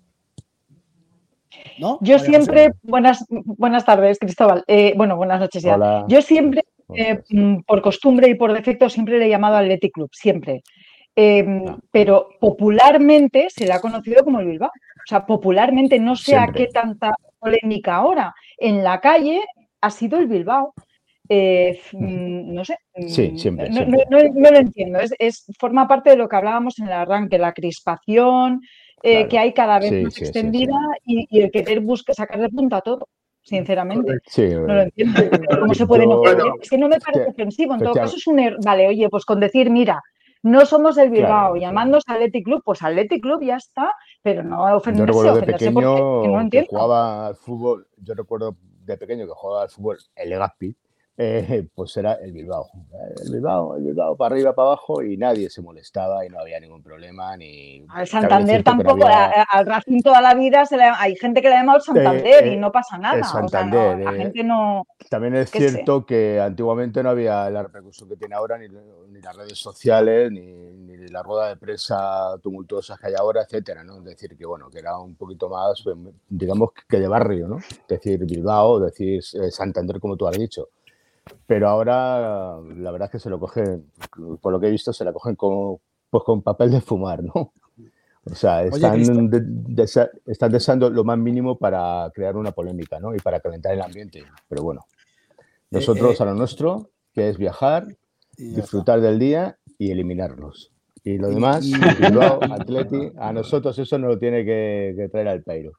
[1.80, 1.98] ¿No?
[2.02, 2.78] Yo María siempre, José.
[2.82, 4.64] buenas, buenas tardes, Cristóbal.
[4.66, 5.74] Eh, bueno, buenas noches ya.
[5.74, 6.04] Hola.
[6.08, 6.64] Yo siempre,
[6.94, 10.62] eh, mm, por costumbre y por defecto, siempre le he llamado Athletic Club, siempre.
[11.16, 11.76] Eh, Ah.
[11.90, 14.68] Pero popularmente se le ha conocido como el Bilbao.
[14.70, 18.34] O sea, popularmente, no sé a qué tanta polémica ahora.
[18.56, 19.40] En la calle
[19.80, 20.74] ha sido el Bilbao.
[21.28, 22.76] Eh, mm, no sé.
[23.06, 24.04] Sí, mm, siempre, No, siempre.
[24.10, 24.98] no- lo entiendo.
[25.00, 28.60] Es, es- forma parte de lo que hablábamos en el arranque, la crispación
[29.02, 29.28] eh, Claro.
[29.28, 30.30] que hay cada vez Sí, más sí, sí, sí.
[30.38, 30.74] extendida
[31.04, 33.08] Y, y el querer buscar sacar de punta todo,
[33.48, 34.18] sinceramente.
[34.26, 35.20] Sí, No lo entiendo.
[35.60, 37.74] ¿Cómo se puede Yo- no Bueno, Es que no me parece que- ofensivo.
[37.74, 40.02] En todo caso, es un er- Vale, oye, pues con decir, mira,
[40.42, 43.92] no somos el Bilbao, Claro, llamándose Athletic Club, pues Athletic Club ya está,
[44.22, 46.68] pero no Yo ofenderse, recuerdo de ofenderse porque pequeño que no que entiendo.
[46.70, 50.76] jugaba al fútbol, yo recuerdo de pequeño que jugaba al fútbol el Legazpi,
[51.20, 52.70] eh, pues era el Bilbao.
[53.24, 56.60] El Bilbao, el Bilbao, para arriba, para abajo, y nadie se molestaba y no había
[56.60, 57.36] ningún problema.
[57.36, 57.84] Ni...
[57.88, 61.42] Al es Santander no tampoco, había- al Racing toda la vida se le, hay gente
[61.42, 63.16] que le ha llamado el Santander eh, y no pasa nada.
[63.16, 64.86] el o sea, no, Santander, la eh, gente no.
[65.10, 65.58] También es sé.
[65.58, 70.30] cierto que antiguamente no había la repercusión que tiene ahora, ni, ni las redes sociales,
[70.30, 73.98] ni, ni la rueda de prensa tumultuosas que hay ahora, etcétera, ¿no?
[73.98, 75.82] Es decir, que bueno, que era un poquito más,
[76.28, 77.58] digamos, que de barrio, ¿no?
[77.88, 80.68] Decir Bilbao, decir eh, Santander, como tú has dicho.
[81.46, 83.90] Pero ahora, la verdad es que se lo cogen,
[84.40, 85.78] por lo que he visto, se la cogen con,
[86.10, 87.52] pues con papel de fumar, ¿no?
[88.30, 89.14] O sea, Oye, están, Cristo.
[89.14, 89.42] de-
[89.82, 93.14] desa- están deseando lo más mínimo para crear una polémica, ¿no?
[93.14, 94.22] Y para calentar el ambiente.
[94.48, 94.84] Pero bueno,
[95.70, 97.86] nosotros eh, a lo nuestro, que es viajar,
[98.36, 98.60] está.
[98.60, 100.72] disfrutar del día y eliminarlos.
[101.04, 105.28] Y lo demás, y- Bilbao, Atleti, a nosotros eso nos lo tiene que, que traer
[105.28, 105.72] al Peiro.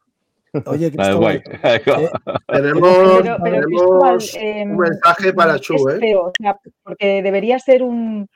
[0.66, 1.42] Oye, guay.
[1.42, 1.82] Cristóbal, eh,
[2.48, 6.16] Tenemos, Pero, pero tenemos Cristóbal, em, un mensaje para Chu, ¿eh?
[6.16, 8.28] o sea, porque debería ser un,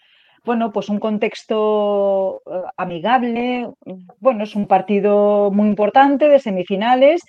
[0.45, 3.69] bueno, pues un contexto eh, amigable.
[4.19, 7.21] Bueno, es un partido muy importante de semifinales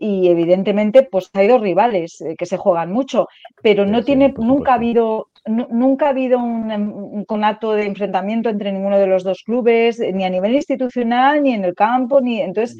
[0.00, 3.26] y evidentemente pues hay dos rivales eh, que se juegan mucho,
[3.62, 7.72] pero no sí, tiene, nunca ha habido, nu- nunca ha habido un, em, un conato
[7.72, 11.64] de enfrentamiento entre ninguno de los dos clubes, eh, ni a nivel institucional, ni en
[11.64, 12.76] el campo, ni entonces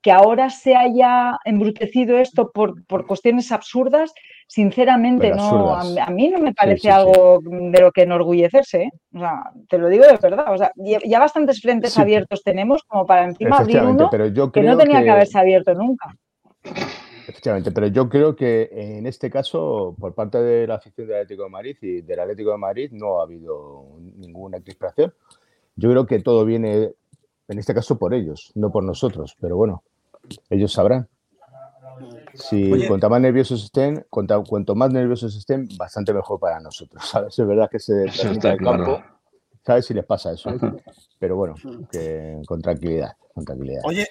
[0.00, 4.12] que ahora se haya embrutecido esto por, por cuestiones absurdas,
[4.46, 6.88] sinceramente, Pero no, a, mí no me parece sí, sí.
[6.90, 8.82] algo de lo que enorgullecerse.
[8.84, 8.90] ¿eh?
[9.14, 10.52] O sea, te lo digo de verdad.
[10.52, 14.60] O sea, ya, bastantes frentes abiertos tenemos como para encima abrir uno pero yo que
[14.60, 16.14] creo no tenía que que- haberse abierto nunca.
[17.28, 21.42] Efectivamente, pero yo creo que en este caso, por parte de la afición del Atlético
[21.44, 23.84] de Madrid y del Atlético de Madrid, no ha habido
[24.16, 25.12] ninguna crispación.
[25.76, 26.90] Yo creo que todo viene,
[27.48, 29.82] en este caso, por ellos, no por nosotros, pero bueno,
[30.50, 31.08] ellos sabrán.
[32.34, 32.86] Si Oye.
[32.86, 37.38] cuanto más nerviosos estén, cuanto, cuanto más nerviosos estén, bastante mejor para nosotros, ¿sabes?
[37.38, 39.04] Es verdad que se transmite está al campo, claro.
[39.64, 39.86] ¿sabes?
[39.86, 40.50] Si les pasa eso.
[41.18, 41.54] Pero bueno,
[41.90, 43.82] que con tranquilidad, con tranquilidad.
[43.84, 44.06] Oye,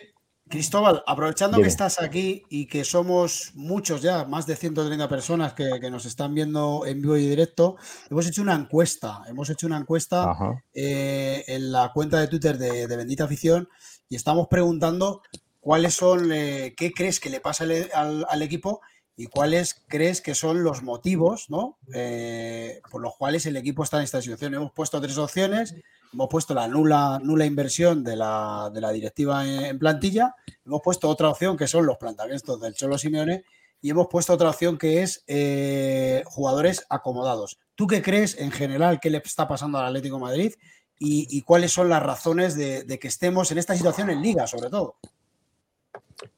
[0.49, 1.65] Cristóbal, aprovechando Dime.
[1.65, 6.05] que estás aquí y que somos muchos ya, más de 130 personas que, que nos
[6.05, 7.75] están viendo en vivo y directo,
[8.09, 9.23] hemos hecho una encuesta.
[9.27, 10.33] Hemos hecho una encuesta
[10.73, 13.67] eh, en la cuenta de Twitter de, de Bendita Afición
[14.07, 15.21] y estamos preguntando
[15.67, 18.79] cuáles son, eh, qué crees que le pasa al, equipo
[19.17, 21.77] y cuáles crees que son los motivos ¿no?
[21.93, 24.53] Eh, por los cuales el equipo está en esta situación.
[24.53, 25.75] Hemos puesto tres opciones.
[26.13, 30.35] Hemos puesto la nula, nula inversión de la, de la directiva en, plantilla.
[30.65, 33.43] Hemos puesto otra opción que son los planteamientos del Cholo Simeone.
[33.81, 37.59] Y hemos puesto otra opción que es eh, jugadores acomodados.
[37.75, 40.53] ¿Tú qué crees en general qué le está pasando al Atlético Madrid
[40.97, 44.95] y, cuáles son las razones de que estemos en esta situación en Liga, sobre todo?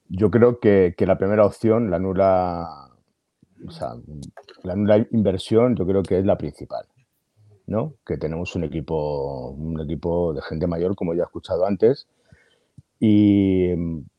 [0.09, 2.89] Yo creo que, que la primera opción, la nula,
[4.63, 6.85] la nula inversión, yo creo que es la principal,
[7.67, 7.93] ¿no?
[8.05, 12.07] Que tenemos un equipo, un equipo de gente mayor, como ya he escuchado antes,
[12.99, 13.71] y,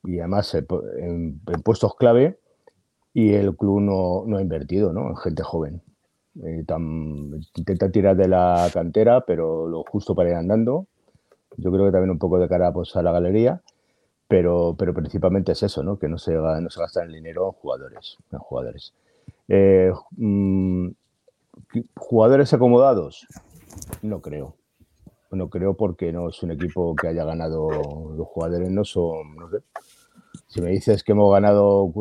[0.04, 2.38] además en, puestos clave,
[3.12, 5.08] y el club no, no ha invertido, ¿no?
[5.08, 5.82] En gente joven.
[6.44, 6.64] Eh,
[7.56, 10.86] intenta tirar de la cantera, pero lo justo para ir andando.
[11.56, 13.60] Yo creo que también un poco de cara pues, a la galería
[14.30, 15.98] pero, pero principalmente es eso, ¿no?
[15.98, 18.16] Que no se, no gasta el dinero en jugadores.
[18.30, 18.94] En jugadores.
[19.48, 20.88] Eh, mm,
[21.72, 23.26] ¿qué- ¿Jugadores acomodados?
[24.02, 24.54] No creo.
[25.32, 27.68] No creo porque no es un equipo que haya ganado.
[28.16, 29.34] Los jugadores no son.
[29.34, 29.58] No sé.
[30.46, 31.92] Si me dices que hemos ganado,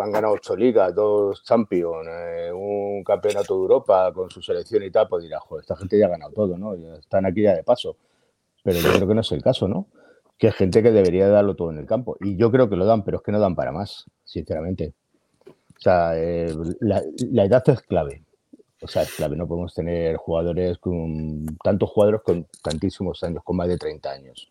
[0.00, 4.90] han ganado ocho ligas, dos Champions, eh, un campeonato de Europa con su selección y
[4.92, 6.74] tal, pues dirás, joder, esta gente ya ha ganado todo, ¿no?
[6.96, 7.96] Están aquí ya de paso.
[8.62, 9.86] Pero yo creo que no es el caso, ¿no?
[10.40, 12.16] Que hay gente que debería darlo todo en el campo.
[12.18, 14.94] Y yo creo que lo dan, pero es que no dan para más, sinceramente.
[15.46, 18.24] O sea, eh, la, la edad es clave.
[18.80, 19.36] O sea, es clave.
[19.36, 24.50] No podemos tener jugadores con tantos jugadores con tantísimos años, con más de 30 años.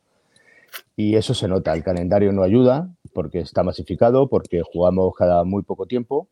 [0.95, 1.73] Y eso se nota.
[1.73, 6.27] El calendario no ayuda porque está masificado, porque jugamos cada muy poco tiempo.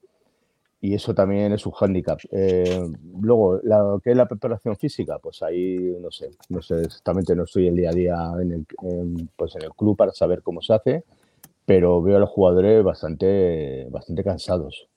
[0.79, 2.19] Y eso también es un hándicap.
[2.31, 2.79] Eh,
[3.19, 5.17] luego, la, ¿qué es la preparación física?
[5.17, 8.65] Pues ahí no sé, no sé exactamente, no estoy el día a día en el,
[8.83, 11.03] en, pues en el club para saber cómo se hace,
[11.65, 14.87] pero veo a los jugadores bastante, bastante cansados.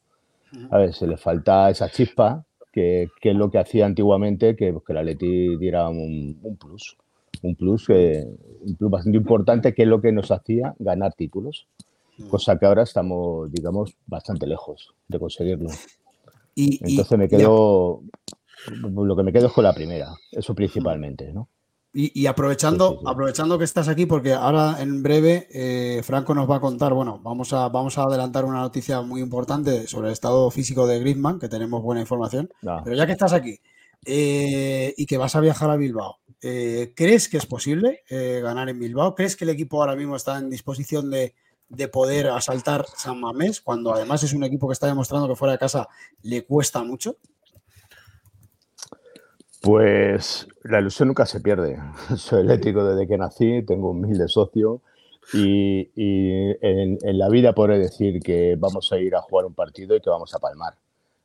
[0.70, 4.76] A ver, se les falta esa chispa, que, que es lo que hacía antiguamente, que,
[4.86, 6.96] que el Atleti diera un, un plus,
[7.42, 8.26] un plus, que,
[8.60, 11.66] un plus bastante importante, que es lo que nos hacía ganar títulos
[12.28, 15.70] cosa que ahora estamos, digamos, bastante lejos de conseguirlo.
[16.54, 18.02] Y, Entonces me y quedo,
[18.82, 21.48] lo que me quedo es con la primera, eso principalmente, ¿no?
[21.92, 23.10] Y, y aprovechando, Sí, sí, sí.
[23.10, 27.18] aprovechando que estás aquí, porque ahora en breve eh, Franco nos va a contar, bueno,
[27.22, 31.40] vamos a, vamos a adelantar una noticia muy importante sobre el estado físico de Griezmann,
[31.40, 32.48] que tenemos buena información.
[32.64, 33.58] Ah, Pero ya que estás aquí
[34.04, 38.78] eh, y que vas a viajar a Bilbao, eh, ¿crees que es posible ganar en
[38.78, 39.14] Bilbao?
[39.16, 41.34] ¿Crees que el equipo ahora mismo está en disposición de,
[41.70, 45.52] de poder asaltar San Mamés, cuando además es un equipo que está demostrando que fuera
[45.52, 45.88] de casa
[46.22, 47.16] le cuesta mucho?
[49.62, 51.78] Pues la ilusión nunca se pierde.
[52.16, 54.82] Soy eléctrico desde que nací, tengo un humilde socio
[55.32, 59.54] y, y en, en la vida podré decir que vamos a ir a jugar un
[59.54, 60.74] partido y que vamos a palmar.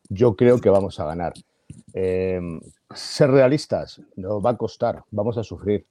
[0.10, 1.34] Yo creo que vamos a ganar.
[1.94, 2.40] Eh,
[2.94, 5.86] ser realistas nos va a costar, vamos a sufrir,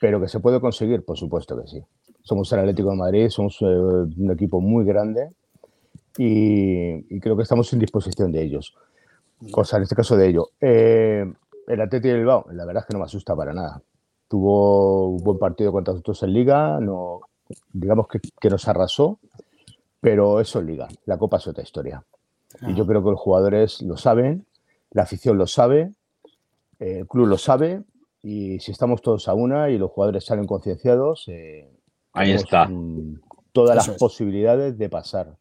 [0.00, 1.84] pero que se puede conseguir, por supuesto que sí.
[2.28, 5.30] Somos el Atlético de Madrid, somos eh, un equipo muy grande
[6.18, 8.74] y, y creo que estamos en disposición de ellos.
[9.50, 10.50] Cosa en este caso de ello.
[10.60, 11.24] Eh,
[11.66, 13.80] el Atlético de Bilbao, la verdad es que no me asusta para nada.
[14.28, 17.20] Tuvo un buen partido contra nosotros en Liga, no,
[17.72, 19.18] digamos que, que nos arrasó,
[19.98, 20.86] pero eso es Liga.
[21.06, 22.04] La Copa es otra historia.
[22.60, 24.44] Y yo creo que los jugadores lo saben,
[24.90, 25.92] la afición lo sabe,
[26.78, 27.84] el club lo sabe,
[28.22, 31.70] y si estamos todos a una y los jugadores salen concienciados, eh,
[32.12, 32.68] Ahí está.
[33.52, 33.98] todas Eso las es.
[33.98, 35.36] posibilidades de pasar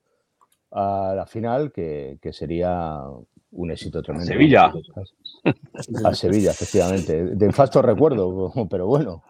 [0.71, 2.99] a la final, que, que sería
[3.51, 4.27] un éxito tremendo.
[4.31, 4.73] Sevilla.
[6.03, 7.23] A Sevilla, efectivamente.
[7.35, 9.23] De infasto recuerdo, pero bueno.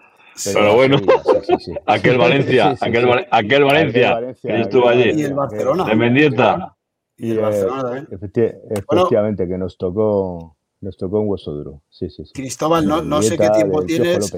[0.43, 1.05] Pero bueno, sí,
[1.47, 1.71] sí, sí.
[1.87, 3.09] aquel Valencia, Sí, sí, aquel, sí.
[3.09, 5.85] Val- aquel Valencia, Valencia, que estuvo allí, Y el Barcelona.
[5.85, 6.75] de Mendieta.
[7.17, 8.05] Y el eh, Barcelona también.
[8.07, 11.81] efecti- efectivamente, que nos tocó, nos tocó un hueso duro.
[11.89, 12.33] Sí, sí, sí.
[12.33, 14.31] Cristóbal, no, sé qué tiempo tienes.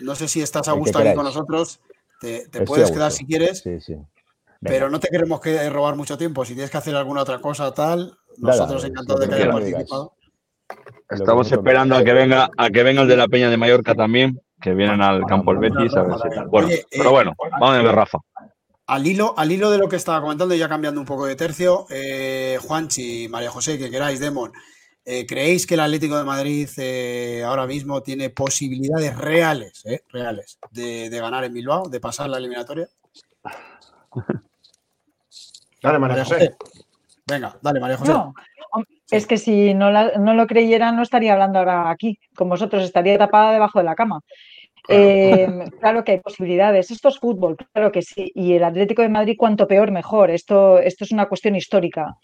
[0.00, 1.80] No sé si estás a que gusto aquí con nosotros.
[2.22, 3.96] Te, puedes quedar si quieres, Sí, sí.
[4.60, 6.44] pero no te queremos que robar mucho tiempo.
[6.44, 10.14] Si tienes que hacer alguna otra cosa tal, nosotros eh, encantados de que hayas participado.
[11.10, 14.40] Estamos esperando a que venga, a que venga el de la Peña de Mallorca también,
[14.60, 16.46] que vienen al campo el Betis, a ver si tal.
[16.48, 18.18] Bueno, Oye, eh, pero bueno, vamos a ver, Rafa.
[18.86, 21.34] Al hilo, al hilo de lo que estaba comentando, y ya cambiando un poco de
[21.34, 24.52] tercio, eh, Juanchi, María José, que queráis, Demon,
[25.04, 30.58] eh, ¿creéis que el Atlético de Madrid eh, ahora mismo tiene posibilidades reales, eh, reales
[30.70, 32.88] de, de ganar en Bilbao, de pasar la eliminatoria?
[35.82, 36.54] Dale, María José.
[37.26, 38.12] Venga, dale, María José.
[38.12, 38.32] No,
[39.10, 42.82] es que si no, la- no lo creyera no estaría hablando ahora aquí con vosotros,
[42.84, 44.20] estaría tapada debajo de la cama.
[44.88, 45.48] Eh,
[45.80, 46.90] claro que hay posibilidades.
[46.90, 48.30] Esto es fútbol, claro que sí.
[48.34, 50.30] Y el Atlético de Madrid, cuanto peor, mejor.
[50.30, 52.16] Esto, esto es una cuestión histórica.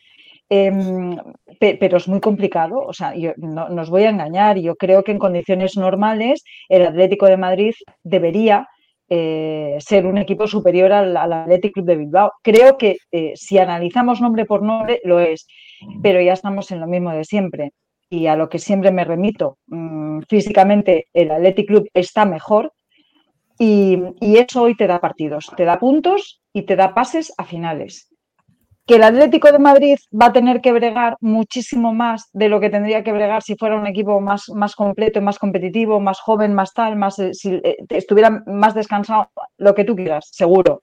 [0.50, 1.14] Em,
[1.60, 2.78] pe- pero es muy complicado.
[2.80, 4.58] O sea, yo, no, no voy a engañar.
[4.58, 8.66] Yo creo que en condiciones normales el Atlético de Madrid debería
[9.10, 12.32] eh, ser un equipo superior al, al Athletic Club de Bilbao.
[12.42, 15.46] Creo que eh, si analizamos nombre por nombre, lo es.
[16.02, 17.72] Pero ya estamos en lo mismo de siempre
[18.10, 22.72] y a lo que siempre me remito, mm, físicamente el Athletic Club está mejor
[23.58, 28.08] y eso hoy te da partidos, te da puntos y te da pases a finales.
[28.88, 32.70] Que el Atlético de Madrid va a tener que bregar muchísimo más de lo que
[32.70, 36.72] tendría que bregar si fuera un equipo más, más completo, más competitivo, más joven, más
[36.72, 40.80] tal, más eh, si eh, estuviera más descansado, lo que tú quieras, seguro.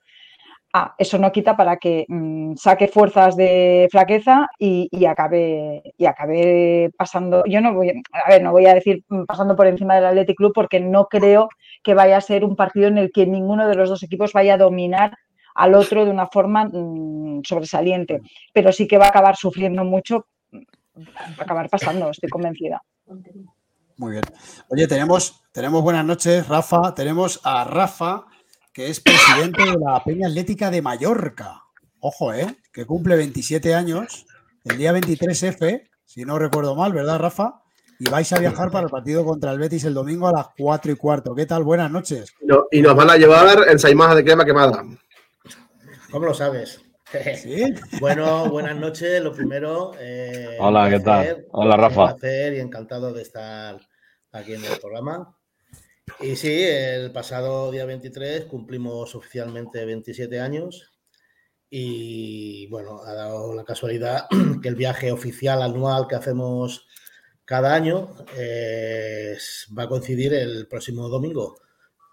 [0.72, 6.06] Ah, eso no quita para que mm, saque fuerzas de flaqueza y, y acabe y
[6.06, 7.44] acabe pasando.
[7.48, 10.38] Yo no voy, a ver, no voy a decir mm, pasando por encima del Athletic
[10.38, 11.50] Club porque no creo
[11.82, 14.56] que vaya a ser un partido en el que ninguno de los dos equipos vaya
[14.56, 15.18] a dominar
[15.56, 18.22] al otro de una forma mm, sobresaliente,
[18.54, 22.82] pero sí que va a acabar sufriendo mucho, va a acabar pasando, estoy convencida.
[23.98, 24.24] Muy bien.
[24.70, 26.94] Oye, tenemos, tenemos buenas noches, Rafa.
[26.94, 28.26] Tenemos a Rafa,
[28.74, 31.62] que es presidente de la Peña Atlética de Mallorca.
[32.00, 32.58] Ojo, ¿eh?
[32.74, 34.26] Que cumple 27 años,
[34.66, 37.62] el día 23F, si no recuerdo mal, ¿verdad, Rafa?
[37.98, 40.92] Y vais a viajar para el partido contra el Betis el domingo a las 4
[40.92, 41.34] y cuarto.
[41.34, 41.64] ¿Qué tal?
[41.64, 42.34] Buenas noches.
[42.42, 44.84] No, y nos van a llevar ensaimadas de crema quemada.
[46.16, 46.80] ¿Cómo lo sabes?
[47.44, 47.74] ¿Sí?
[48.00, 49.22] Bueno, buenas noches.
[49.22, 49.92] Lo primero.
[50.00, 51.26] eh, Hola, un ¿qué tal?
[51.26, 52.16] placer, Hola, Un Rafa.
[52.16, 53.82] placer y encantado de estar
[54.32, 55.38] aquí en el programa.
[56.22, 60.90] Y sí, el pasado día 23 cumplimos oficialmente 27 años.
[61.70, 64.28] Y bueno, ha dado la casualidad
[64.64, 66.88] que el viaje oficial anual que hacemos
[67.44, 69.36] cada año eh,
[69.78, 71.58] va a coincidir el próximo domingo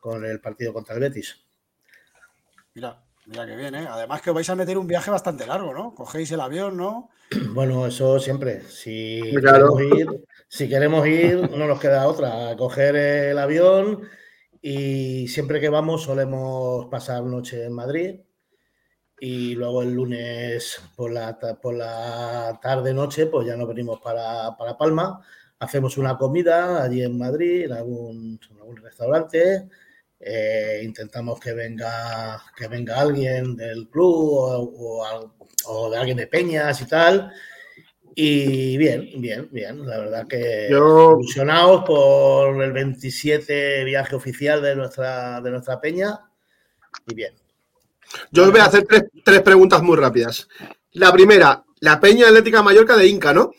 [0.00, 1.36] con el partido contra el Betis.
[2.74, 3.86] Mira, mira que bien, ¿eh?
[3.88, 5.94] Además que vais a meter un viaje bastante largo, ¿no?
[5.94, 7.10] Cogéis el avión, ¿no?
[7.54, 8.62] Bueno, eso siempre.
[8.68, 9.74] Si Claro.
[9.76, 12.54] queremos ir, si queremos ir, no nos queda otra.
[12.56, 14.02] Coger el avión
[14.60, 18.20] y siempre que vamos solemos pasar noche en Madrid
[19.18, 24.56] y luego el lunes por la, por la tarde noche pues ya nos venimos para,
[24.56, 25.20] para Palma.
[25.60, 29.68] Hacemos una comida allí en Madrid, en algún, en algún restaurante.
[30.24, 35.32] Eh, intentamos que venga, que venga alguien del club o,
[35.66, 37.32] o de alguien de Peñas y tal.
[38.14, 39.86] Y bien, bien, bien.
[39.86, 46.20] La verdad que Yo- ilusionados por el 27 viaje oficial de nuestra, de nuestra Peña.
[47.08, 47.34] Y bien.
[48.30, 50.46] Yo os voy a hacer tres, tres preguntas muy rápidas.
[50.92, 53.50] La primera, la Peña Atlética Mallorca de Inca, ¿no?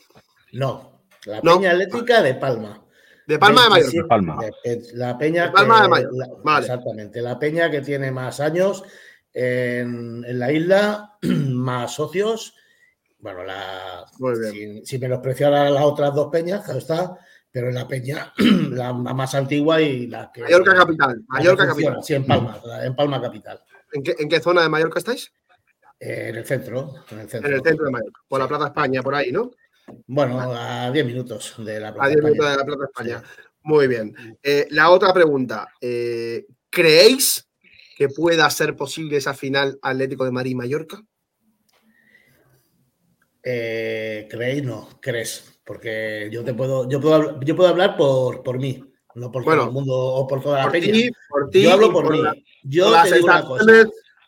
[0.52, 1.56] No, la No.
[1.56, 2.80] Peña Atlética de Palma.
[3.26, 3.90] De Palma de Mallorca.
[3.92, 4.36] 27 Palma.
[4.44, 6.66] de Pe- la Peña De Palma que- de Mallorca, la- vale.
[6.66, 7.22] Exactamente.
[7.22, 8.84] La Peña que tiene más años
[9.32, 12.54] en, en la isla, más socios.
[13.18, 14.52] Bueno, la, Muy bien.
[14.52, 17.16] sin, sin menospreciar a las otras dos peñas, claro está,
[17.50, 18.32] pero en la peña,
[18.70, 20.42] la más antigua y la que.
[20.42, 21.22] Mallorca capital.
[21.28, 22.02] Mallorca capital.
[22.02, 23.60] Sí, en Palma, en Palma capital.
[23.92, 25.32] ¿En qué, en qué zona de Mallorca estáis?
[25.98, 26.92] Eh, en el centro.
[27.10, 27.48] En el centro.
[27.48, 28.20] En el centro de Mallorca.
[28.28, 28.48] Por la.
[28.48, 29.52] Plaza España, por ahí, ¿no?
[30.06, 33.22] Bueno, a 10 minutos de la A Plaza 10 minutos de la Plaza España.
[33.62, 34.14] Muy bien.
[34.42, 35.68] Eh, la otra pregunta.
[35.80, 37.48] eh, ¿Creéis
[37.96, 41.00] que pueda ser posible esa final Atlético de Madrid-Mallorca?
[43.42, 44.64] Eh, ¿Creéis?
[44.64, 45.60] No, crees.
[45.64, 49.62] Porque yo te puedo, yo puedo, yo puedo hablar por, por mí, no por Bueno,
[49.62, 51.10] todo el mundo o por toda la Por peña.
[51.28, 51.62] por ti.
[51.62, 52.20] yo hablo por mí.
[52.22, 53.64] la- Yo te digo una cosa.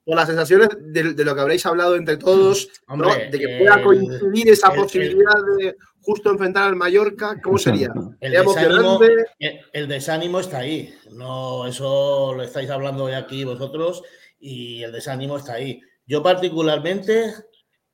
[0.07, 2.95] Por las sensaciones de, de lo que habréis hablado entre todos, ¿no?
[2.95, 7.41] Hombre, de que pueda el- coincidir esa el- el- posibilidad de justo enfrentar al Mallorca,
[7.43, 7.89] ¿cómo sería?
[8.21, 9.25] El ¿Sería desánimo, emocionante?
[9.41, 10.95] el- el desánimo está ahí.
[11.11, 14.03] No, eso lo estáis hablando hoy aquí vosotros
[14.39, 15.81] y el desánimo está ahí.
[16.07, 17.35] Yo particularmente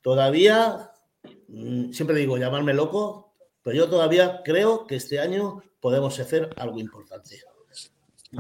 [0.02, 0.90] todavía,
[1.48, 6.78] mm, siempre digo llamarme loco, pero yo todavía creo que este año podemos hacer algo
[6.78, 7.40] importante.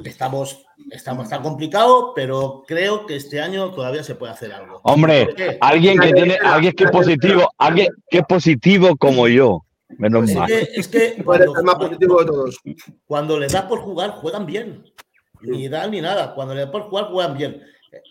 [0.04, 4.80] Estamos, estamos tan complicado, pero creo que este año todavía se puede hacer algo.
[4.84, 9.64] Hombre, alguien que tiene, alguien que es positivo, alguien que es positivo como yo.
[9.98, 10.46] Menos Es mal.
[10.48, 12.58] que, es que Tú eres cuando, el más positivo de todos.
[13.06, 14.82] cuando les das por jugar, juegan bien.
[15.42, 16.34] Ni dan ni nada.
[16.34, 17.62] Cuando les das por jugar, juegan bien.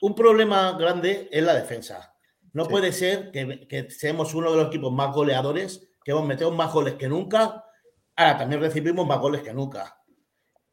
[0.01, 2.13] Un problema grande es la defensa.
[2.53, 6.51] No puede ser que, que seamos uno de los equipos más goleadores, que hemos metido
[6.51, 7.65] más goles que nunca.
[8.15, 9.97] Ahora también recibimos más goles que nunca.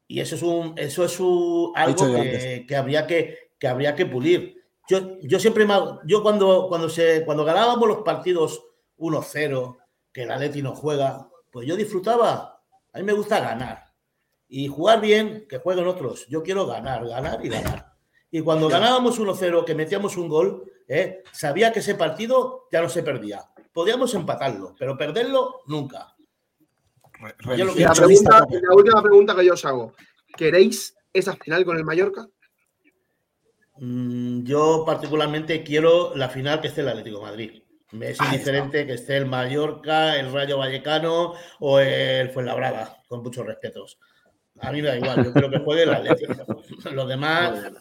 [0.09, 1.93] Y eso es un, eso es un- algo
[2.23, 4.61] que, que habría que, que habría que pulir.
[4.89, 8.61] Yo, yo siempre me, yo cuando, cuando se, cuando ganábamos los partidos
[8.97, 9.77] 1-0,
[10.11, 12.59] que el Atleti no juega, pues yo disfrutaba.
[12.91, 13.83] A mí me gusta ganar.
[14.47, 16.25] Y jugar bien, que jueguen otros.
[16.27, 17.93] Yo quiero ganar, ganar y ganar.
[18.31, 21.21] Y cuando ganábamos 1-0, que metíamos un gol, ¿eh?
[21.31, 23.43] sabía que ese partido ya no se perdía.
[23.71, 26.15] Podíamos empatarlo, pero perderlo nunca.
[27.57, 29.93] Yo lo Y la, pregunta, última pregunta que yo os hago.
[30.37, 32.27] ¿Queréis esa final con el Mallorca?
[33.77, 37.63] Mm, Yo particularmente quiero la final que esté el Atlético de Madrid.
[37.91, 43.23] Me es Ahí indiferente que esté el Mallorca, el Rayo Vallecano o el Fuenlabrada, con
[43.23, 43.97] muchos respetos.
[44.59, 46.33] A mí me da igual, yo quiero que juegue el Atlético.
[46.91, 47.71] Los demás,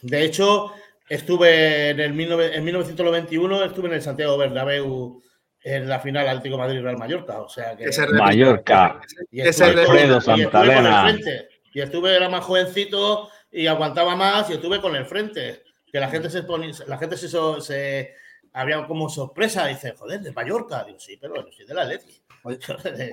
[0.00, 0.72] de hecho,
[1.08, 5.22] estuve en el 19 en 1991, estuve en el Santiago Bernabéu
[5.64, 7.40] en la final Atlético Madrid-Real Mallorca.
[7.40, 7.84] O sea que...
[7.84, 8.24] Que se repita.
[8.24, 9.00] Mallorca.
[9.30, 11.02] Y estuve, Alfredo y estuve Santalena.
[11.04, 11.48] frente.
[11.74, 15.62] Y estuve, era más jovencito y aguantaba más y estuve con el frente.
[15.90, 18.14] Que la gente se ponía, la gente se, so- se
[18.54, 20.84] había como sorpresa, dice, joder, de Mallorca.
[20.84, 22.22] Digo, sí, pero soy de la Leti.
[22.44, 22.58] Oye,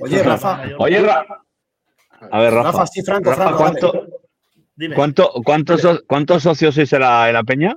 [0.02, 0.64] oye, Rafa.
[0.80, 1.26] Oye, Ra-
[2.32, 2.72] a ver, Rafa.
[2.72, 3.58] Rafa, sí, Franco, Rafa, Franco.
[3.58, 4.08] ¿cuánto-
[4.76, 4.96] Dime.
[4.96, 7.76] ¿Cuánto, cuántos, ¿Cuántos socios sois en la, en la peña?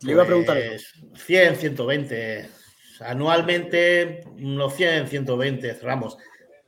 [0.00, 0.86] Le iba a preguntar eso.
[1.10, 2.48] Pues, 100, 120.
[3.00, 6.16] Anualmente, unos 100, 120 cerramos.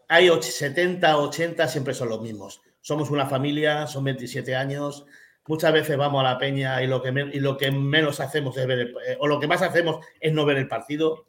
[0.09, 2.61] Hay och- 70, 80, siempre son los mismos.
[2.81, 5.05] Somos una familia, son 27 años.
[5.47, 8.67] Muchas veces vamos a la peña y lo que, y lo que menos hacemos es
[8.67, 11.27] ver, el- eh, o lo que más hacemos es no ver el partido.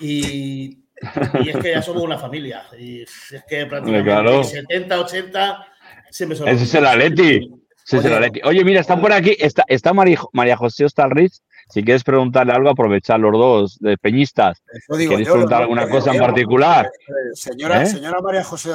[0.00, 0.80] Y,
[1.42, 2.64] y es que ya somos una familia.
[2.78, 3.10] Y es
[3.48, 4.42] que prácticamente Claro.
[4.44, 5.66] 70, 80
[6.10, 6.94] siempre son los Ese es el mismos.
[6.96, 7.50] Atleti.
[7.86, 8.14] Ese es el Oye.
[8.26, 8.40] Atleti.
[8.44, 9.36] Oye, mira, están por aquí.
[9.38, 11.42] Está, está María, María José Ostalriz.
[11.68, 14.62] Si quieres preguntarle algo, aprovechar los dos de peñistas.
[14.96, 16.90] Digo ¿Queréis yo, preguntar alguna cosa en particular?
[17.32, 17.86] Señora, ¿Eh?
[17.86, 18.74] señora María José de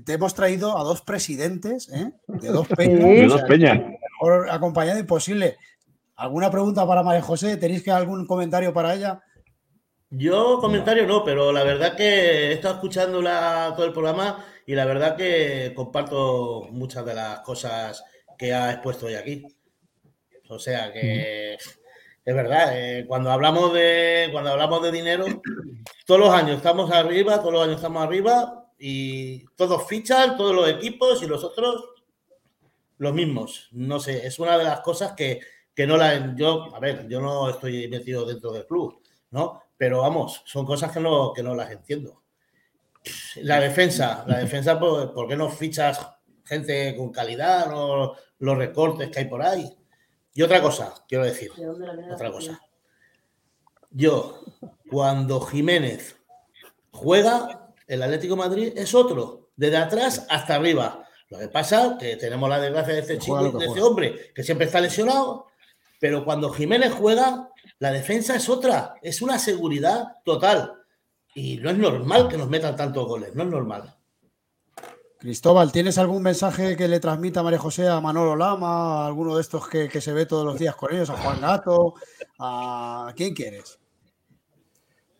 [0.00, 2.10] te hemos traído a dos presidentes ¿eh?
[2.26, 2.98] de dos peñas.
[3.00, 3.42] De dos
[4.20, 5.56] mejor acompañado imposible.
[6.16, 7.56] ¿Alguna pregunta para María José?
[7.56, 9.20] ¿Tenéis que algún comentario para ella?
[10.10, 14.74] Yo comentario no, pero la verdad que he estado escuchando la- todo el programa y
[14.74, 18.02] la verdad que comparto muchas de las cosas
[18.38, 19.44] que ha expuesto hoy aquí.
[20.48, 21.58] O sea que
[22.28, 25.24] es verdad, eh, cuando hablamos de cuando hablamos de dinero,
[26.04, 30.68] todos los años estamos arriba, todos los años estamos arriba y todos fichan, todos los
[30.68, 31.86] equipos y los otros
[32.98, 33.70] los mismos.
[33.72, 35.40] No sé, es una de las cosas que,
[35.74, 39.00] que no la yo, a ver, yo no estoy metido dentro del club,
[39.30, 39.62] ¿no?
[39.78, 42.24] Pero vamos, son cosas que no, que no las entiendo.
[43.36, 46.06] La defensa, la defensa, ¿por, por qué no fichas
[46.44, 47.72] gente con calidad,
[48.38, 49.77] los recortes que hay por ahí?
[50.34, 51.50] Y otra cosa, quiero decir,
[52.12, 52.60] otra cosa.
[53.90, 54.40] Yo,
[54.90, 56.16] cuando Jiménez
[56.92, 61.04] juega, el Atlético de Madrid es otro, desde atrás hasta arriba.
[61.30, 64.42] Lo que pasa es que tenemos la desgracia de este chico, de este hombre, que
[64.42, 65.46] siempre está lesionado,
[66.00, 70.74] pero cuando Jiménez juega, la defensa es otra, es una seguridad total.
[71.34, 73.97] Y no es normal que nos metan tantos goles, no es normal.
[75.18, 79.40] Cristóbal, ¿tienes algún mensaje que le transmita María José a Manolo Lama, a alguno de
[79.40, 81.94] estos que, que se ve todos los días con ellos, a Juan Gato,
[82.38, 83.80] a quién quieres?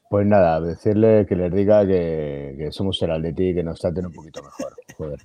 [0.08, 4.06] Pues nada, decirle que les diga que, que somos el Atleti y que nos traten
[4.06, 4.72] un poquito mejor.
[4.96, 5.20] Joder.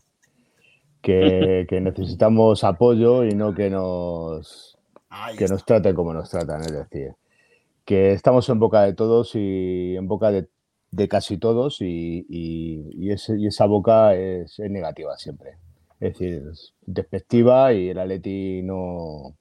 [1.02, 4.76] Que, que necesitamos apoyo y no que nos,
[5.38, 7.14] que nos traten como nos tratan, es decir,
[7.86, 10.48] que estamos en boca de todos y en boca de,
[10.96, 15.58] de casi todos y, y- y ese- y esa boca es, es negativa siempre.
[16.00, 19.36] Es decir, es despectiva y el Atleti no, o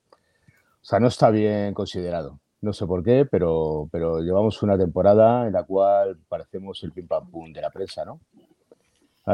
[0.81, 2.39] sea, no está bien considerado.
[2.61, 7.07] No sé por qué, pero, pero llevamos una temporada en la cual parecemos el pim
[7.09, 8.21] pam pum de la prensa, ¿no?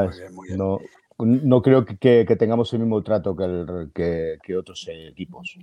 [0.07, 0.35] Muy bien.
[0.59, 0.79] No,
[1.19, 5.57] no creo que, que- que tengamos el mismo trato que, el- que, que otros equipos.
[5.59, 5.61] Sí,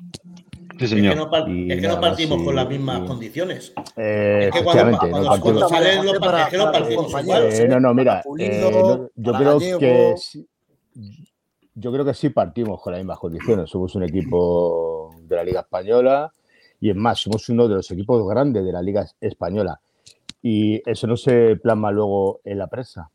[0.72, 1.16] Es que señor.
[1.16, 3.74] no, par- Y es que no partimos con las mismas condiciones.
[3.96, 7.14] Eh, Es que cuando, cuando, no cuando salen los Para- no partimos.
[7.60, 9.80] Eh, no, no, mira, Pulido, eh, no, yo creo Gallego.
[9.80, 10.48] que sí-
[11.74, 13.70] yo creo que sí partimos con las mismas condiciones.
[13.70, 16.32] Somos un equipo de la Liga Española
[16.82, 19.80] y es más, somos uno de los equipos grandes de la Liga Española.
[20.42, 23.10] Y eso no se plasma luego en la prensa.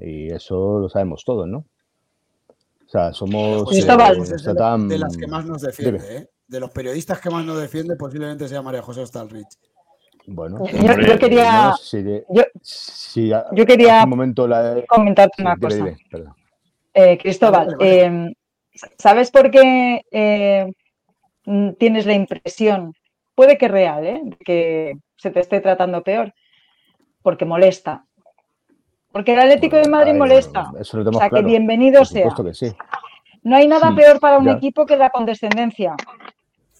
[0.00, 1.58] Y eso lo sabemos todos, ¿no?
[1.58, 3.64] O sea, somos.
[3.64, 6.16] Pues, eh, es de, tan- de las que más nos defiende.
[6.16, 6.28] ¿eh?
[6.48, 9.46] De los periodistas que más nos defiende, posiblemente sea María José Stalrich.
[10.26, 14.82] Bueno, Yo- quería- no, si de- yo- si a- yo quería hace un momento la.
[14.88, 15.86] Comentarte una cosa.
[16.92, 18.28] Eh, Cristóbal, Vale, vale.
[18.28, 18.34] eh,
[18.98, 20.72] ¿sabes por qué eh,
[21.78, 22.92] tienes la impresión,
[23.34, 24.20] puede que real, ¿eh?
[24.24, 26.34] de que se te esté tratando peor?
[27.22, 28.06] Porque molesta.
[29.12, 30.70] Porque el Atlético de Madrid molesta.
[30.78, 32.28] Eso lo O sea, que bienvenido sea.
[32.34, 32.72] que sí.
[33.42, 34.52] No hay nada Sí, peor para un ya.
[34.52, 35.96] equipo que la condescendencia.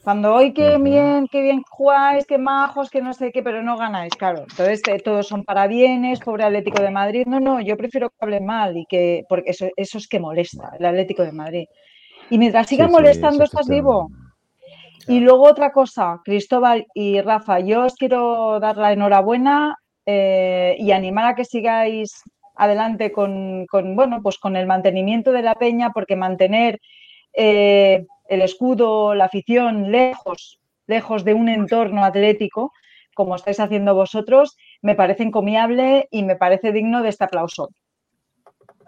[0.02, 3.76] Cuando hoy qué bien, qué bien jugáis, qué majos, que no sé qué, pero no
[3.76, 4.40] ganáis, claro.
[4.48, 7.24] Entonces eh, todos son parabienes, pobre Atlético de Madrid.
[7.26, 10.72] No, no, yo prefiero que hable mal y que, porque eso, eso es que molesta,
[10.78, 11.64] el Atlético de Madrid.
[12.30, 14.08] Y mientras siga Sí, molestando, estás está- vivo.
[15.06, 20.92] Y luego otra cosa, Cristóbal y Rafa, yo os quiero dar la enhorabuena eh, y
[20.92, 22.22] animar a que sigáis
[22.54, 26.80] adelante con, con, bueno, pues con el mantenimiento de la peña, porque mantener
[27.32, 32.72] eh, el escudo, la afición lejos, lejos de un entorno atlético,
[33.14, 37.70] como estáis haciendo vosotros, me parece encomiable y me parece digno de este aplauso.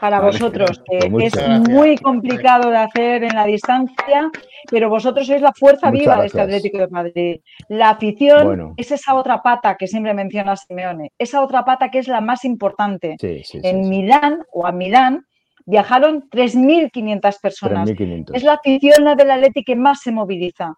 [0.03, 0.33] Para Vale.
[0.33, 1.69] vosotros, muchas es gracias.
[1.69, 4.33] muy complicado de hacer en la distancia,
[4.69, 6.57] pero vosotros sois la fuerza Muchas viva de este gracias.
[6.57, 7.41] Atlético de Madrid.
[7.69, 8.75] La afición Bueno.
[8.77, 12.45] es esa otra pata que siempre menciona Simeone, esa otra pata que es la más
[12.45, 13.15] importante.
[13.21, 13.69] Sí, sí, sí.
[13.69, 13.91] En sí.
[13.91, 15.25] Milán o a Milán
[15.67, 17.89] viajaron 3.500 personas.
[17.89, 18.31] 3.500.
[18.35, 20.75] Es la afición la del Atleti que más se moviliza.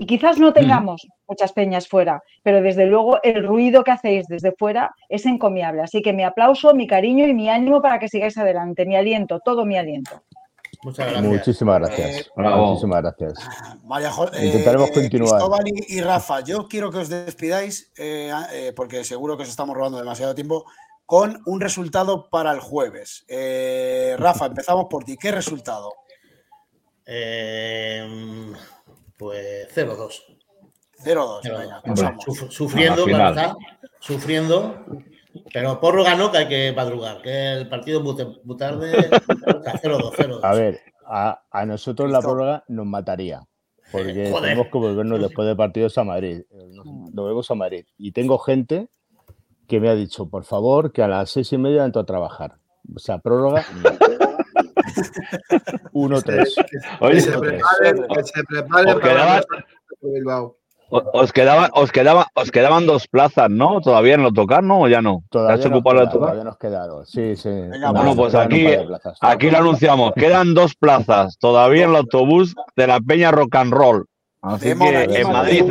[0.00, 4.52] Y quizás no tengamos muchas peñas fuera, pero desde luego el ruido que hacéis desde
[4.52, 5.82] fuera es encomiable.
[5.82, 8.86] Así que mi aplauso, mi cariño y mi ánimo para que sigáis adelante.
[8.86, 10.22] Mi aliento, todo mi aliento.
[10.84, 11.24] Muchas gracias.
[11.32, 12.30] Muchísimas gracias.
[12.36, 12.66] Bravo.
[12.66, 13.34] Muchísimas gracias.
[13.86, 15.30] María Jo- eh, Intentaremos eh, continuar.
[15.32, 19.48] Cristóbal y, y Rafa, yo quiero que os despidáis, eh, eh, porque seguro que os
[19.48, 20.64] estamos robando demasiado tiempo,
[21.06, 23.24] con un resultado para el jueves.
[23.26, 25.16] Eh, Rafa, empezamos por ti.
[25.16, 25.90] ¿Qué resultado?
[27.04, 28.06] Eh,
[29.18, 30.22] pues 0-2.
[31.04, 31.42] 0-2.
[31.42, 31.42] 0-2.
[31.42, 32.24] Venga, Hombre, pasamos.
[32.24, 33.56] Suf- sufriendo, la claro está,
[34.00, 34.84] sufriendo.
[35.52, 38.16] Pero Porro ganó que hay que madrugar, que el partido muy,
[38.56, 38.90] tarde.
[38.96, 40.40] o sea, 0-2, 0-2.
[40.42, 42.30] A ver, a, a nosotros la Listo.
[42.32, 43.42] prórroga nos mataría.
[43.92, 44.42] Porque Joder.
[44.42, 46.40] tenemos que volvernos después de partidos a Madrid.
[46.50, 47.86] Eh, Nos, nos volvemos a Madrid.
[47.96, 48.88] Y tengo gente
[49.66, 52.56] que me ha dicho, por favor, que a las seis y media entro a trabajar.
[52.94, 53.64] O sea, prórroga.
[55.92, 55.92] no.
[55.92, 56.54] 1-3.
[56.54, 59.42] Que Oye, se preparen, que se preparen os para
[60.02, 60.56] Bilbao.
[60.90, 63.80] os quedaban, os quedaban, os quedaban dos plazas, ¿no?
[63.80, 64.80] Todavía en lo tocar, ¿no?
[64.80, 65.22] ¿O ya no?
[65.24, 65.64] ¿Te Todavía has nos,
[66.00, 66.28] de queda- tocar?
[66.28, 67.06] todavía nos quedaron.
[67.06, 67.48] Sí, sí.
[67.50, 69.18] Venga, Bueno, pues aquí, plazas.
[69.20, 70.12] aquí lo anunciamos.
[70.14, 74.06] Quedan dos plazas todavía en el autobús de la Peña Rock and Roll.
[74.40, 75.32] Así que en.
[75.32, 75.64] Madrid.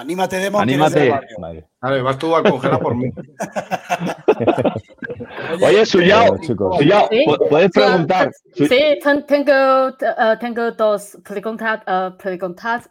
[0.00, 1.34] Anímate, Demo, que eres Anímate.
[1.38, 1.68] Vale.
[1.80, 3.10] Vale, vas tú a congelar por mí.
[5.66, 6.36] Oye, Suyao.
[6.42, 7.08] Suyao,
[7.48, 8.30] puedes preguntar.
[8.54, 12.88] Su- Sí, ten- tengo, uh, tengo dos preguntas, uh, preguntas,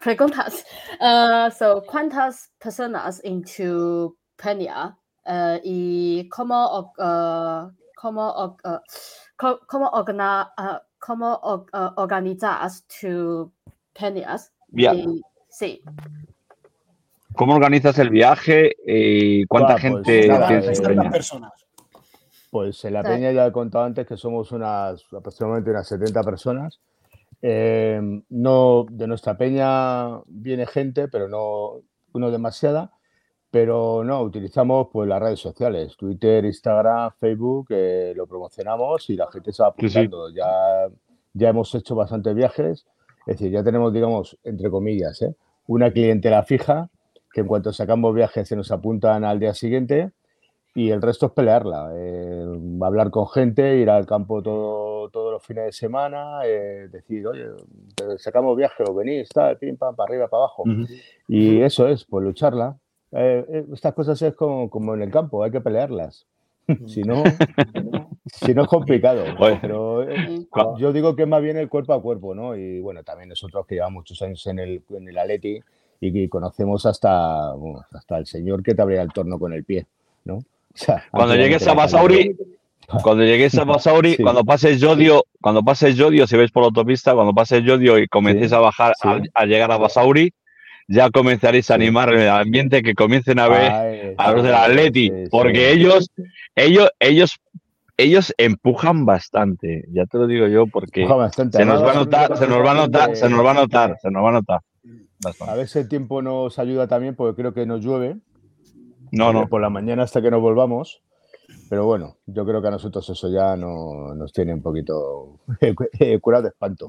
[0.00, 0.64] preguntas.
[1.00, 4.96] Uh, so, ¿cuántas personas into Peña
[5.26, 8.78] uh, y cómo, uh, cómo, uh,
[9.66, 13.50] cómo, organa- uh, cómo or- uh, organizas tu
[13.94, 14.52] Peñas?
[14.72, 14.92] Ya.
[14.92, 15.22] Y-
[15.56, 15.82] sí.
[17.34, 18.72] ¿Cómo organizas el viaje?
[18.86, 21.10] ¿Y cuánta pues gente nada, tienes en eh, Tantas Peña?
[21.10, 21.52] personas.
[22.50, 23.08] Pues en la Sí.
[23.08, 26.80] peña ya he contado antes que somos unas aproximadamente unas 70 personas.
[27.42, 28.00] Eh,
[28.30, 31.80] no de nuestra peña viene gente, pero no,
[32.14, 32.92] no demasiada.
[33.50, 39.30] Pero no, utilizamos pues las redes sociales, Twitter, Instagram, Facebook, eh, lo promocionamos y la
[39.30, 39.98] gente se va Sí, sí.
[39.98, 40.30] apuntando.
[40.30, 40.46] Ya,
[41.34, 42.86] ya hemos hecho bastantes viajes,
[43.26, 45.34] es decir, ya tenemos, digamos, entre comillas, ¿eh?
[45.66, 46.88] Una clientela fija
[47.32, 50.12] que en cuanto sacamos viajes se nos apuntan al día siguiente
[50.74, 52.44] y el resto es pelearla, eh,
[52.82, 57.46] hablar con gente, ir al campo todo, todos los fines de semana, eh, decir, oye,
[58.18, 60.64] sacamos viaje o venís, tal, pim, pam, para arriba, para abajo.
[61.28, 62.76] Y eso es, pues lucharla.
[63.12, 66.26] Eh, eh, estas cosas es como, como en el campo, hay que pelearlas.
[66.86, 67.22] si no,
[68.26, 69.24] si no es complicado.
[69.60, 70.46] Pero eh,
[70.78, 72.56] yo digo que es más bien el cuerpo a cuerpo, ¿no?
[72.56, 75.60] Y bueno, también nosotros que llevamos muchos años en el, en el Atleti
[76.00, 79.64] y que conocemos hasta, bueno, hasta el señor que te abría el torno con el
[79.64, 79.86] pie,
[80.24, 80.36] ¿no?
[80.36, 80.42] O
[80.74, 82.36] sea, Cuando llegues a Basauri,
[83.02, 84.22] Cuando lleguéis a Basauri, Sí.
[84.22, 88.06] cuando pases Yodio, cuando pases Yodio, si veis por la autopista, cuando pases Yodio y
[88.08, 89.08] comencéis Sí, a bajar, sí.
[89.08, 90.32] a, a llegar a Basauri,
[90.88, 95.08] ya comenzaréis a animar el ambiente que comiencen a ver Ay, a los del Atleti,
[95.08, 95.78] sí, porque sí.
[95.80, 96.10] ellos,
[96.54, 97.36] ellos, ellos,
[97.96, 99.84] ellos empujan bastante.
[99.92, 101.58] Ya te lo digo yo, porque bastante.
[101.58, 103.96] se nos va a notar, se nos va a notar, se nos va a notar,
[104.00, 104.60] se nos va a notar.
[105.48, 108.18] A ver si el tiempo nos ayuda también, porque creo que nos llueve.
[109.12, 109.48] No, no.
[109.48, 111.02] Por la mañana hasta que nos volvamos.
[111.68, 115.40] Pero bueno, yo creo que a nosotros eso ya no, nos tiene un poquito
[116.20, 116.86] curado de espanto.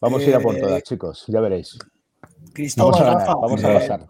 [0.00, 1.78] Vamos a ir a por Eh, todas, chicos, ya veréis.
[2.52, 4.08] Cristóbal, Vamos a ganar, Rafa, vamos a eh, pasar.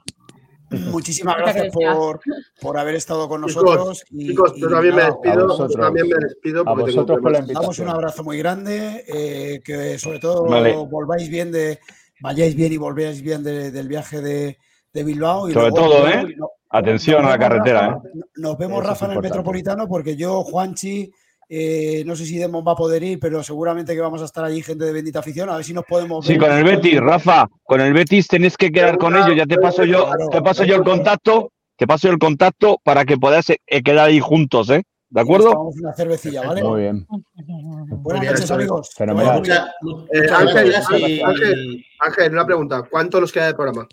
[0.90, 2.20] muchísimas Muchas gracias por,
[2.60, 4.04] por haber estado con Chicos, nosotros.
[4.10, 5.32] y- Chicos, yo y también me nada, despido.
[5.32, 5.76] a Yo vosotros.
[5.86, 7.52] también me despido A vosotros por la temas.
[7.54, 7.88] Damos un invitación.
[7.90, 10.74] abrazo muy grande, eh, que sobre todo Vale.
[10.76, 11.78] volváis bien de,
[12.20, 14.58] vayáis bien y volváis bien de- del viaje de,
[14.92, 15.48] de Bilbao.
[15.48, 16.34] Y Sobre luego, todo, ¿eh?
[16.36, 18.20] no- Atención a la carretera, Rafa, ¿eh?
[18.36, 19.28] Nos vemos, Eso Rafa, en el importante.
[19.38, 21.12] Metropolitano, porque yo, Juanchi,
[21.54, 24.42] eh, no sé si Demon va a poder ir, pero seguramente que vamos a estar
[24.42, 26.48] allí, gente de bendita afición, a ver si nos podemos Sí, ver.
[26.48, 29.36] con el Betis, Rafa, con el Betis tenéis que quedar con ellos.
[29.36, 33.04] Ya te paso yo, te paso yo el contacto, te paso yo el contacto para
[33.04, 34.82] que podáis eh, quedar ahí juntos, ¿eh?
[35.10, 35.50] ¿De acuerdo?
[35.50, 36.64] tomamos una cervecilla, ¿vale?
[36.64, 37.06] Muy bien.
[37.08, 38.90] Buenas bien, noches, amigos.
[38.96, 39.42] Fenomenal.
[39.46, 42.82] Eh, Ángel, y- Ángel, Ángel, una pregunta.
[42.90, 43.86] ¿Cuánto nos queda de programa?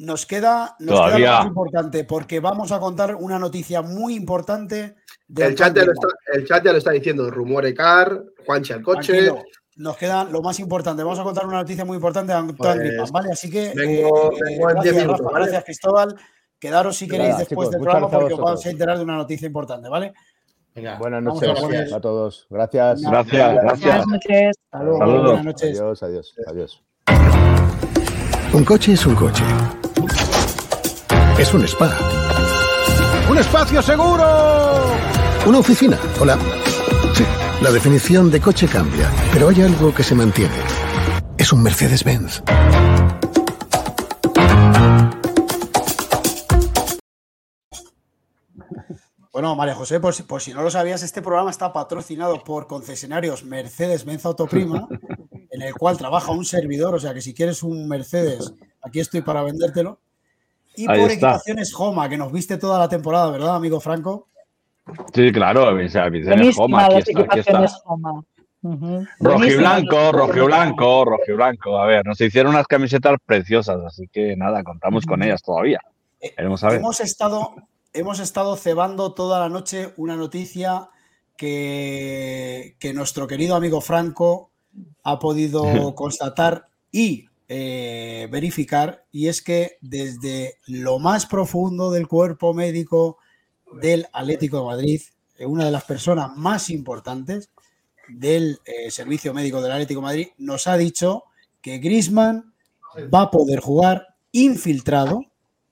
[0.00, 1.16] Nos queda, nos Todavía.
[1.18, 4.96] queda lo más importante, porque vamos a contar una noticia muy importante.
[5.34, 7.30] El chat, ya lo está, el chat ya lo está diciendo.
[7.30, 9.12] Rumore car, Juanchi al coche.
[9.12, 9.44] Tranquilo,
[9.76, 11.02] Nos queda lo más importante.
[11.02, 13.32] Vamos a contar una noticia muy importante de Antoine Pues, Griezmann, ¿vale?
[13.32, 15.44] Así que vengo- eh, vengo en 10 gracias, minutos, Rafa, ¿vale?
[15.46, 16.16] gracias, Cristóbal.
[16.58, 18.66] Quedaros si queréis Nada, después chicos, del programa porque os vosotros.
[18.66, 20.14] a enterar de una noticia importante, ¿vale?
[20.74, 20.96] Venga.
[20.98, 22.46] Buenas Vamos a noches a todos.
[22.48, 23.02] Gracias.
[23.02, 23.80] Gracias, gracias.
[23.80, 24.56] Buenas noches.
[24.70, 24.98] Saludos.
[25.24, 25.80] buenas noches.
[25.80, 26.82] Adiós, adiós, adiós.
[28.54, 29.44] Un coche es un coche.
[31.38, 31.90] Es un spa.
[33.28, 34.65] ¡Un espacio seguro!
[35.46, 35.96] Una oficina.
[36.20, 36.36] Hola.
[37.14, 37.24] Sí,
[37.62, 40.56] la definición de coche cambia, pero hay algo que se mantiene.
[41.38, 42.42] Es un Mercedes-Benz.
[49.32, 52.66] Bueno, María José, por si, por si no lo sabías, este programa está patrocinado por
[52.66, 54.88] concesionarios Mercedes-Benz Autoprima,
[55.50, 58.52] en el cual trabaja un servidor, o sea que si quieres un Mercedes,
[58.82, 60.00] aquí estoy para vendértelo.
[60.74, 61.28] Y Ahí por está.
[61.28, 64.26] equipaciones Homa, que nos viste toda la temporada, ¿verdad, amigo Franco?
[65.12, 67.66] Sí, claro, Vicente Vicente Buenísimas Joma, aquí las está, aquí está.
[67.84, 68.24] Homa.
[69.20, 71.78] Rojiblanco, rojiblanco, rojiblanco.
[71.78, 75.80] A ver, nos hicieron unas camisetas preciosas, así que nada, contamos con ellas todavía.
[76.20, 76.78] Eh, Veremos a ver.
[76.78, 77.54] Hemos estado,
[77.92, 80.88] hemos estado cebando toda la noche una noticia
[81.36, 84.50] que, que nuestro querido amigo Franco
[85.04, 85.62] ha podido
[85.94, 93.18] constatar y eh, verificar, y es que desde lo más profundo del cuerpo médico
[93.72, 95.02] del Atlético de Madrid,
[95.38, 97.50] eh, una de las personas más importantes
[98.08, 101.24] del eh, servicio médico del Atlético de Madrid, nos ha dicho
[101.60, 102.54] que Grisman
[103.12, 105.26] va a poder jugar infiltrado,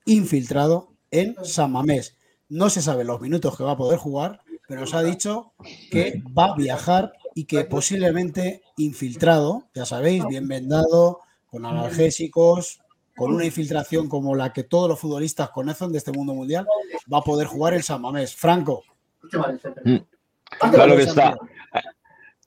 [0.05, 2.17] infiltrado en San Mamés.
[2.49, 5.53] No se sabe los minutos que va a poder jugar, pero nos ha dicho
[5.91, 12.79] que va a viajar y que posiblemente infiltrado, ya sabéis, bien vendado, con analgésicos,
[13.15, 16.67] con una infiltración como la que todos los futbolistas conocen de este mundo mundial,
[17.11, 18.35] va a poder jugar el San Mamés.
[18.35, 18.83] Franco.
[19.31, 21.37] Que está.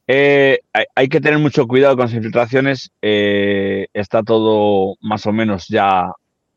[0.06, 2.90] Eh, hay, hay que tener mucho cuidado con las infiltraciones.
[3.02, 6.12] eh, está todo más o menos ya,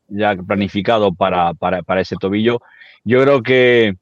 [0.08, 2.60] ya planificado para, para, para ese tobillo.
[3.04, 3.94] Yo creo que,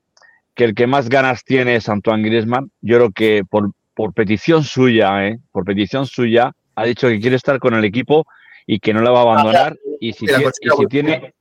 [0.54, 2.70] que el que más ganas tiene es Antoine Griezmann.
[2.80, 7.36] Yo creo que por, por petición suya, eh, por petición suya, ha dicho que quiere
[7.36, 8.26] estar con el equipo
[8.72, 9.76] y que no la va a abandonar.
[9.98, 11.34] Y si, pues, y si tiene,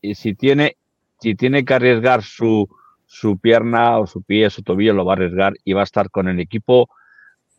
[0.00, 0.76] y si tiene,
[1.20, 2.70] si tiene que arriesgar su,
[3.04, 6.08] su pierna o su pie, su tobillo, lo va a arriesgar y va a estar
[6.08, 6.88] con el equipo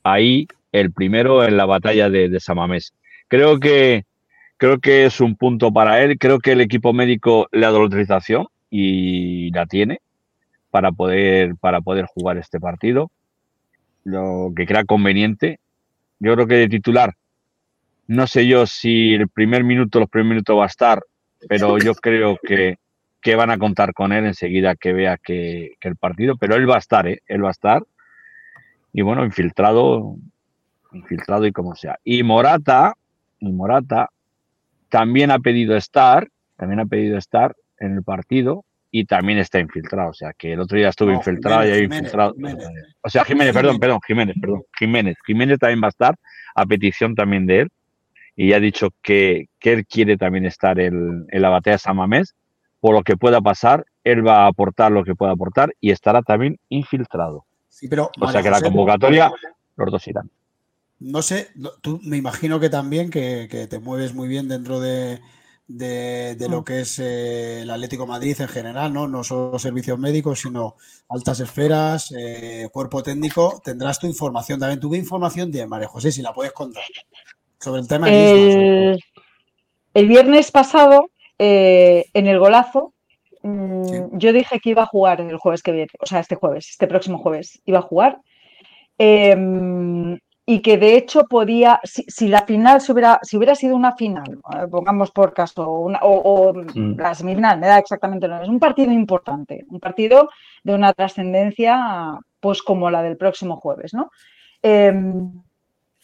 [0.01, 2.95] ahí el primero en la batalla de, de Samamés.
[3.27, 4.05] Creo que,
[4.57, 6.17] creo que es un punto para él.
[6.17, 10.01] Creo que el equipo médico le ha dado la autorización y la tiene
[10.71, 13.11] para poder, para poder jugar este partido.
[14.03, 15.59] Lo que crea conveniente.
[16.17, 17.13] Yo creo que de titular,
[18.11, 21.01] no sé yo si el primer minuto, los primeros minutos va a estar,
[21.47, 22.75] pero yo creo que,
[23.21, 26.69] que van a contar con él enseguida que vea que, que el partido, pero él
[26.69, 27.21] va a estar, ¿eh?
[27.25, 27.83] él va a estar.
[28.91, 30.17] Y bueno, infiltrado,
[30.91, 31.99] infiltrado y como sea.
[32.03, 32.95] Y Morata,
[33.39, 34.09] y Morata
[34.89, 36.27] también ha pedido estar,
[36.57, 40.09] también ha pedido estar en el partido y también está infiltrado.
[40.09, 42.33] O sea, que el otro día estuvo No, infiltrado Jiménez, y Jiménez, infiltrado.
[42.33, 42.67] Jiménez.
[43.03, 43.53] O sea, Jiménez.
[43.53, 45.17] perdón, perdón, Jiménez, perdón, Jiménez.
[45.25, 46.15] Jiménez también va a estar
[46.55, 47.71] a petición también de él
[48.41, 51.79] y ya ha dicho que, que él quiere también estar en, en la batalla de
[51.79, 52.33] San Mamés.
[52.79, 56.23] Por lo que pueda pasar, él va a aportar lo que pueda aportar y estará
[56.23, 57.45] también infiltrado.
[57.69, 59.31] Sí, pero O María sea que la convocatoria,
[59.75, 60.31] los dos irán.
[60.99, 61.49] No sé,
[61.81, 65.19] tú me imagino que también que, que te mueves muy bien dentro de,
[65.67, 66.51] de- de Mm.
[66.51, 69.07] lo que es eh, el Atlético de Madrid en general, ¿no?
[69.07, 70.75] No solo servicios médicos, sino
[71.09, 73.61] altas esferas, eh, cuerpo técnico.
[73.63, 74.79] Tendrás tu información también.
[74.79, 76.11] ¿Tú qué información tienes, María José?
[76.11, 76.83] Si la puedes contar.
[77.61, 78.09] Sobre el tema.
[78.09, 78.99] El,
[79.93, 82.93] el viernes pasado, eh, en el golazo,
[83.43, 83.95] mm, Sí.
[84.13, 86.87] yo dije que iba a jugar el jueves que viene, o sea, este jueves, este
[86.87, 88.19] próximo jueves, iba a jugar.
[88.97, 93.75] Em, y que de hecho podía, si, si la final se hubiera, si hubiera sido
[93.75, 94.39] una final,
[94.69, 96.11] pongamos por caso, una- o,
[96.49, 96.99] o Mm.
[96.99, 100.29] la semifinal, me da exactamente lo mismo, es un partido importante, un partido
[100.63, 104.11] de una trascendencia pues como la del próximo jueves, ¿no?
[104.63, 105.31] Em,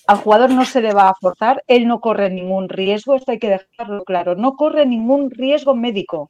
[0.08, 3.40] al jugador no se le va a forzar, él no corre ningún riesgo, esto hay
[3.40, 6.30] que dejarlo claro, no corre ningún riesgo médico.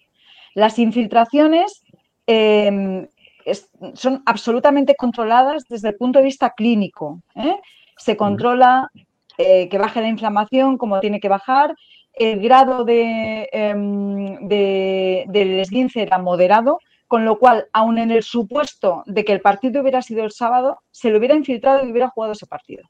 [0.56, 1.84] Las infiltraciones
[2.26, 3.08] eh,
[3.46, 7.22] es- son absolutamente controladas desde el punto de vista clínico.
[7.36, 7.56] ¿eh?
[7.98, 8.90] Se controla
[9.38, 11.76] eh, que baje la inflamación como tiene que bajar,
[12.14, 18.24] el grado de, em, de- del esguince era moderado, con lo cual, aun en el
[18.24, 22.10] supuesto de que el partido hubiera sido el sábado, se le hubiera infiltrado y hubiera
[22.10, 22.84] jugado ese partido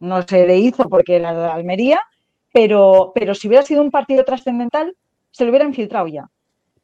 [0.00, 2.00] no se le hizo porque era de Almería,
[2.52, 4.96] pero, pero si hubiera sido un partido trascendental,
[5.30, 6.28] se lo hubiera infiltrado ya.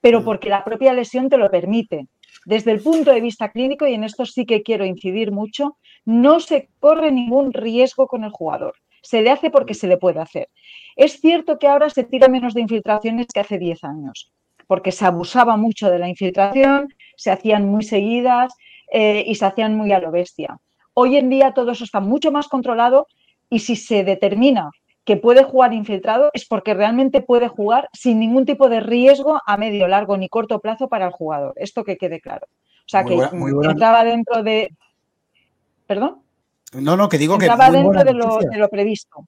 [0.00, 0.24] Pero Mm.
[0.24, 2.06] porque la propia lesión te lo permite.
[2.46, 6.40] Desde el punto de vista clínico, y en esto sí que quiero incidir mucho, no
[6.40, 8.74] se corre ningún riesgo con el jugador.
[9.02, 10.48] Se le hace porque se le puede hacer.
[10.96, 14.32] Es cierto que ahora se tira menos de infiltraciones que hace 10 años,
[14.66, 18.54] porque se abusaba mucho de la infiltración, se hacían muy seguidas
[18.92, 20.58] eh, y se hacían muy a lo bestia.
[20.94, 23.06] Hoy en día todo eso está mucho más controlado
[23.50, 24.70] y si se determina
[25.04, 29.56] que puede jugar infiltrado es porque realmente puede jugar sin ningún tipo de riesgo a
[29.58, 31.52] medio, largo ni corto plazo para el jugador.
[31.56, 32.46] Esto que quede claro.
[32.46, 34.72] O sea Muy que buena- muy buena- entraba dentro de...
[35.86, 36.22] ¿Perdón?
[36.72, 38.50] No, no, que digo que entraba dentro de lo, noticia.
[38.50, 39.26] de lo previsto.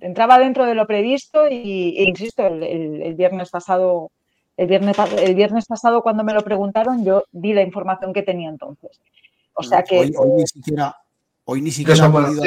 [0.00, 4.10] Entraba dentro de lo previsto y, e insisto, el, el- el viernes pasado,
[4.56, 8.22] el viernes, pa- el viernes pasado cuando me lo preguntaron, yo di la información que
[8.22, 9.00] tenía entonces.
[9.54, 10.96] O sea que Hoy, hoy ni siquiera,
[11.44, 12.42] hoy ni siquiera ha podido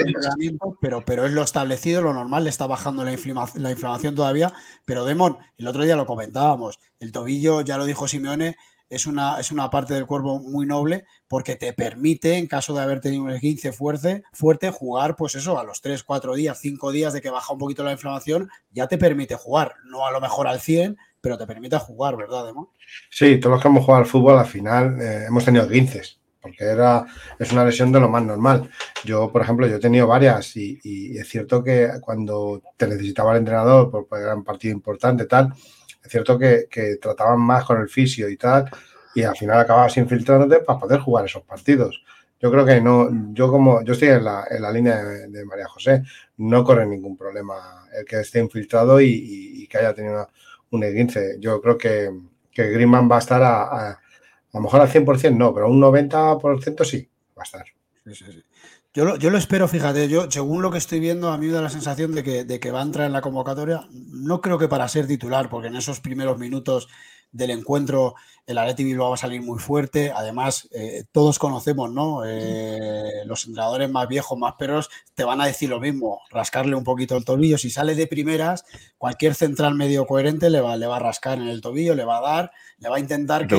[0.82, 4.54] pero, pero es lo establecido, lo normal, le está bajando la, inflama- la inflamación todavía.
[4.86, 8.56] Pero Demon, el otro día lo comentábamos, el tobillo, ya lo dijo Simeone,
[8.88, 12.82] es una, es una parte del cuerpo muy noble porque te permite, en caso de
[12.84, 16.92] haber tenido un esguince fuerte, fuerte, jugar, pues eso, a los 3, 4 días, 5
[16.92, 19.74] días de que baja un poquito la inflamación, ya te permite jugar.
[19.86, 22.70] No a lo mejor al 100, pero te permite jugar, ¿verdad, Demon?
[23.10, 26.64] Sí, todos los que hemos jugado al fútbol al final eh, hemos tenido guinces, porque
[26.64, 27.04] era,
[27.40, 28.70] es una lesión de lo más normal.
[29.04, 33.40] Yo, por ejemplo, yo he tenido varias y, es cierto que cuando te necesitaba el
[33.40, 35.52] entrenador por, por era un partido importante tal,
[36.04, 38.70] es cierto que, que trataban más con el fisio y tal,
[39.16, 42.04] y al final acababas infiltrándote para poder jugar esos partidos.
[42.40, 45.68] Yo creo que no, yo como, yo estoy en la, en la línea de, María
[45.68, 46.04] José,
[46.38, 50.28] no corre ningún problema el que esté infiltrado y, y- que haya tenido una-
[50.70, 51.38] un esguince.
[51.40, 52.12] Yo creo que,
[52.52, 54.00] que Griezmann va a estar a,
[54.56, 57.66] a lo mejor al 100% no, pero un 90% sí va a estar.
[58.10, 58.26] Sí.
[58.94, 61.52] Yo lo, yo lo espero, fíjate, yo según lo que estoy viendo, a mí me
[61.52, 63.86] da la sensación de que, de que va a entrar en la convocatoria.
[63.92, 66.88] No creo que para ser titular, porque en esos primeros minutos
[67.32, 68.16] del encuentro
[68.48, 70.12] el Athletic Bilbao va a salir muy fuerte.
[70.16, 72.22] Además, eh, todos conocemos, ¿no?
[72.26, 76.84] Eh, los entrenadores más viejos, más perros, te van a decir lo mismo, rascarle un
[76.84, 77.58] poquito el tobillo.
[77.58, 78.64] Si sale de primeras,
[79.00, 82.20] cualquier central medio coherente le va, le va a rascar en el tobillo, le va
[82.20, 83.56] a dar, le va a intentar que,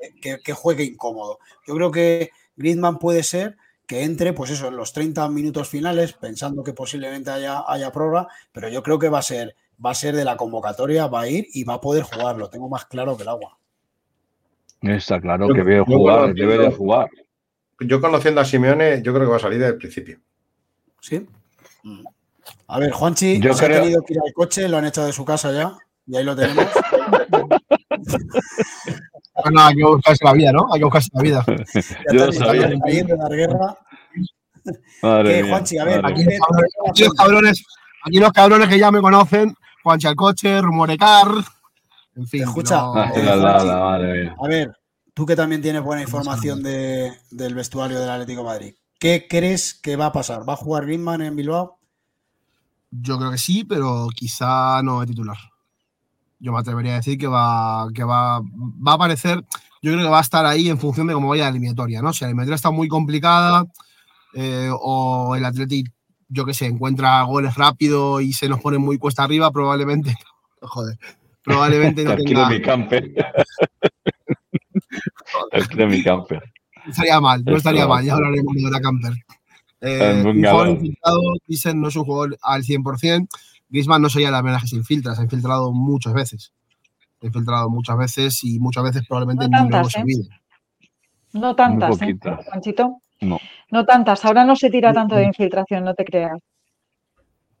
[0.00, 1.38] que- que- que juegue incómodo.
[1.66, 3.56] Yo creo que Griezmann puede ser
[3.86, 8.28] que entre, pues eso, en los 30 minutos finales, pensando que posiblemente haya, haya prórroga,
[8.52, 11.28] pero yo creo que va a ser, va a ser de la convocatoria, va a
[11.28, 13.56] ir y va a poder jugar, lo tengo más claro que el agua.
[14.82, 17.08] Está claro Yo- que debe yo jugar, debe de jugar.
[17.80, 20.18] Yo conociendo a Simeone, yo creo que va a salir del principio.
[21.00, 21.26] ¿Sí?
[21.82, 22.04] Mm.
[22.68, 25.06] A ver, Juanchi, Yo se ha creo- tenido que ir al coche, lo han echado
[25.06, 25.76] de su casa ya,
[26.06, 26.66] y ahí lo tenemos.
[29.42, 30.66] Bueno, hay que buscarse la vida, ¿no?
[30.72, 31.44] Hay que buscarse la vida.
[32.12, 32.68] Ya Yo sabía.
[32.68, 33.78] está ahí de dar guerra.
[35.02, 35.78] Madre ¿Qué, mía, Juanchi?
[35.78, 36.38] A ver, madre Aquí mía.
[37.06, 37.64] los cabrones,
[38.04, 41.28] aquí los cabrones que ya me conocen, Juanchi al coche, Rumorecar,
[42.16, 42.42] en fin.
[42.42, 43.66] Escucha, no- Ah, eh, la, la, Juanchi.
[43.68, 44.36] la, madre mía.
[44.42, 44.72] A ver,
[45.14, 49.74] tú que también tienes buena información de- del vestuario del Atlético de Madrid, ¿qué crees
[49.74, 50.48] que va a pasar?
[50.48, 51.78] ¿Va a jugar Griezmann en Bilbao?
[52.90, 55.36] Yo creo que sí, pero quizá no de titular.
[56.40, 59.44] Yo me atrevería a decir que va, que va, va a aparecer,
[59.82, 62.12] yo creo que va a estar ahí en función de cómo vaya la eliminatoria, ¿no?
[62.12, 63.64] Si la eliminatoria está muy complicada
[64.34, 65.92] eh, o el Athletic,
[66.30, 70.14] yo que sé, encuentra goles rápido y se nos pone muy cuesta arriba, probablemente,
[70.62, 70.98] joder,
[71.42, 73.12] probablemente no Tranquilo, tenga, mi camper.
[75.50, 76.42] Tranquilo, mi camper.
[76.84, 79.12] No estaría mal, no estaría mal, ya hablaremos de la Camper.
[79.82, 83.28] Eh, jugador infiltrado, dicen no es un jugador al 100%.
[83.68, 86.52] Griezmann no sería la primera que se infiltra, se ha infiltrado muchas veces.
[87.20, 90.00] Se ha infiltrado muchas veces y muchas veces probablemente No ni lo hemos tantas, ¿eh?
[90.00, 90.24] subido.
[91.32, 92.46] No tantas, ¿eh, poquitas.
[93.20, 93.38] No.
[93.70, 94.24] No tantas.
[94.24, 96.38] Ahora no se tira tanto de infiltración, no te creas.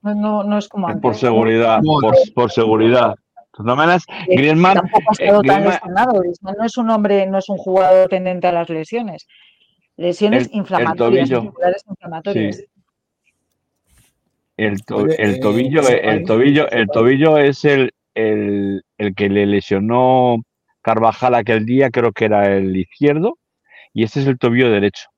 [0.02, 1.02] No, no, no es como Es antes.
[1.02, 3.10] por seguridad, por, por seguridad.
[3.14, 6.20] De todas maneras, Eh, Griezmann, Tampoco ha eh, estado tan Griezmann- lesionado.
[6.20, 9.26] Griezmann no es un hombre, no es un jugador tendente a las lesiones.
[9.96, 12.56] Lesiones El- el inflamatorias, inflamatorias.
[12.56, 12.64] Sí.
[14.56, 19.46] el, to- el eh, tobillo, el tobillo, el tobillo es el, el, el que le
[19.46, 20.36] lesionó
[20.82, 23.36] Carvajal aquel día, creo que era el izquierdo,
[23.92, 25.08] y este es el tobillo derecho.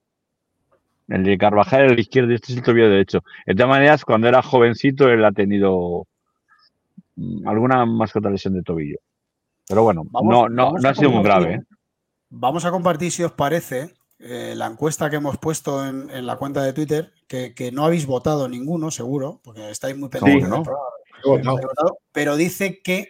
[1.12, 3.22] El de Carvajal era el izquierdo y este es el tobillo derecho.
[3.47, 6.06] De todas maneras, cuando era jovencito, él ha tenido
[7.16, 8.98] mm, alguna más que otra lesión de tobillo.
[9.68, 11.55] Pero bueno, Vamos- no, no, vamos no ha sido muy grave.
[11.55, 11.60] ¿eh?
[12.30, 16.36] Vamos a compartir, si os parece, eh, la encuesta que hemos puesto en, en la
[16.36, 20.62] cuenta de Twitter, que, que no habéis votado ninguno, seguro, porque estáis muy pendientes ¿no?
[21.24, 23.09] votado, pero dice que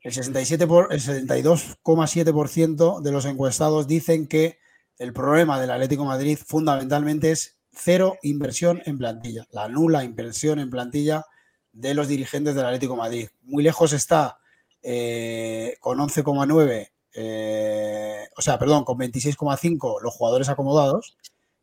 [0.00, 4.58] el 67 por, el 72,7% de los encuestados dicen que
[4.98, 10.58] el problema del Atlético de Madrid fundamentalmente es cero inversión en plantilla, la nula inversión
[10.58, 11.24] en plantilla
[11.72, 13.28] de los dirigentes del Atlético de Madrid.
[13.42, 14.38] Muy lejos está
[14.82, 21.16] eh, con 11,9, eh, o sea, perdón, con 26,5 los jugadores acomodados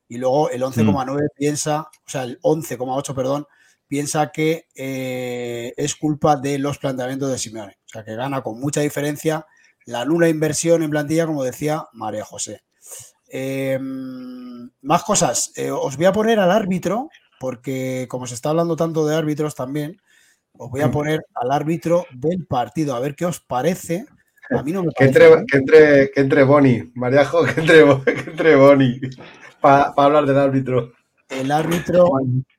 [0.07, 3.45] y luego el 11,9 piensa, o sea, el 11,8, perdón,
[3.87, 7.77] piensa que eh, es culpa de los planteamientos de Simeone.
[7.85, 9.45] O sea, que gana con mucha diferencia
[9.85, 12.63] la nula inversión en plantilla, como decía María José.
[13.29, 13.79] Eh,
[14.81, 15.51] más cosas.
[15.55, 19.55] Eh, os voy a poner al árbitro, porque como se está hablando tanto de árbitros
[19.55, 20.01] también,
[20.53, 24.05] os voy a poner al árbitro del partido, a ver qué os parece.
[24.51, 25.25] A mí no me Que parece.
[25.25, 28.99] entre, que entre, que entre Boni, Mariajo, que entre, que entre Boni
[29.61, 30.93] para hablar del árbitro.
[31.29, 32.09] El árbitro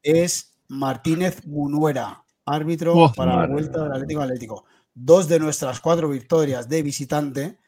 [0.03, 4.65] es Martínez Munuera, árbitro Oh, para la vuelta del Atlético al Atlético.
[4.95, 7.59] Dos de nuestras cuatro victorias de visitante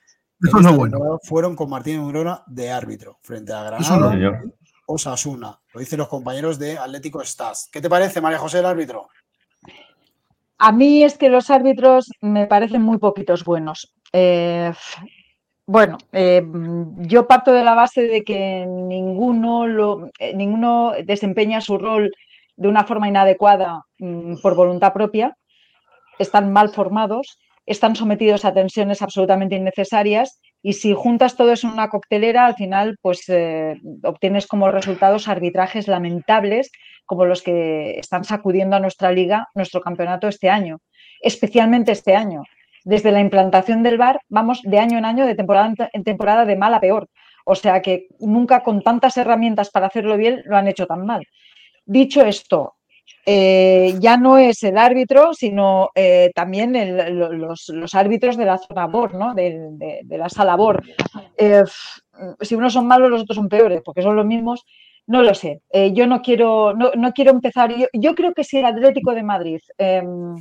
[0.42, 1.18] Eso no bueno.
[1.22, 4.42] fueron con Martínez Munuera de árbitro, frente a Eso no Granada
[4.86, 5.58] Osasuna.
[5.72, 7.68] Lo dicen los compañeros de Atlético Stars.
[7.72, 9.08] ¿Qué te parece, María José, el árbitro?
[10.58, 13.94] A mí es que los árbitros me parecen muy poquitos buenos.
[14.12, 14.72] Eh,
[15.66, 16.42] bueno, eh,
[16.98, 22.12] yo parto de la base de que ninguno, lo, eh, ninguno desempeña su rol
[22.56, 25.36] de una forma inadecuada mm, por voluntad propia,
[26.18, 31.74] están mal formados, están sometidos a tensiones absolutamente innecesarias y si juntas todo eso en
[31.74, 36.70] una coctelera, al final pues eh, obtienes como resultados arbitrajes lamentables
[37.06, 40.78] como los que están sacudiendo a nuestra liga, nuestro campeonato este año,
[41.20, 42.42] especialmente este año.
[42.84, 46.04] Desde la implantación del VAR vamos de año en año, de temporada en te- en
[46.04, 47.08] temporada, de mal a peor.
[47.44, 51.24] O sea que nunca con tantas herramientas para hacerlo bien lo han hecho tan mal.
[51.84, 52.74] Dicho esto,
[53.26, 58.58] eh, ya no es el árbitro, sino eh, también el- lo- los, árbitros de la
[58.58, 59.34] zona BOR, ¿no?
[59.34, 59.68] de,
[60.04, 60.82] de- la sala BOR.
[61.36, 61.62] Eh,
[62.40, 64.64] si unos son malos, los otros son peores, porque son los mismos.
[65.06, 65.62] No lo sé.
[65.92, 67.74] Yo no quiero, no, no quiero empezar.
[67.76, 70.36] Yo, yo creo que si el Atlético de Madrid em,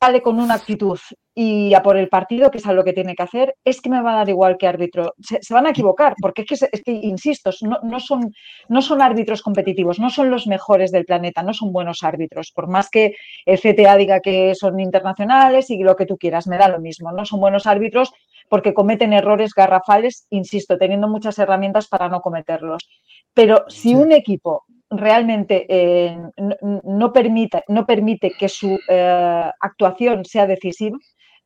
[0.00, 0.98] sale con una actitud
[1.32, 3.90] y a por el partido, que es a lo que tiene que hacer, es que
[3.90, 5.12] me va a dar igual que árbitro.
[5.20, 8.32] Se, se van a equivocar, porque es que, se- es que insisto, no, no son,
[8.68, 12.50] no son árbitros competitivos, no son los mejores del planeta, no son buenos árbitros.
[12.52, 13.14] Por más que
[13.44, 17.12] el CTA diga que son internacionales y lo que tú quieras, me da lo mismo.
[17.12, 18.12] No son buenos árbitros
[18.48, 22.88] porque cometen errores garrafales, insisto, teniendo muchas herramientas para no cometerlos.
[23.34, 30.24] Pero si un equipo realmente eh, no, no permite, no permite que su eh, actuación
[30.24, 30.96] sea decisiva,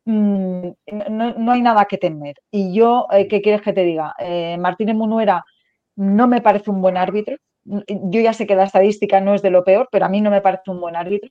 [0.05, 0.67] mm,
[1.09, 2.35] no, no hay nada que temer.
[2.51, 4.13] Y yo, eh, ¿qué quieres que te diga?
[4.59, 5.43] Martínez Munuera
[5.95, 7.35] no me parece un buen árbitro.
[7.63, 10.31] Yo ya sé que la estadística no es de lo peor, pero a mí no
[10.31, 11.29] me parece un buen árbitro.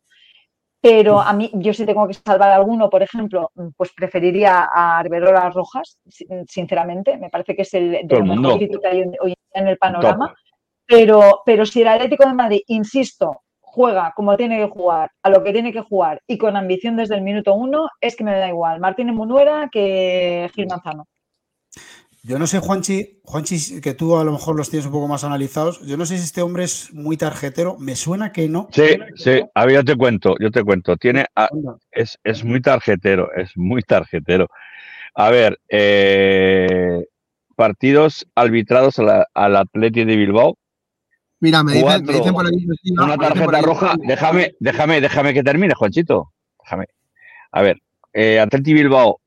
[0.83, 5.51] Pero a mí, yo si tengo que salvar alguno, por ejemplo, pues preferiría a Arberola
[5.51, 7.19] Rojas, sin- sinceramente.
[7.19, 9.77] Me parece que es el de lo mejorcito que hay hoy en día en el
[9.79, 10.27] panorama.
[10.29, 10.37] Top.
[10.91, 15.45] Pero, pero si el Atlético de Madrid, insisto, juega como tiene que jugar, a lo
[15.45, 18.49] que tiene que jugar y con ambición desde el minuto uno, es que me da
[18.49, 18.81] igual.
[18.81, 21.07] Martínez Munuera que Gil Manzano.
[22.23, 25.25] Yo no sé, Juanchi, Juanchi, que tú a lo mejor los tienes un poco más
[25.25, 25.81] analizados.
[25.87, 27.79] Yo no sé si este hombre es muy tarjetero.
[27.79, 28.69] Me suena que no.
[28.73, 30.97] Sí, sí, a ver, yo te cuento, yo te cuento.
[30.97, 31.49] Tiene, a-
[31.93, 34.49] es, es muy tarjetero, es muy tarjetero.
[35.15, 37.07] A ver, eh,
[37.57, 40.57] partidos arbitrados a la- al Atleti de Bilbao,
[41.41, 42.13] Mira, me dicen, me Cuatro.
[42.19, 42.67] dicen por aquí.
[42.93, 43.95] Una tarjeta roja.
[43.99, 46.33] Déjame, déjame, déjame que termine, Juanchito.
[46.63, 46.87] Déjame.
[47.53, 47.79] A ver,
[48.13, 49.21] eh, Atleti Bilbao,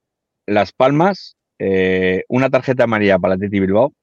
[0.46, 3.94] Las Palmas, eh, una tarjeta amarilla para Atleti Bilbao,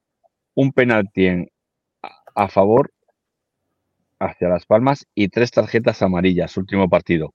[0.54, 1.48] un penalti en-
[2.02, 2.90] a, a favor
[4.18, 7.32] hacia Las Palmas y tres tarjetas amarillas, último partido.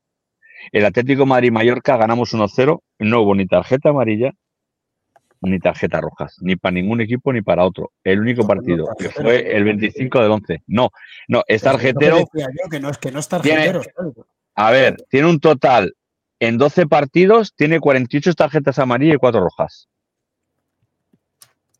[0.71, 4.31] El Atlético Madrid-Mallorca ganamos 1-0, no hubo ni tarjeta amarilla
[5.45, 7.91] ni tarjeta rojas, ni para ningún equipo ni para otro.
[8.03, 10.63] El único No, no, partido, que fue el 25 del 11.
[10.67, 10.89] No,
[11.27, 12.17] no, es tarjetero.
[12.17, 13.81] decía yo, que no es que no es Tiene- tarjetero.
[13.95, 14.13] ¿sabes?
[14.55, 15.95] A ver, tiene un total
[16.39, 19.87] en 12 partidos, tiene 48 tarjetas amarillas y 4 rojas.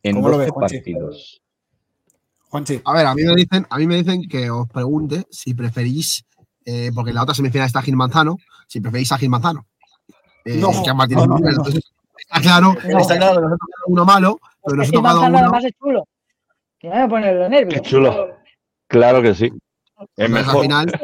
[0.02, 0.76] En ¿Cómo lo 12 ves, Juanchi?
[0.76, 1.42] partidos.
[2.48, 5.52] Juanchi, A ver, a mí me dicen, a mí me dicen que os pregunte si
[5.54, 6.24] preferís,
[6.64, 8.36] eh, porque en la otra semifinal está Gil Manzano,
[8.68, 9.66] si preferís a Gil Manzano.
[10.44, 11.48] Eh, No, que a Martínez no, no.
[11.48, 11.92] Entonces,
[12.26, 12.98] está claro, No.
[12.98, 15.38] está claro que nos ha tocado uno malo, pero nos ha Es que tocado uno.
[15.38, 16.04] además es chulo.
[16.78, 17.74] Que no me pone los nervios.
[17.74, 18.36] Qué chulo.
[18.88, 19.50] Claro que sí.
[20.16, 20.56] Es mejor.
[20.56, 20.86] al final,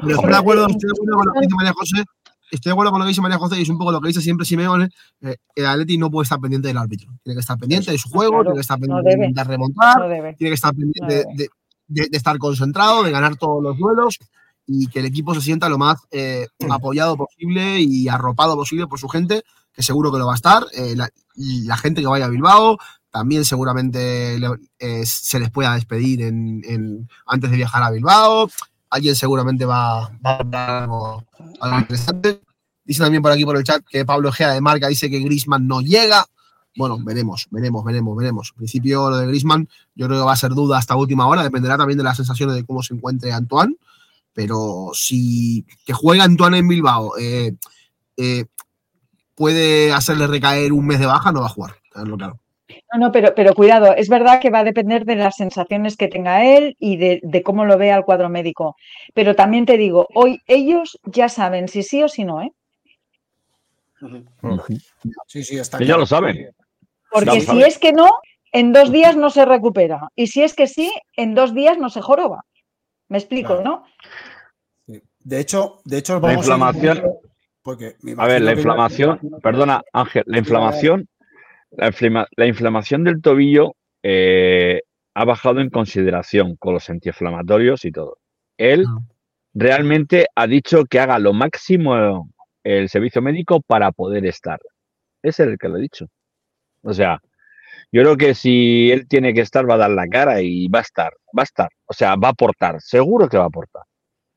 [0.00, 2.04] pero estoy de acuerdo, estoy de acuerdo con lo que dice María José.
[2.50, 4.08] Estoy de acuerdo con lo que dice María José y es un poco lo que
[4.08, 4.88] dice siempre Simeone.
[5.22, 7.10] eh, el Atleti no puede estar pendiente del árbitro.
[7.22, 9.32] Tiene que estar pendiente de su juego, Claro, tiene que estar pendiente debe.
[9.32, 11.32] de remontar, No tiene que estar pendiente No de, debe.
[11.34, 11.48] de-
[11.88, 14.18] de- de estar concentrado, de ganar todos los duelos
[14.66, 18.98] y que el equipo se sienta lo más eh, apoyado posible y arropado posible por
[18.98, 19.42] su gente,
[19.72, 20.64] que seguro que lo va a estar.
[20.74, 22.78] Eh, la, gente que vaya a Bilbao
[23.10, 24.38] también seguramente
[24.78, 28.50] eh, se les pueda despedir en, antes de viajar a Bilbao.
[28.90, 31.24] Alguien seguramente va, va a hablar algo,
[31.78, 32.40] interesante.
[32.84, 35.66] Dice también por aquí por el chat que Pablo Ejea de Marca dice que Grisman
[35.66, 36.26] no llega.
[36.74, 38.50] Bueno, veremos, veremos, veremos, veremos.
[38.52, 41.42] En principio, lo de Grisman, yo creo que va a ser duda hasta última hora.
[41.42, 43.76] Dependerá también de las sensaciones de cómo se encuentre Antoine.
[44.32, 47.54] Pero si que juega Antoine en Bilbao eh,
[49.34, 51.72] puede hacerle recaer un mes de baja, no va a jugar.
[51.90, 52.38] claro.
[52.94, 56.08] No, no, pero, pero cuidado, es verdad que va a depender de las sensaciones que
[56.08, 58.76] tenga él y de, de cómo lo vea el cuadro médico.
[59.14, 62.52] Pero también te digo, hoy ellos ya saben si sí o si no, ¿eh?
[65.26, 66.50] sí, sí, está Que ya lo saben.
[67.10, 68.10] Porque a si es que no,
[68.52, 70.08] en dos días no se recupera.
[70.16, 72.44] Y si es que sí, en dos días no se joroba.
[73.08, 73.62] Me explico, Claro.
[73.62, 73.84] ¿no?
[74.86, 75.02] Sí.
[75.20, 77.00] De hecho, de hecho, La vamos a ir un inflamación.
[77.02, 77.21] poquito-
[77.62, 81.08] porque me A ver, la que- inflamación, perdona Ángel, la inflamación,
[81.70, 84.82] la, inflama- la inflamación del tobillo eh,
[85.14, 88.18] ha bajado en consideración con los antiinflamatorios y todo.
[88.58, 88.98] Él Ah.
[89.54, 92.28] realmente ha dicho que haga lo máximo
[92.64, 94.60] el servicio médico para poder estar.
[95.22, 96.06] Es el que lo ha dicho.
[96.82, 97.20] O sea,
[97.92, 100.78] yo creo que si él tiene que estar, va a dar la cara y va
[100.80, 101.68] a estar, va a estar.
[101.86, 103.82] O sea, va a aportar, seguro que va a aportar.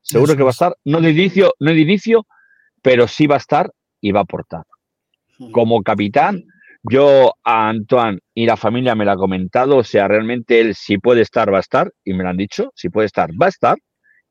[0.00, 0.56] Seguro Eso que va a es.
[0.56, 2.26] estar, no de inicio, no de inicio,
[2.86, 4.62] pero sí va a estar y va a aportar.
[5.50, 6.44] Como capitán,
[6.84, 10.96] yo a Antoine y la familia me lo ha comentado, o sea, realmente él si
[10.98, 13.48] puede estar, va a estar, y me lo han dicho, si puede estar, va a
[13.48, 13.76] estar,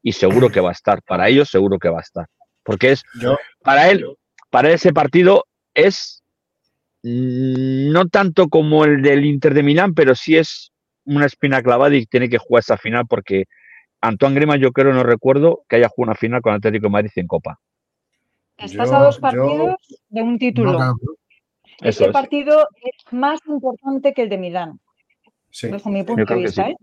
[0.01, 1.01] y seguro que va a estar.
[1.03, 2.27] Para ellos, seguro que va a estar.
[2.63, 4.05] Porque es, Yo, para él,
[4.49, 6.23] para ese partido es
[7.03, 10.71] no tanto como el del Inter de Milán, pero sí es
[11.03, 13.47] una espina clavada y tiene que jugar esa final porque
[13.99, 17.11] Antoine Grima yo creo, no recuerdo que haya jugado una final con Atlético de Madrid
[17.17, 17.59] en Copa.
[18.57, 19.75] Estás Yo- a dos yo- partidos
[20.09, 20.71] de un título.
[20.71, 20.95] No, claro.
[21.81, 22.11] Eso Ese es.
[22.11, 24.79] partido es más importante que el de Milán,
[25.51, 26.65] sí, bajo mi Yo punto de vista.
[26.65, 26.71] sí.
[26.71, 26.75] ¿eh?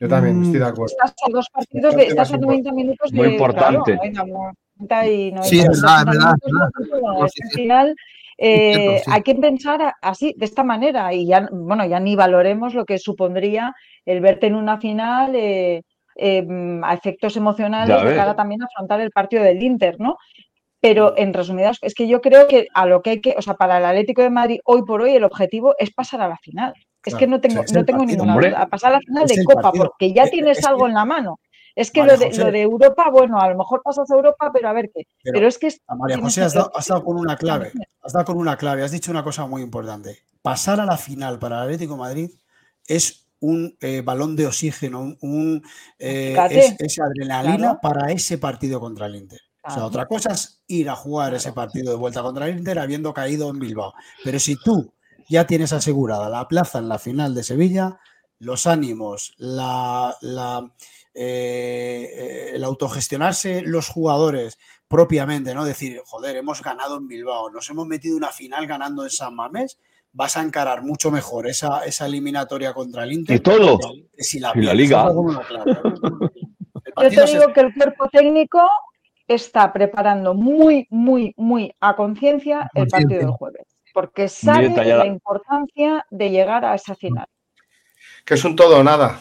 [0.00, 0.86] yo también Mm, estoy de acuerdo.
[0.86, 3.16] Estás a dos partidos de, estás a más 90 minutos de.
[3.18, 3.92] Muy importante.
[3.98, 7.94] claro, venga, 90 y 90, Sí, es verdad, es 60 verdad, al final
[8.38, 9.10] eh, cierto, sí.
[9.14, 12.98] hay que pensar así, de esta manera, y ya, bueno, ya ni valoremos lo que
[12.98, 13.74] supondría
[14.06, 15.82] el verte en una final eh,
[16.16, 20.16] eh, mm, a efectos emocionales de cara también a afrontar el partido del Inter, ¿no?
[20.80, 23.54] Pero en resumidas, es que yo creo que a lo que hay que, o sea,
[23.54, 26.72] para el Atlético de Madrid hoy por hoy el objetivo es pasar a la final.
[27.04, 28.06] Es que no tengo, no tengo partido.
[28.06, 28.50] ninguna Hombre.
[28.50, 28.62] duda.
[28.62, 29.84] A pasar a la final de Copa, partido.
[29.86, 31.38] porque ya Es- tienes es algo en la mano.
[31.74, 32.44] Es que lo de, José.
[32.44, 35.04] lo de Europa, bueno, a lo mejor pasas a Europa, pero a ver qué.
[35.22, 37.72] Pero Pero, es que es- A María José has dado, has dado con una clave.
[38.02, 38.82] Has dado con una clave.
[38.82, 40.18] Has dicho una cosa muy importante.
[40.42, 42.30] Pasar a la final para el Atlético de Madrid
[42.86, 45.62] es un eh, balón de oxígeno, un, un,
[45.98, 47.78] eh, es, es adrenalina Claro.
[47.80, 49.40] para ese partido contra el Inter.
[49.62, 49.86] O sea, Claro.
[49.88, 53.50] otra cosa es ir a jugar ese partido de vuelta contra el Inter habiendo caído
[53.50, 53.92] en Bilbao.
[54.24, 54.92] Pero si tú
[55.28, 57.98] ya tienes asegurada la plaza en la final de Sevilla,
[58.38, 60.70] los ánimos, la, la,
[61.12, 64.58] eh, eh, el autogestionarse los jugadores
[64.88, 65.64] propiamente, ¿no?
[65.66, 69.34] Decir, joder, hemos ganado en Bilbao, nos hemos metido en una final ganando en San
[69.36, 69.78] Mamés,
[70.12, 73.36] vas a encarar mucho mejor esa, esa eliminatoria contra el Inter.
[73.36, 73.78] Y todo.
[74.16, 74.72] que si la, Y la.
[74.74, 75.04] Liga.
[77.02, 78.60] Yo te se- digo que el cuerpo técnico
[79.34, 86.04] está preparando muy, muy, muy a conciencia el partido del jueves, porque sabe la importancia
[86.10, 87.26] de llegar a esa final.
[88.24, 89.20] Que es un todo o nada.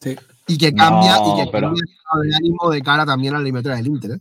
[0.00, 0.16] Sí,
[0.46, 1.82] Y que cambia, No, y que pero- cambia
[2.24, 4.10] el ánimo de cara también a la eliminatoria del Inter.
[4.12, 4.20] ¿eh?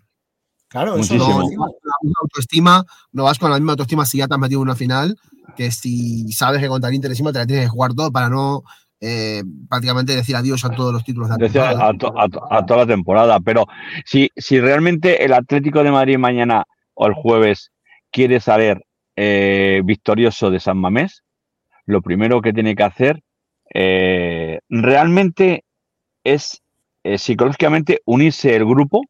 [0.67, 4.05] claro, eso No, no vas con la misma autoestima, no vas con la misma autoestima
[4.05, 5.17] si ya te has metido en una final
[5.57, 8.29] que si sabes que contra el Inter encima te la tienes que jugar todo para
[8.29, 8.63] no
[9.01, 11.87] eh, prácticamente decir adiós a todos los títulos de la temporada.
[11.89, 13.39] a, to- a to- a toda la temporada.
[13.39, 13.65] Pero
[14.05, 17.71] si, si realmente el Atlético de Madrid mañana o el jueves
[18.11, 18.81] quiere salir
[19.15, 21.23] eh, victorioso de San Mamés,
[21.85, 23.21] lo primero que tiene que hacer
[23.73, 25.63] eh, realmente
[26.23, 26.61] es
[27.03, 29.01] eh, psicológicamente unirse el grupo.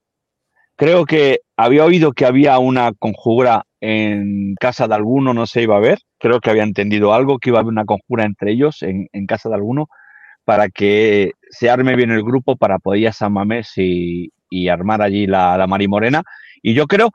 [0.76, 5.77] Creo que había oído que había una conjura en casa de alguno, no se iba
[5.77, 5.99] a ver.
[6.19, 9.26] Creo que había entendido algo, que iba a haber una conjura entre ellos en, en
[9.26, 9.88] casa de alguno
[10.43, 14.68] para que se arme bien el grupo para poder ir a San Mamés y, y
[14.69, 16.23] armar allí la, la Marimorena.
[16.61, 17.11] Y yo creo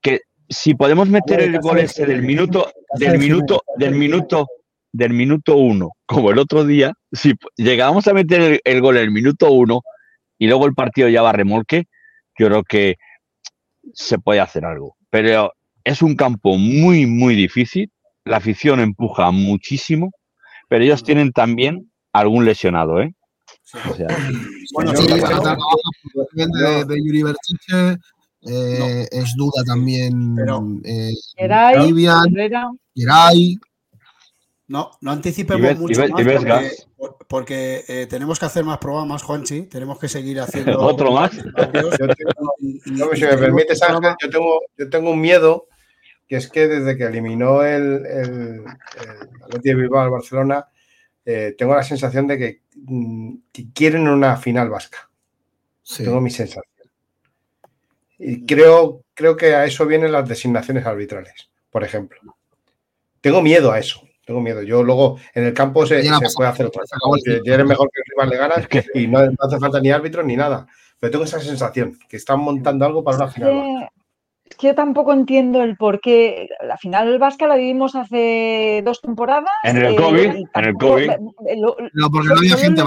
[0.00, 4.46] que si podemos meter el gol ese del minuto, del minuto, del minuto,
[4.92, 9.04] del minuto uno, como el otro día, si llegamos a meter el, el gol en
[9.04, 9.82] el minuto uno
[10.38, 11.84] y luego el partido ya va a remolque,
[12.38, 12.96] yo creo que
[13.94, 14.96] se puede hacer algo.
[15.10, 15.52] Pero
[15.84, 17.90] es un campo muy, muy difícil.
[18.24, 20.10] La afición empuja muchísimo,
[20.68, 23.14] pero ellos tienen también algún lesionado, ¿eh?
[23.90, 24.08] O sea,
[24.74, 27.96] Bueno, Sí, de, de Yuri Berchiche,
[28.46, 32.70] eh, es duda también Pero- eh, Geray, Vivian, Herrera.
[32.94, 33.56] Geray.
[34.68, 36.86] No, no anticipemos ves- mucho ves- más
[37.26, 39.62] porque, eh, tenemos que hacer más programas, Juanchi.
[39.62, 41.32] Tenemos que seguir haciendo ¿Otro más?
[41.34, 41.46] Yo
[42.08, 45.66] tengo- y- y- No, y si me permites, Ángel, yo tengo, yo tengo un miedo,
[46.26, 48.64] que es que desde que eliminó el, el,
[49.52, 50.66] el de Bilbao al Barcelona,
[51.24, 55.10] eh, tengo la sensación de que, mm, que quieren una final vasca.
[55.82, 56.04] Sí.
[56.04, 56.64] Tengo mi sensación.
[58.18, 62.18] Y creo, creo que a eso vienen las designaciones arbitrales, por ejemplo.
[63.20, 64.02] Tengo miedo a eso.
[64.28, 64.60] Tengo miedo.
[64.62, 66.02] Yo luego en el campo se,
[66.36, 67.24] puede hacer otra cosa.
[67.46, 70.36] eres mejor que el rival le ganas y no, no hace falta ni árbitro ni
[70.36, 70.66] nada.
[71.00, 73.88] Pero tengo esa sensación que están montando algo para una final.
[74.44, 76.46] es que yo tampoco entiendo el por qué.
[76.62, 79.48] La final vasca la vivimos hace dos temporadas.
[79.64, 80.20] En el eh, COVID,
[80.54, 81.10] en el COVID.
[81.10, 82.82] eh, lo- No, porque no había gente,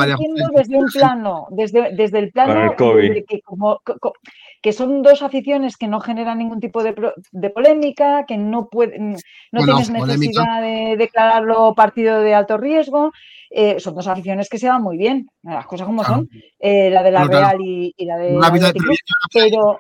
[0.54, 3.14] desde un plano, desde, desde el plano COVID.
[3.16, 4.14] de que, como, co- co-
[4.62, 6.94] que son dos aficiones que no generan ningún tipo de,
[7.32, 9.18] de polémica, que no pueden, no
[9.52, 10.16] Bueno, tienes polémica.
[10.16, 13.12] necesidad de declararlo partido de alto riesgo.
[13.50, 16.20] eh, son dos aficiones que se van muy bien, las cosas como Claro.
[16.22, 16.30] son,
[16.60, 17.34] eh, la de la claro.
[17.50, 18.98] Real y, y la de mitad de Athletic Club,
[19.34, 19.80] pero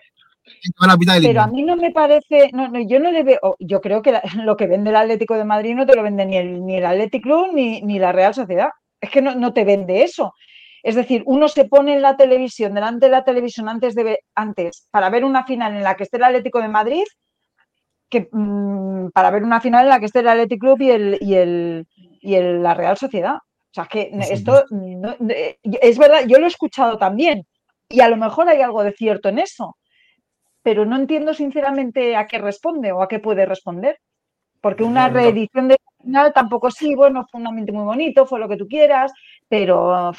[1.21, 4.11] pero a mí no me parece, no, no, yo no le veo, yo creo que
[4.11, 6.77] la- lo que vende el Atlético de Madrid no te lo vende ni el, ni
[6.77, 8.69] el Athletic Club ni, ni la Real Sociedad.
[8.99, 10.33] Es que no, no te vende eso.
[10.83, 14.87] Es decir, uno se pone en la televisión, delante de la televisión antes, de, antes
[14.91, 17.03] para ver una final en la que esté el Atlético de Madrid,
[18.09, 21.17] que mm, para ver una final en la que esté el Athletic Club y, el,
[21.21, 21.87] y, el,
[22.21, 23.35] y el- la Real Sociedad.
[23.35, 27.45] O sea, que esto no- eh, es verdad, yo lo he escuchado también
[27.87, 29.77] y a lo mejor hay algo de cierto en eso,
[30.63, 33.97] pero no entiendo sinceramente a qué responde o a qué puede responder.
[34.61, 38.49] Porque una reedición de final tampoco sí, bueno, fue un ambiente muy bonito, fue lo
[38.49, 39.11] que tú quieras,
[39.49, 40.11] pero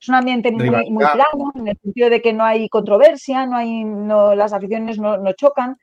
[0.00, 3.56] es un ambiente muy, muy plano, en el sentido de que no hay controversia, no
[3.56, 5.76] hay, no, las aficiones no, no chocan,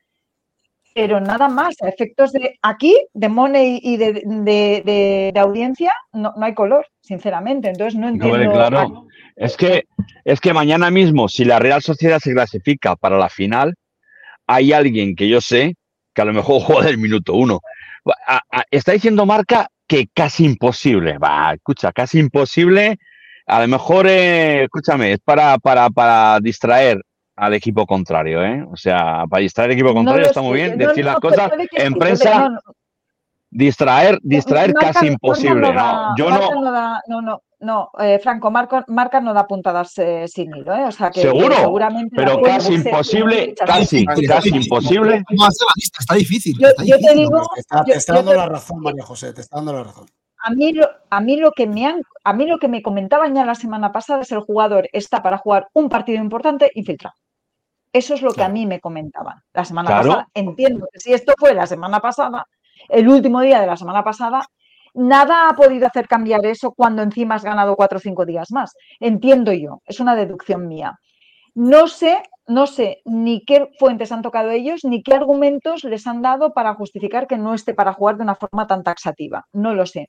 [0.94, 5.92] pero nada más, a efectos de aquí, de money y de, de- de- de audiencia,
[6.12, 7.68] no, no hay color, sinceramente.
[7.68, 8.34] Entonces no No, entiendo.
[8.34, 9.06] hombre, claro.
[9.36, 9.84] Es que,
[10.24, 13.74] es que mañana mismo, si la Real Sociedad se clasifica para la final,
[14.48, 15.74] hay alguien que yo sé
[16.12, 17.60] que a lo mejor juega del minuto uno.
[18.26, 21.18] A- a- está diciendo Marca que casi imposible.
[21.18, 22.98] Va, escucha, casi imposible.
[23.48, 27.00] A lo mejor, eh, escúchame, es para, para, para distraer
[27.34, 28.64] al equipo contrario, ¿eh?
[28.70, 31.20] O sea, para distraer al equipo No contrario está muy bien no, decir no, las
[31.20, 32.38] cosas en sí, prensa.
[32.40, 32.60] no, no,
[33.50, 35.60] Distraer, distraer Marca- casi imposible.
[35.68, 36.60] no da- No, yo Marca no.
[36.60, 40.74] no da- no, no, no, eh, Franco, Marca, Marca no da puntadas eh, sin hilo,
[40.76, 40.84] ¿eh?
[40.84, 45.22] O sea que, que Seguro, seguramente pero casi imposible, casi, casi imposible.
[45.26, 45.98] ¿Cómo hacer la lista?
[46.00, 46.58] Está difícil.
[46.58, 47.48] Yo- está yo te digo-.
[47.54, 50.06] Te está, te dando te- la razón, María José, te está dando la razón.
[50.40, 53.34] A mí, lo, a mí lo que me han, a mí lo que me comentaban
[53.34, 57.16] ya la semana pasada es el jugador está para jugar un partido importante infiltrado.
[57.92, 60.08] Eso es lo que a mí me comentaban la semana Claro.
[60.08, 60.28] pasada.
[60.34, 62.46] Entiendo que si esto fue la semana pasada,
[62.88, 64.42] el último día de la semana pasada,
[64.94, 68.74] nada ha podido hacer cambiar eso cuando encima has ganado cuatro o cinco días más.
[69.00, 70.98] Entiendo yo, es una deducción mía.
[71.54, 76.22] No sé, no sé ni qué fuentes han tocado ellos, ni qué argumentos les han
[76.22, 79.44] dado para justificar que no esté para jugar de una forma tan taxativa.
[79.52, 80.08] No lo sé.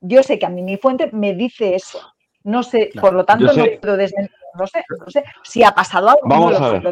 [0.00, 2.00] Yo sé que a mí mi fuente me dice eso.
[2.44, 3.06] No sé, Claro.
[3.08, 5.22] por lo tanto, no sé- puedo desmentir, no sé, no sé.
[5.44, 6.82] Si ha pasado algo, Vamos no lo a ver.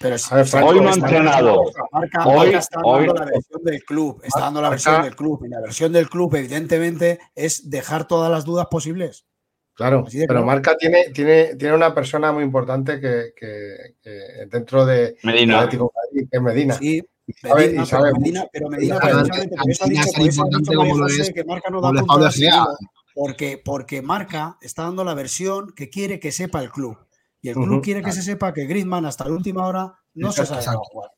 [0.00, 1.62] Pero A ver, Franco, Hoy no ha entrenado.
[1.92, 5.44] Marca, Hoy- está hoy- dando la versión del club, está dando la versión del club.
[5.44, 9.26] Y la versión del club, evidentemente, es dejar todas las dudas posibles.
[9.74, 10.44] Claro, pero claro.
[10.46, 14.10] Marca tiene, tiene, tiene una persona muy importante que, que- que
[14.50, 15.58] dentro de Medina.
[15.60, 16.74] Atlético Madrid, que es Medina.
[16.74, 17.02] Sí,
[17.42, 18.20] Medina, y sabe pero.
[18.20, 20.58] Medina, pero Medina Claro, precisamente por eso ha Medina dicho, es por eso ha importante
[20.70, 22.26] dicho María como lo José es- que Marca no como da lo es puntos Pablo
[22.26, 22.50] al Gea.
[22.52, 22.78] seguido,
[23.14, 26.96] porque, porque Marca está dando la versión que quiere que sepa el club.
[27.42, 30.44] Y el club quiere que se sepa que Griezmann hasta la última hora no se
[30.44, 31.10] sabe jugar.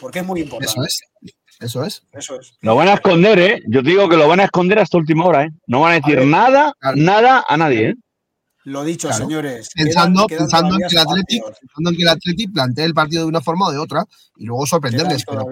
[0.00, 0.70] Porque es muy importante.
[0.70, 1.00] Eso es.
[1.60, 2.02] Eso es.
[2.12, 2.54] Eso es.
[2.60, 3.62] Lo van a esconder, ¿eh?
[3.68, 5.50] Yo te digo que lo van a esconder hasta última hora, ¿eh?
[5.66, 6.96] No van a decir ver, nada, claro.
[6.98, 7.94] nada a nadie, ¿eh?
[8.66, 9.24] Lo dicho, Claro.
[9.24, 9.70] señores.
[9.74, 12.94] Pensando, quedan- quedan pensando, en que el Athletic, pensando en que el Athletic plantee el
[12.94, 14.04] partido de una forma o de otra
[14.36, 15.24] y luego sorprenderles.
[15.24, 15.46] Pero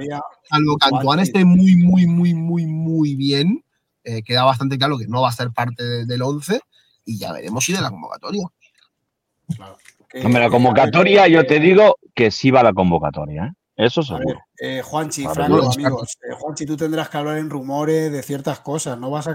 [0.50, 3.64] salvo que Antoine esté muy, muy, muy, muy, muy bien,
[4.02, 6.60] eh, queda bastante claro que no va a ser parte de- del 11
[7.04, 8.48] y ya veremos si de la convocatoria.
[9.54, 9.76] Claro.
[10.24, 13.52] Hombre, la convocatoria, yo te digo que sí va la convocatoria, ¿eh?
[13.76, 14.38] Eso seguro.
[14.60, 18.96] eh, Juanchi, Franco, amigos, eh, Juanchi, tú tendrás que hablar en rumores de ciertas cosas,
[18.98, 19.32] no vas a,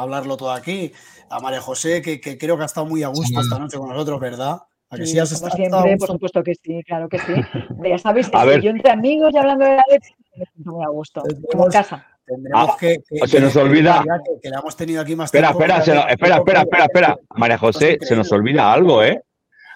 [0.00, 0.92] hablarlo todo aquí.
[1.28, 3.36] A María José, que, que creo que ha estado muy a gusto Sí.
[3.46, 4.58] esta noche con nosotros, ¿verdad?
[4.90, 7.32] ¿A que Sí, sí has estado- siempre, por supuesto que sí, claro que sí.
[7.84, 8.60] Ya sabéis que A si ver.
[8.62, 11.42] yo entre amigos y hablando de la leche, me siento muy a gusto, como en
[11.42, 12.06] Tendremos- casa.
[12.26, 14.04] Tendremos Ah, que, que- se nos que- olvida.
[14.24, 15.62] que, que le hemos tenido aquí más Espera, tiempo.
[15.64, 17.18] espera, se la- espera, espera, espera, espera.
[17.34, 19.20] María José, se nos olvida algo, ¿eh?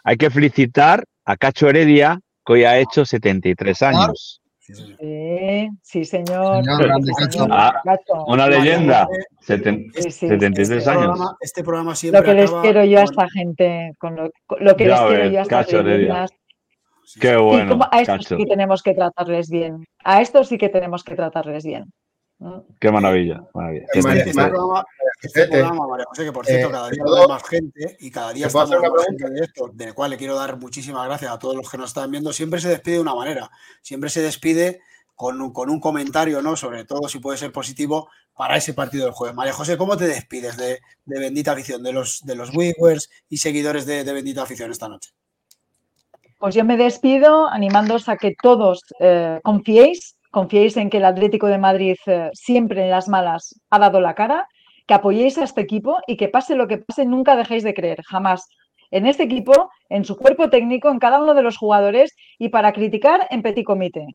[0.05, 4.41] Hay que felicitar a Cacho Heredia, que hoy ha hecho 73 años.
[4.59, 4.97] Sí, señor.
[4.99, 6.65] Sí, sí, señor.
[6.65, 7.39] Señor, sí, grande, sí, Cacho.
[7.45, 7.83] señor, Ah.
[8.29, 9.07] Una leyenda.
[9.47, 11.03] Seten- Sí, sí, 73 este años.
[11.05, 14.65] programa, este programa siempre Lo que les quiero yo a esta gente, con lo, con
[14.65, 16.31] lo que Ya les quiero yo a estas leyendas.
[17.21, 18.37] Qué bueno, como a estos Cacho.
[18.39, 19.85] sí tenemos que tratarles bien.
[20.03, 21.85] A estos sí que tenemos que tratarles bien.
[22.81, 23.43] Qué maravilla.
[23.55, 23.87] maravilla.
[23.93, 24.85] Este- Este, este programa,
[25.23, 27.49] este José, te- programa, María José, que por cierto, eh, cada ¿te día hay más
[27.49, 30.35] gente y cada día ¿te puedo estamos más gente de esto, del cual le quiero
[30.35, 32.33] dar muchísimas gracias a todos los que nos están viendo.
[32.33, 33.51] Siempre se despide de una manera,
[33.83, 34.81] siempre se despide
[35.15, 36.57] con un, con un comentario, ¿no?
[36.57, 39.37] Sobre todo si puede ser positivo para ese partido del jueves.
[39.37, 43.37] María José, ¿cómo te despides de, de Bendita Afición, de los, de los Wiggers y
[43.39, 45.13] seguidores de, de Bendita Afición esta noche?
[46.41, 51.47] Pues yo me despido animándoos a que todos eh, confiéis, confiéis en que el Atlético
[51.47, 54.49] de Madrid eh, siempre en las malas ha dado la cara,
[54.87, 58.03] que apoyéis a este equipo y que pase lo que pase, nunca dejéis de creer,
[58.03, 58.49] jamás.
[58.91, 62.73] En este equipo, en su cuerpo técnico, en cada uno de los jugadores y para
[62.73, 64.07] criticar en petit comité.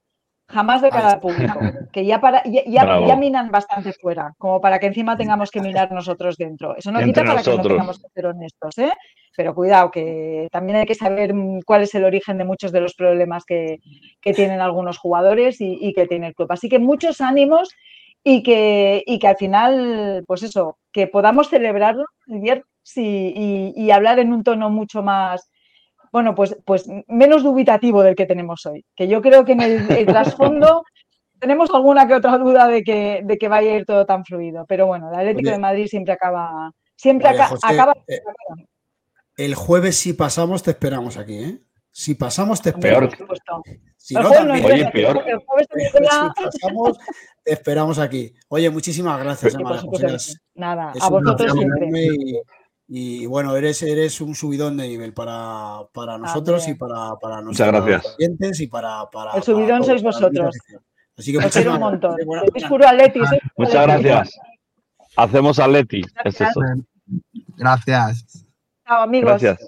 [0.51, 1.59] Jamás de cara al público,
[1.93, 5.59] que ya, para, ya, ya- ya minan bastante fuera, como para que encima tengamos que
[5.61, 6.75] minar nosotros dentro.
[6.75, 8.91] Eso no quita para que no tengamos que ser honestos, ¿eh?
[9.37, 11.33] Pero cuidado, que también hay que saber
[11.65, 13.77] cuál es el origen de muchos de los problemas que,
[14.21, 16.51] que tienen algunos jugadores y, y que tiene el club.
[16.51, 17.69] Así que muchos ánimos
[18.23, 22.05] y que, y que al final, pues eso, que podamos celebrarlo
[22.95, 25.49] y, y- y hablar en un tono mucho más,
[26.11, 28.85] bueno, pues, pues menos dubitativo del que tenemos hoy.
[28.95, 30.83] Que yo creo que en el, el trasfondo
[31.39, 34.65] tenemos alguna que otra duda de que, de que vaya a ir todo tan fluido.
[34.67, 35.51] Pero bueno, el Atlético Oye.
[35.51, 37.93] de Madrid siempre acaba, siempre María aca- José, acaba.
[38.07, 38.21] eh,
[39.37, 41.59] el jueves, si pasamos, te esperamos aquí, ¿eh?
[41.91, 43.15] Si pasamos, te esperamos.
[43.15, 43.27] Peor.
[43.97, 44.65] Si El no, también.
[44.65, 45.23] Oye, peor.
[45.73, 46.97] si pasamos,
[47.43, 48.33] te esperamos aquí.
[48.49, 49.59] Oye, muchísimas gracias, sí.
[50.55, 51.89] Nada, Es a vosotros siempre.
[52.91, 58.15] Y, bueno, eres, eres un subidón de nivel para, para nosotros y para, para nuestros
[58.17, 60.57] clientes y para, para El subidón para sois vosotros.
[61.15, 62.15] Así que Os quiero un montón.
[62.15, 62.25] gracias.
[62.25, 63.19] Buena- Sois puro Atleti.
[63.19, 64.39] puro Muchas gracias.
[65.15, 66.01] Hacemos Atleti.
[66.23, 66.61] Es eso.
[67.57, 68.45] Gracias.
[68.87, 69.29] Chao, amigos.
[69.41, 69.67] Gracias.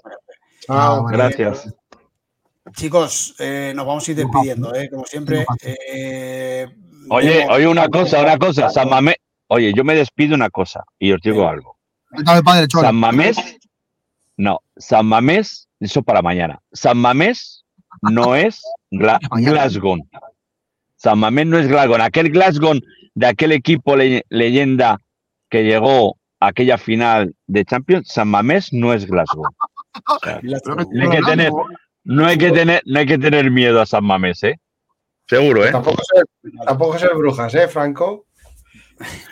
[0.66, 1.74] Chao, Gracias.
[2.74, 5.44] Chicos, eh, nos vamos a ir despidiendo, eh, como siempre.
[5.64, 6.66] Eh,
[7.10, 8.68] Oye, oye, una cosa, una cosa.
[8.70, 8.88] San.
[9.48, 11.76] Oye, yo me despido una cosa y os digo algo.
[12.12, 12.84] Cuéntame, padre, Cholo.
[12.84, 13.36] San Mamés.
[14.36, 16.58] No, San Mamés, eso para mañana.
[16.72, 17.64] San Mamés
[18.02, 19.98] no es Gla- Glasgow.
[20.96, 21.96] San Mamés no es Glasgow.
[22.00, 22.74] Aquel Glasgow
[23.14, 24.98] de aquel equipo le- leyenda
[25.50, 29.44] que llegó a aquella final de Champions, San Mamés no es Glasgow.
[30.08, 31.52] O sea, no hay que tener,
[32.04, 34.58] no hay que tener, no hay que tener miedo a San Mamés, ¿eh?
[35.28, 35.70] Seguro, ¿eh?
[35.70, 36.24] Tampoco ser,
[36.66, 38.26] tampoco ser brujas, ¿eh, Franco?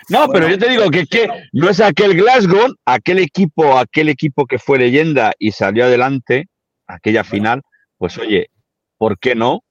[0.09, 4.47] No, pero yo te digo que, que no es aquel Glasgow, aquel equipo, aquel equipo
[4.47, 6.49] que fue leyenda y salió adelante,
[6.87, 7.63] aquella final,
[7.99, 8.51] pues oye,
[8.99, 9.63] ¿por qué no?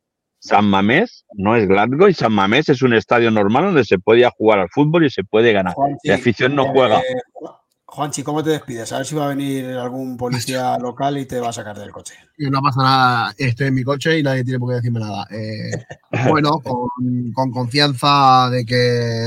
[0.42, 4.30] San Mamés no es Glasgow y San Mamés es un estadio normal donde se podía
[4.30, 5.76] jugar al fútbol y se puede ganar.
[6.04, 7.02] La afición no eh, juega.
[8.00, 8.94] Juanchi, ¿cómo te despides?
[8.94, 11.92] A ver si va a venir algún policía local y te va a sacar del
[11.92, 12.14] coche.
[12.38, 15.28] Y no pasa nada, estoy en mi coche y nadie tiene por qué decirme nada.
[15.30, 15.86] Eh,
[16.30, 18.76] bueno, con, con confianza de que,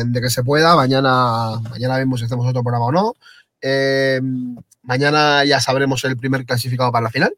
[0.06, 0.74] de que se pueda.
[0.74, 3.14] Mañana, mañana vemos si hacemos otro programa o no.
[3.60, 4.22] Eh,
[4.84, 7.36] mañana ya sabremos el primer clasificado para la final.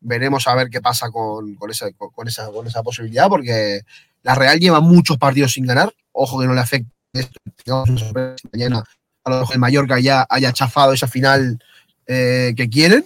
[0.00, 3.82] Veremos a ver qué pasa con, con esa, con, esa, con esa posibilidad, porque
[4.22, 5.92] la Real lleva muchos partidos sin ganar.
[6.12, 7.38] Ojo que no le afecte esto.
[7.66, 8.48] Digamos, una sorpresa.
[8.50, 8.82] Mañana
[9.24, 11.58] a lo mejor el Mallorca ya haya chafado esa final
[12.06, 13.04] eh, que quieren.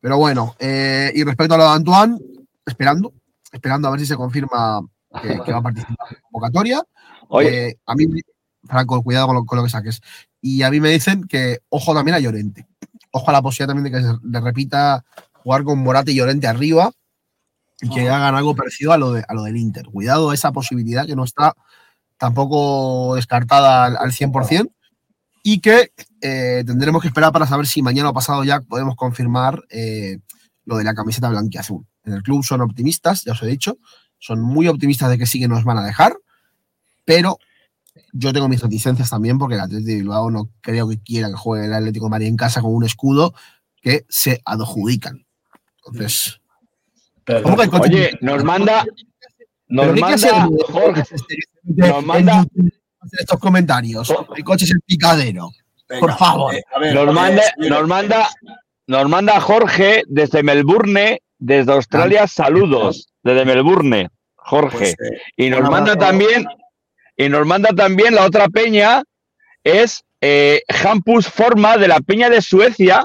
[0.00, 2.18] Pero bueno, eh, y respecto a lo de Antoine,
[2.66, 3.12] esperando,
[3.52, 4.80] esperando a ver si se confirma
[5.22, 6.82] que, que va a participar en la convocatoria.
[7.28, 7.68] Oye.
[7.68, 8.06] Eh, a mí,
[8.64, 10.00] Franco, cuidado con lo, con lo que saques.
[10.40, 12.66] Y a mí me dicen que ojo también a Llorente.
[13.12, 15.04] Ojo a la posibilidad también de que se le repita
[15.34, 16.90] jugar con Morata y Llorente arriba
[17.80, 19.86] y que hagan algo parecido a lo, de, a lo del Inter.
[19.86, 21.54] Cuidado a esa posibilidad que no está
[22.16, 24.70] tampoco descartada al, al 100%
[25.42, 29.62] y que eh, tendremos que esperar para saber si mañana o pasado ya podemos confirmar
[29.70, 30.18] eh,
[30.64, 31.84] lo de la camiseta blanquiazul.
[32.04, 33.78] En el club son optimistas, ya os he dicho,
[34.18, 36.14] son muy optimistas de que sí que nos van a dejar,
[37.04, 37.38] pero
[38.12, 41.34] yo tengo mis reticencias también porque el Atlético de Bilbao no creo que quiera que
[41.34, 43.34] juegue el Atlético de Madrid en casa con un escudo
[43.80, 45.26] que se adjudican.
[45.84, 46.40] Entonces,
[47.42, 48.84] ¿cómo que el coche- Oye, nos manda,
[49.68, 51.02] nos ¿Pero qué clase manda de- Jorge,
[51.64, 52.46] nos manda-
[53.02, 54.12] hacer estos comentarios?
[54.36, 55.50] El coche es el picadero.
[56.00, 56.54] Por favor.
[56.54, 58.28] eh, a ver, nos eh, manda, señores, nos manda,
[58.86, 64.76] nos manda Jorge desde Melbourne, desde Australia, saludos desde Melbourne, Jorge.
[64.78, 66.46] pues, eh, Y nos manda también,
[67.16, 69.02] y nos manda también la otra peña,
[69.64, 73.04] es eh, Hampus Forma de la Peña de Suecia.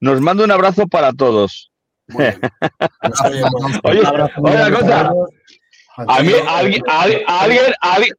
[0.00, 1.70] Nos manda un abrazo para todos.
[2.08, 2.40] muy bien.
[3.82, 5.12] Pues, oye, cosa.
[5.96, 8.12] A mí, a alguien, a alguien, a alguien,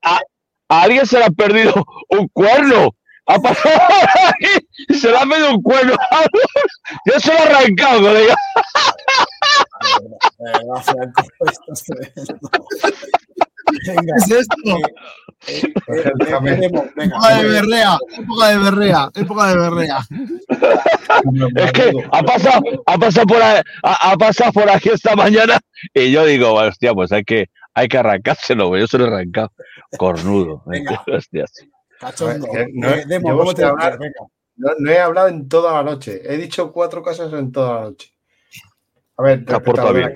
[0.70, 1.74] a alguien- se le ha perdido
[2.10, 2.96] un cuerno.
[3.32, 5.94] Ha pasado por ahí y se le ha perdido un cuerno.
[7.06, 8.34] Yo se lo he arrancado, colega.
[10.40, 10.60] Eh.
[13.88, 14.56] Venga, ¿Qué es esto?
[15.48, 15.62] eh,
[15.94, 16.12] eh,
[16.98, 20.00] Época de berrea, época de berrea, época de berrea.
[21.56, 25.60] Es que ha pasado, ha pasado por ahí, ha, ha pasado por aquí esta mañana
[25.94, 29.52] y yo digo, hostia, pues hay que, hay que arrancárselo, yo se lo he arrancado.
[29.98, 30.64] Cornudo.
[30.66, 31.04] Venga.
[31.08, 31.52] Hostias.
[32.00, 32.48] Cachondo.
[32.56, 33.84] Eh, no, Eh, Demo, yo ¿cómo voy te a ves?
[33.84, 34.20] hablar- Venga.
[34.58, 36.22] No, no he hablado en toda la noche.
[36.26, 38.14] He dicho cuatro cosas en toda la noche.
[39.18, 40.14] A ver, respecto a, portado lo de la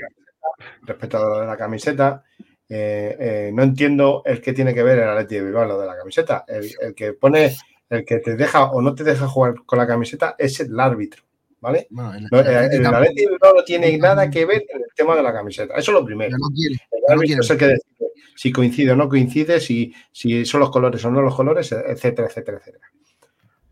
[0.82, 2.24] respecto a lo de la camiseta,
[2.70, 5.88] eh, eh, no entiendo el que tiene que ver el Atleti de Bilbao lo de
[5.88, 6.44] la camiseta.
[6.48, 7.56] El, el que pone,
[7.90, 11.24] el que te deja o no te deja jugar con la camiseta es el árbitro,
[11.62, 11.88] ¿vale?
[11.90, 14.46] Bueno, el, No, el el, Atleti el tampoco- Atleti de Bilbao no tiene nada que
[14.46, 15.74] ver en el tema de la camiseta.
[15.76, 16.32] Eso es lo primero.
[16.32, 16.76] pero no quiere.
[16.92, 17.93] El árbitro es el que decide
[18.36, 22.28] si coincide o no coincide, si, si son los colores o no los colores, etcétera,
[22.28, 22.88] etcétera, etcétera.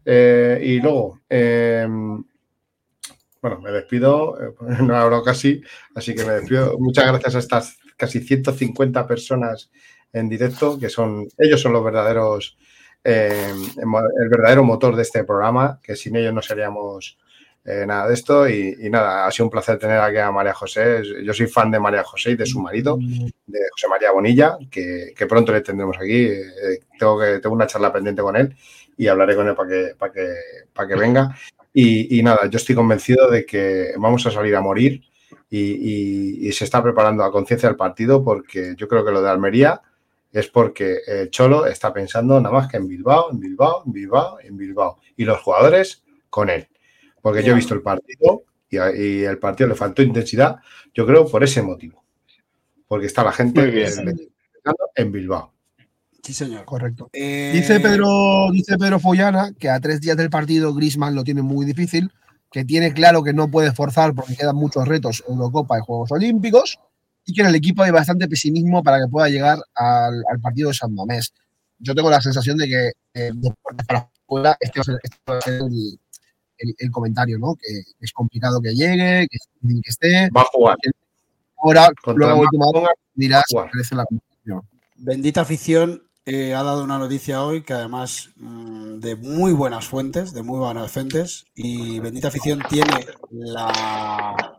[0.05, 1.87] Eh, y luego, eh,
[3.41, 4.53] bueno, me despido, eh,
[4.83, 5.61] no he hablado casi,
[5.95, 6.77] así que me despido.
[6.79, 9.71] Muchas gracias a estas casi 150 personas
[10.13, 12.57] en directo, que son, ellos son los verdaderos,
[13.03, 17.17] el verdadero motor de este programa, que sin ellos no seríamos
[17.65, 18.47] eh, nada de esto.
[18.49, 21.01] Y, nada, ha sido un placer tener aquí a María José.
[21.23, 25.13] Yo soy fan de María José y de su marido de José María Bonilla, que,
[25.27, 26.25] pronto le tendremos aquí.
[26.25, 28.55] Eh, tengo, que, tengo una charla pendiente con él
[28.97, 30.27] y hablaré con él para que, para que,
[30.73, 31.35] para que venga.
[31.73, 35.01] Y, nada, yo estoy convencido de que vamos a salir a morir
[35.49, 39.21] y, y- y se está preparando a conciencia el partido porque yo creo que lo
[39.21, 39.81] de Almería
[40.33, 44.39] es porque el Cholo está pensando nada más que en Bilbao, en Bilbao, en Bilbao,
[44.41, 44.97] en Bilbao.
[45.17, 46.67] Y los jugadores con él.
[47.21, 50.57] Porque yo he visto el partido y, el partido le faltó intensidad,
[50.93, 52.03] yo creo por ese motivo.
[52.87, 53.87] Porque está la gente
[54.95, 55.53] en Bilbao.
[56.23, 56.65] Sí, señor.
[56.65, 57.09] Correcto.
[57.13, 61.41] Eh, Dice Pedro, dice Pedro Follana que a tres días del partido Grisman lo tiene
[61.41, 62.11] muy difícil,
[62.51, 66.79] que tiene claro que no puede forzar porque quedan muchos retos Eurocopa y Juegos Olímpicos
[67.25, 70.69] y que en el equipo hay bastante pesimismo para que pueda llegar al, al partido
[70.69, 71.33] de San Mamés.
[71.79, 73.31] Yo tengo la sensación de que eh,
[73.87, 75.99] para afuera este va a ser, este va a ser el,
[76.61, 77.55] el- el comentario, ¿no?
[77.55, 80.29] Que es complicado que llegue, que, que esté.
[80.35, 80.77] Va a jugar.
[81.63, 83.43] Ahora, luego última hora dirás
[83.73, 84.61] merece la competición.
[84.95, 90.33] Bendita afición eh, ha dado una noticia hoy que además mm, de muy buenas fuentes,
[90.33, 92.93] de muy buenas fuentes, y Bendita afición tiene
[93.31, 94.53] la,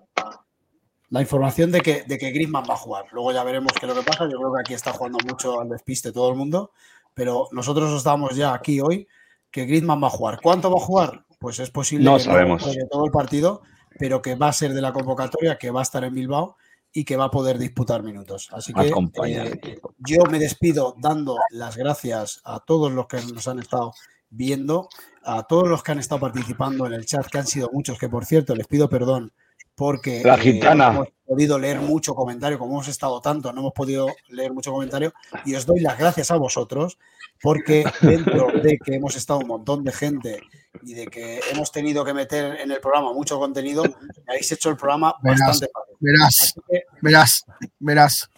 [1.10, 3.04] la información de que, de que Griezmann va a jugar.
[3.12, 4.24] Luego ya veremos qué es lo que pasa.
[4.24, 6.70] Yo creo que aquí está jugando mucho al despiste todo el mundo,
[7.14, 9.06] pero nosotros os damos ya aquí hoy
[9.50, 10.40] que Griezmann va a jugar.
[10.42, 11.24] ¿Cuánto va a jugar?
[11.42, 12.62] Pues es posible No que sabemos.
[12.62, 13.62] juegue todo el partido,
[13.98, 16.56] pero que va a ser de la convocatoria, que va a estar en Bilbao
[16.92, 18.48] y que va a poder disputar minutos.
[18.52, 18.92] Así que
[19.24, 23.92] eh, yo me despido dando las gracias a todos los que nos han estado
[24.30, 24.88] viendo,
[25.24, 28.08] a todos los que han estado participando en el chat, que han sido muchos, que
[28.08, 29.32] por cierto les pido perdón
[29.74, 30.86] porque La eh, gitana.
[30.90, 34.70] no hemos podido leer mucho comentario, como hemos estado tanto, no hemos podido leer mucho
[34.72, 35.12] comentario
[35.46, 36.98] y os doy las gracias a vosotros
[37.42, 40.40] porque dentro de que hemos estado un montón de gente
[40.82, 43.94] y de que hemos tenido que meter en el programa mucho contenido, me
[44.28, 45.40] habéis hecho el programa Verás.
[45.40, 45.96] bastante fácil.
[46.00, 47.44] Verás, que, verás,
[47.78, 48.30] verás.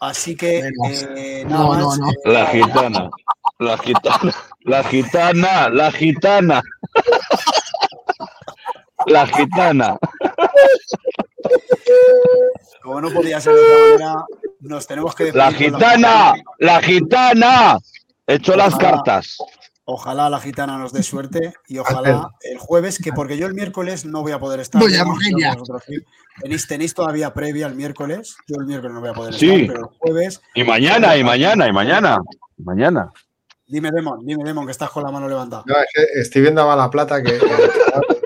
[0.00, 1.08] así que, Verás.
[1.16, 1.98] eh, nada No, no, más.
[1.98, 2.10] no.
[2.10, 3.10] eh, La gitana.
[3.58, 4.34] La gitana.
[4.64, 5.68] La gitana.
[5.70, 6.62] La gitana.
[9.06, 9.96] La gitana.
[12.82, 14.24] Como no podía ser de otra manera,
[14.60, 17.78] nos tenemos que la- gitana, la gitana.
[18.26, 19.36] He hecho las cartas.
[19.84, 24.04] Ojalá la gitana nos dé suerte y ojalá el jueves, que porque yo el miércoles
[24.04, 24.80] no voy a poder estar.
[24.82, 24.88] Sí.
[26.40, 28.36] Tenéis, tenéis todavía previa el miércoles.
[28.46, 29.50] Yo el miércoles no voy a poder Sí.
[29.50, 30.40] estar, pero el jueves.
[30.54, 32.18] Y mañana, y mañana, y mañana.
[32.56, 33.12] y Mañana.
[33.66, 35.64] Dime, Demon, dime, Demon, que estás con la mano levantada.
[35.66, 37.38] No, es que estoy viendo a Balaplata que.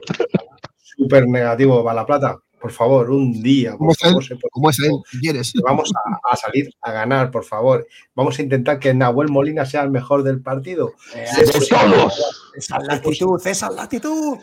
[0.98, 2.36] Súper negativo, Balaplata.
[2.66, 3.76] Por favor, un día.
[3.76, 4.08] ¿Cómo Por es él?
[4.10, 4.90] favor, se puede- ¿Cómo es él?
[5.12, 5.52] ¿Qué quieres?
[5.64, 7.86] Vamos a, a salir a ganar, por favor.
[8.16, 10.94] Vamos a intentar que Nahuel Molina sea el mejor del partido.
[11.14, 11.68] Eh, Sí, ¡De sí, sí.
[11.68, 12.50] todos!
[12.56, 14.38] Esa es la actitud, esa es la actitud.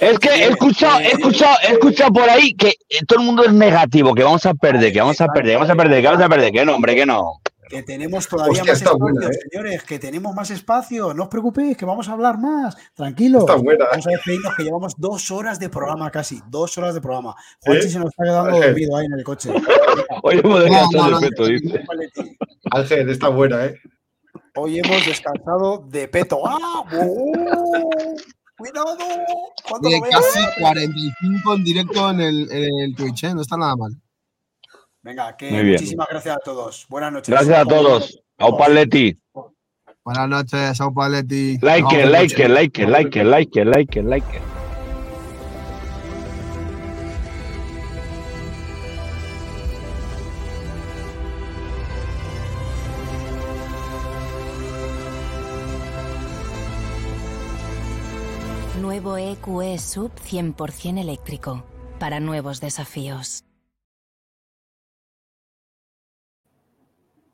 [0.00, 3.44] Es que he escuchado, he escuchado, he escuchado por ahí que eh, todo el mundo
[3.44, 6.06] es negativo, que vamos a perder, que vamos a perder, que vamos a perder, que
[6.08, 6.52] vamos a perder.
[6.52, 7.42] Que no, hombre, que no.
[7.70, 9.38] Que tenemos todavía Hostia, más espacio, buena, ¿eh?
[9.48, 11.14] señores, que tenemos más espacio.
[11.14, 12.76] No os preocupéis, que vamos a hablar más.
[12.94, 13.42] Tranquilos.
[13.42, 13.88] Está buena, ¿eh?
[13.92, 16.42] Vamos a despedirnos, que llevamos dos horas de programa casi.
[16.48, 17.36] Dos horas de programa.
[17.60, 17.90] Juanchi ¿Eh?
[17.90, 18.70] se nos está quedando Ángel.
[18.70, 19.50] dormido ahí en el coche.
[20.24, 21.84] Hoy hemos descansado No, de peto, dice.
[22.72, 23.76] Ángel, está buena, ¿eh?
[24.56, 26.40] Hoy hemos descansado de peto.
[26.44, 26.58] ¡Ah!
[26.92, 28.14] ¡Oh!
[28.56, 28.96] ¡Cuidado!
[29.68, 33.32] ¿Cuándo De casi 45 en directo en el, en el Twitch, ¿eh?
[33.34, 33.92] No está nada mal.
[35.02, 35.72] Venga, que Muy bien.
[35.72, 36.86] muchísimas gracias a todos.
[36.88, 37.28] Buenas noches.
[37.28, 38.22] Gracias a todos.
[38.38, 39.18] Au Paletti.
[40.04, 41.58] Buenas noches, Sao Paletti.
[41.62, 44.36] Like, it, Vamos, like, it, like, it, like, it, like, it, like, it, like.
[44.36, 44.42] it.
[58.80, 61.62] Nuevo EQE Sub 100% eléctrico
[61.98, 63.44] para nuevos desafíos.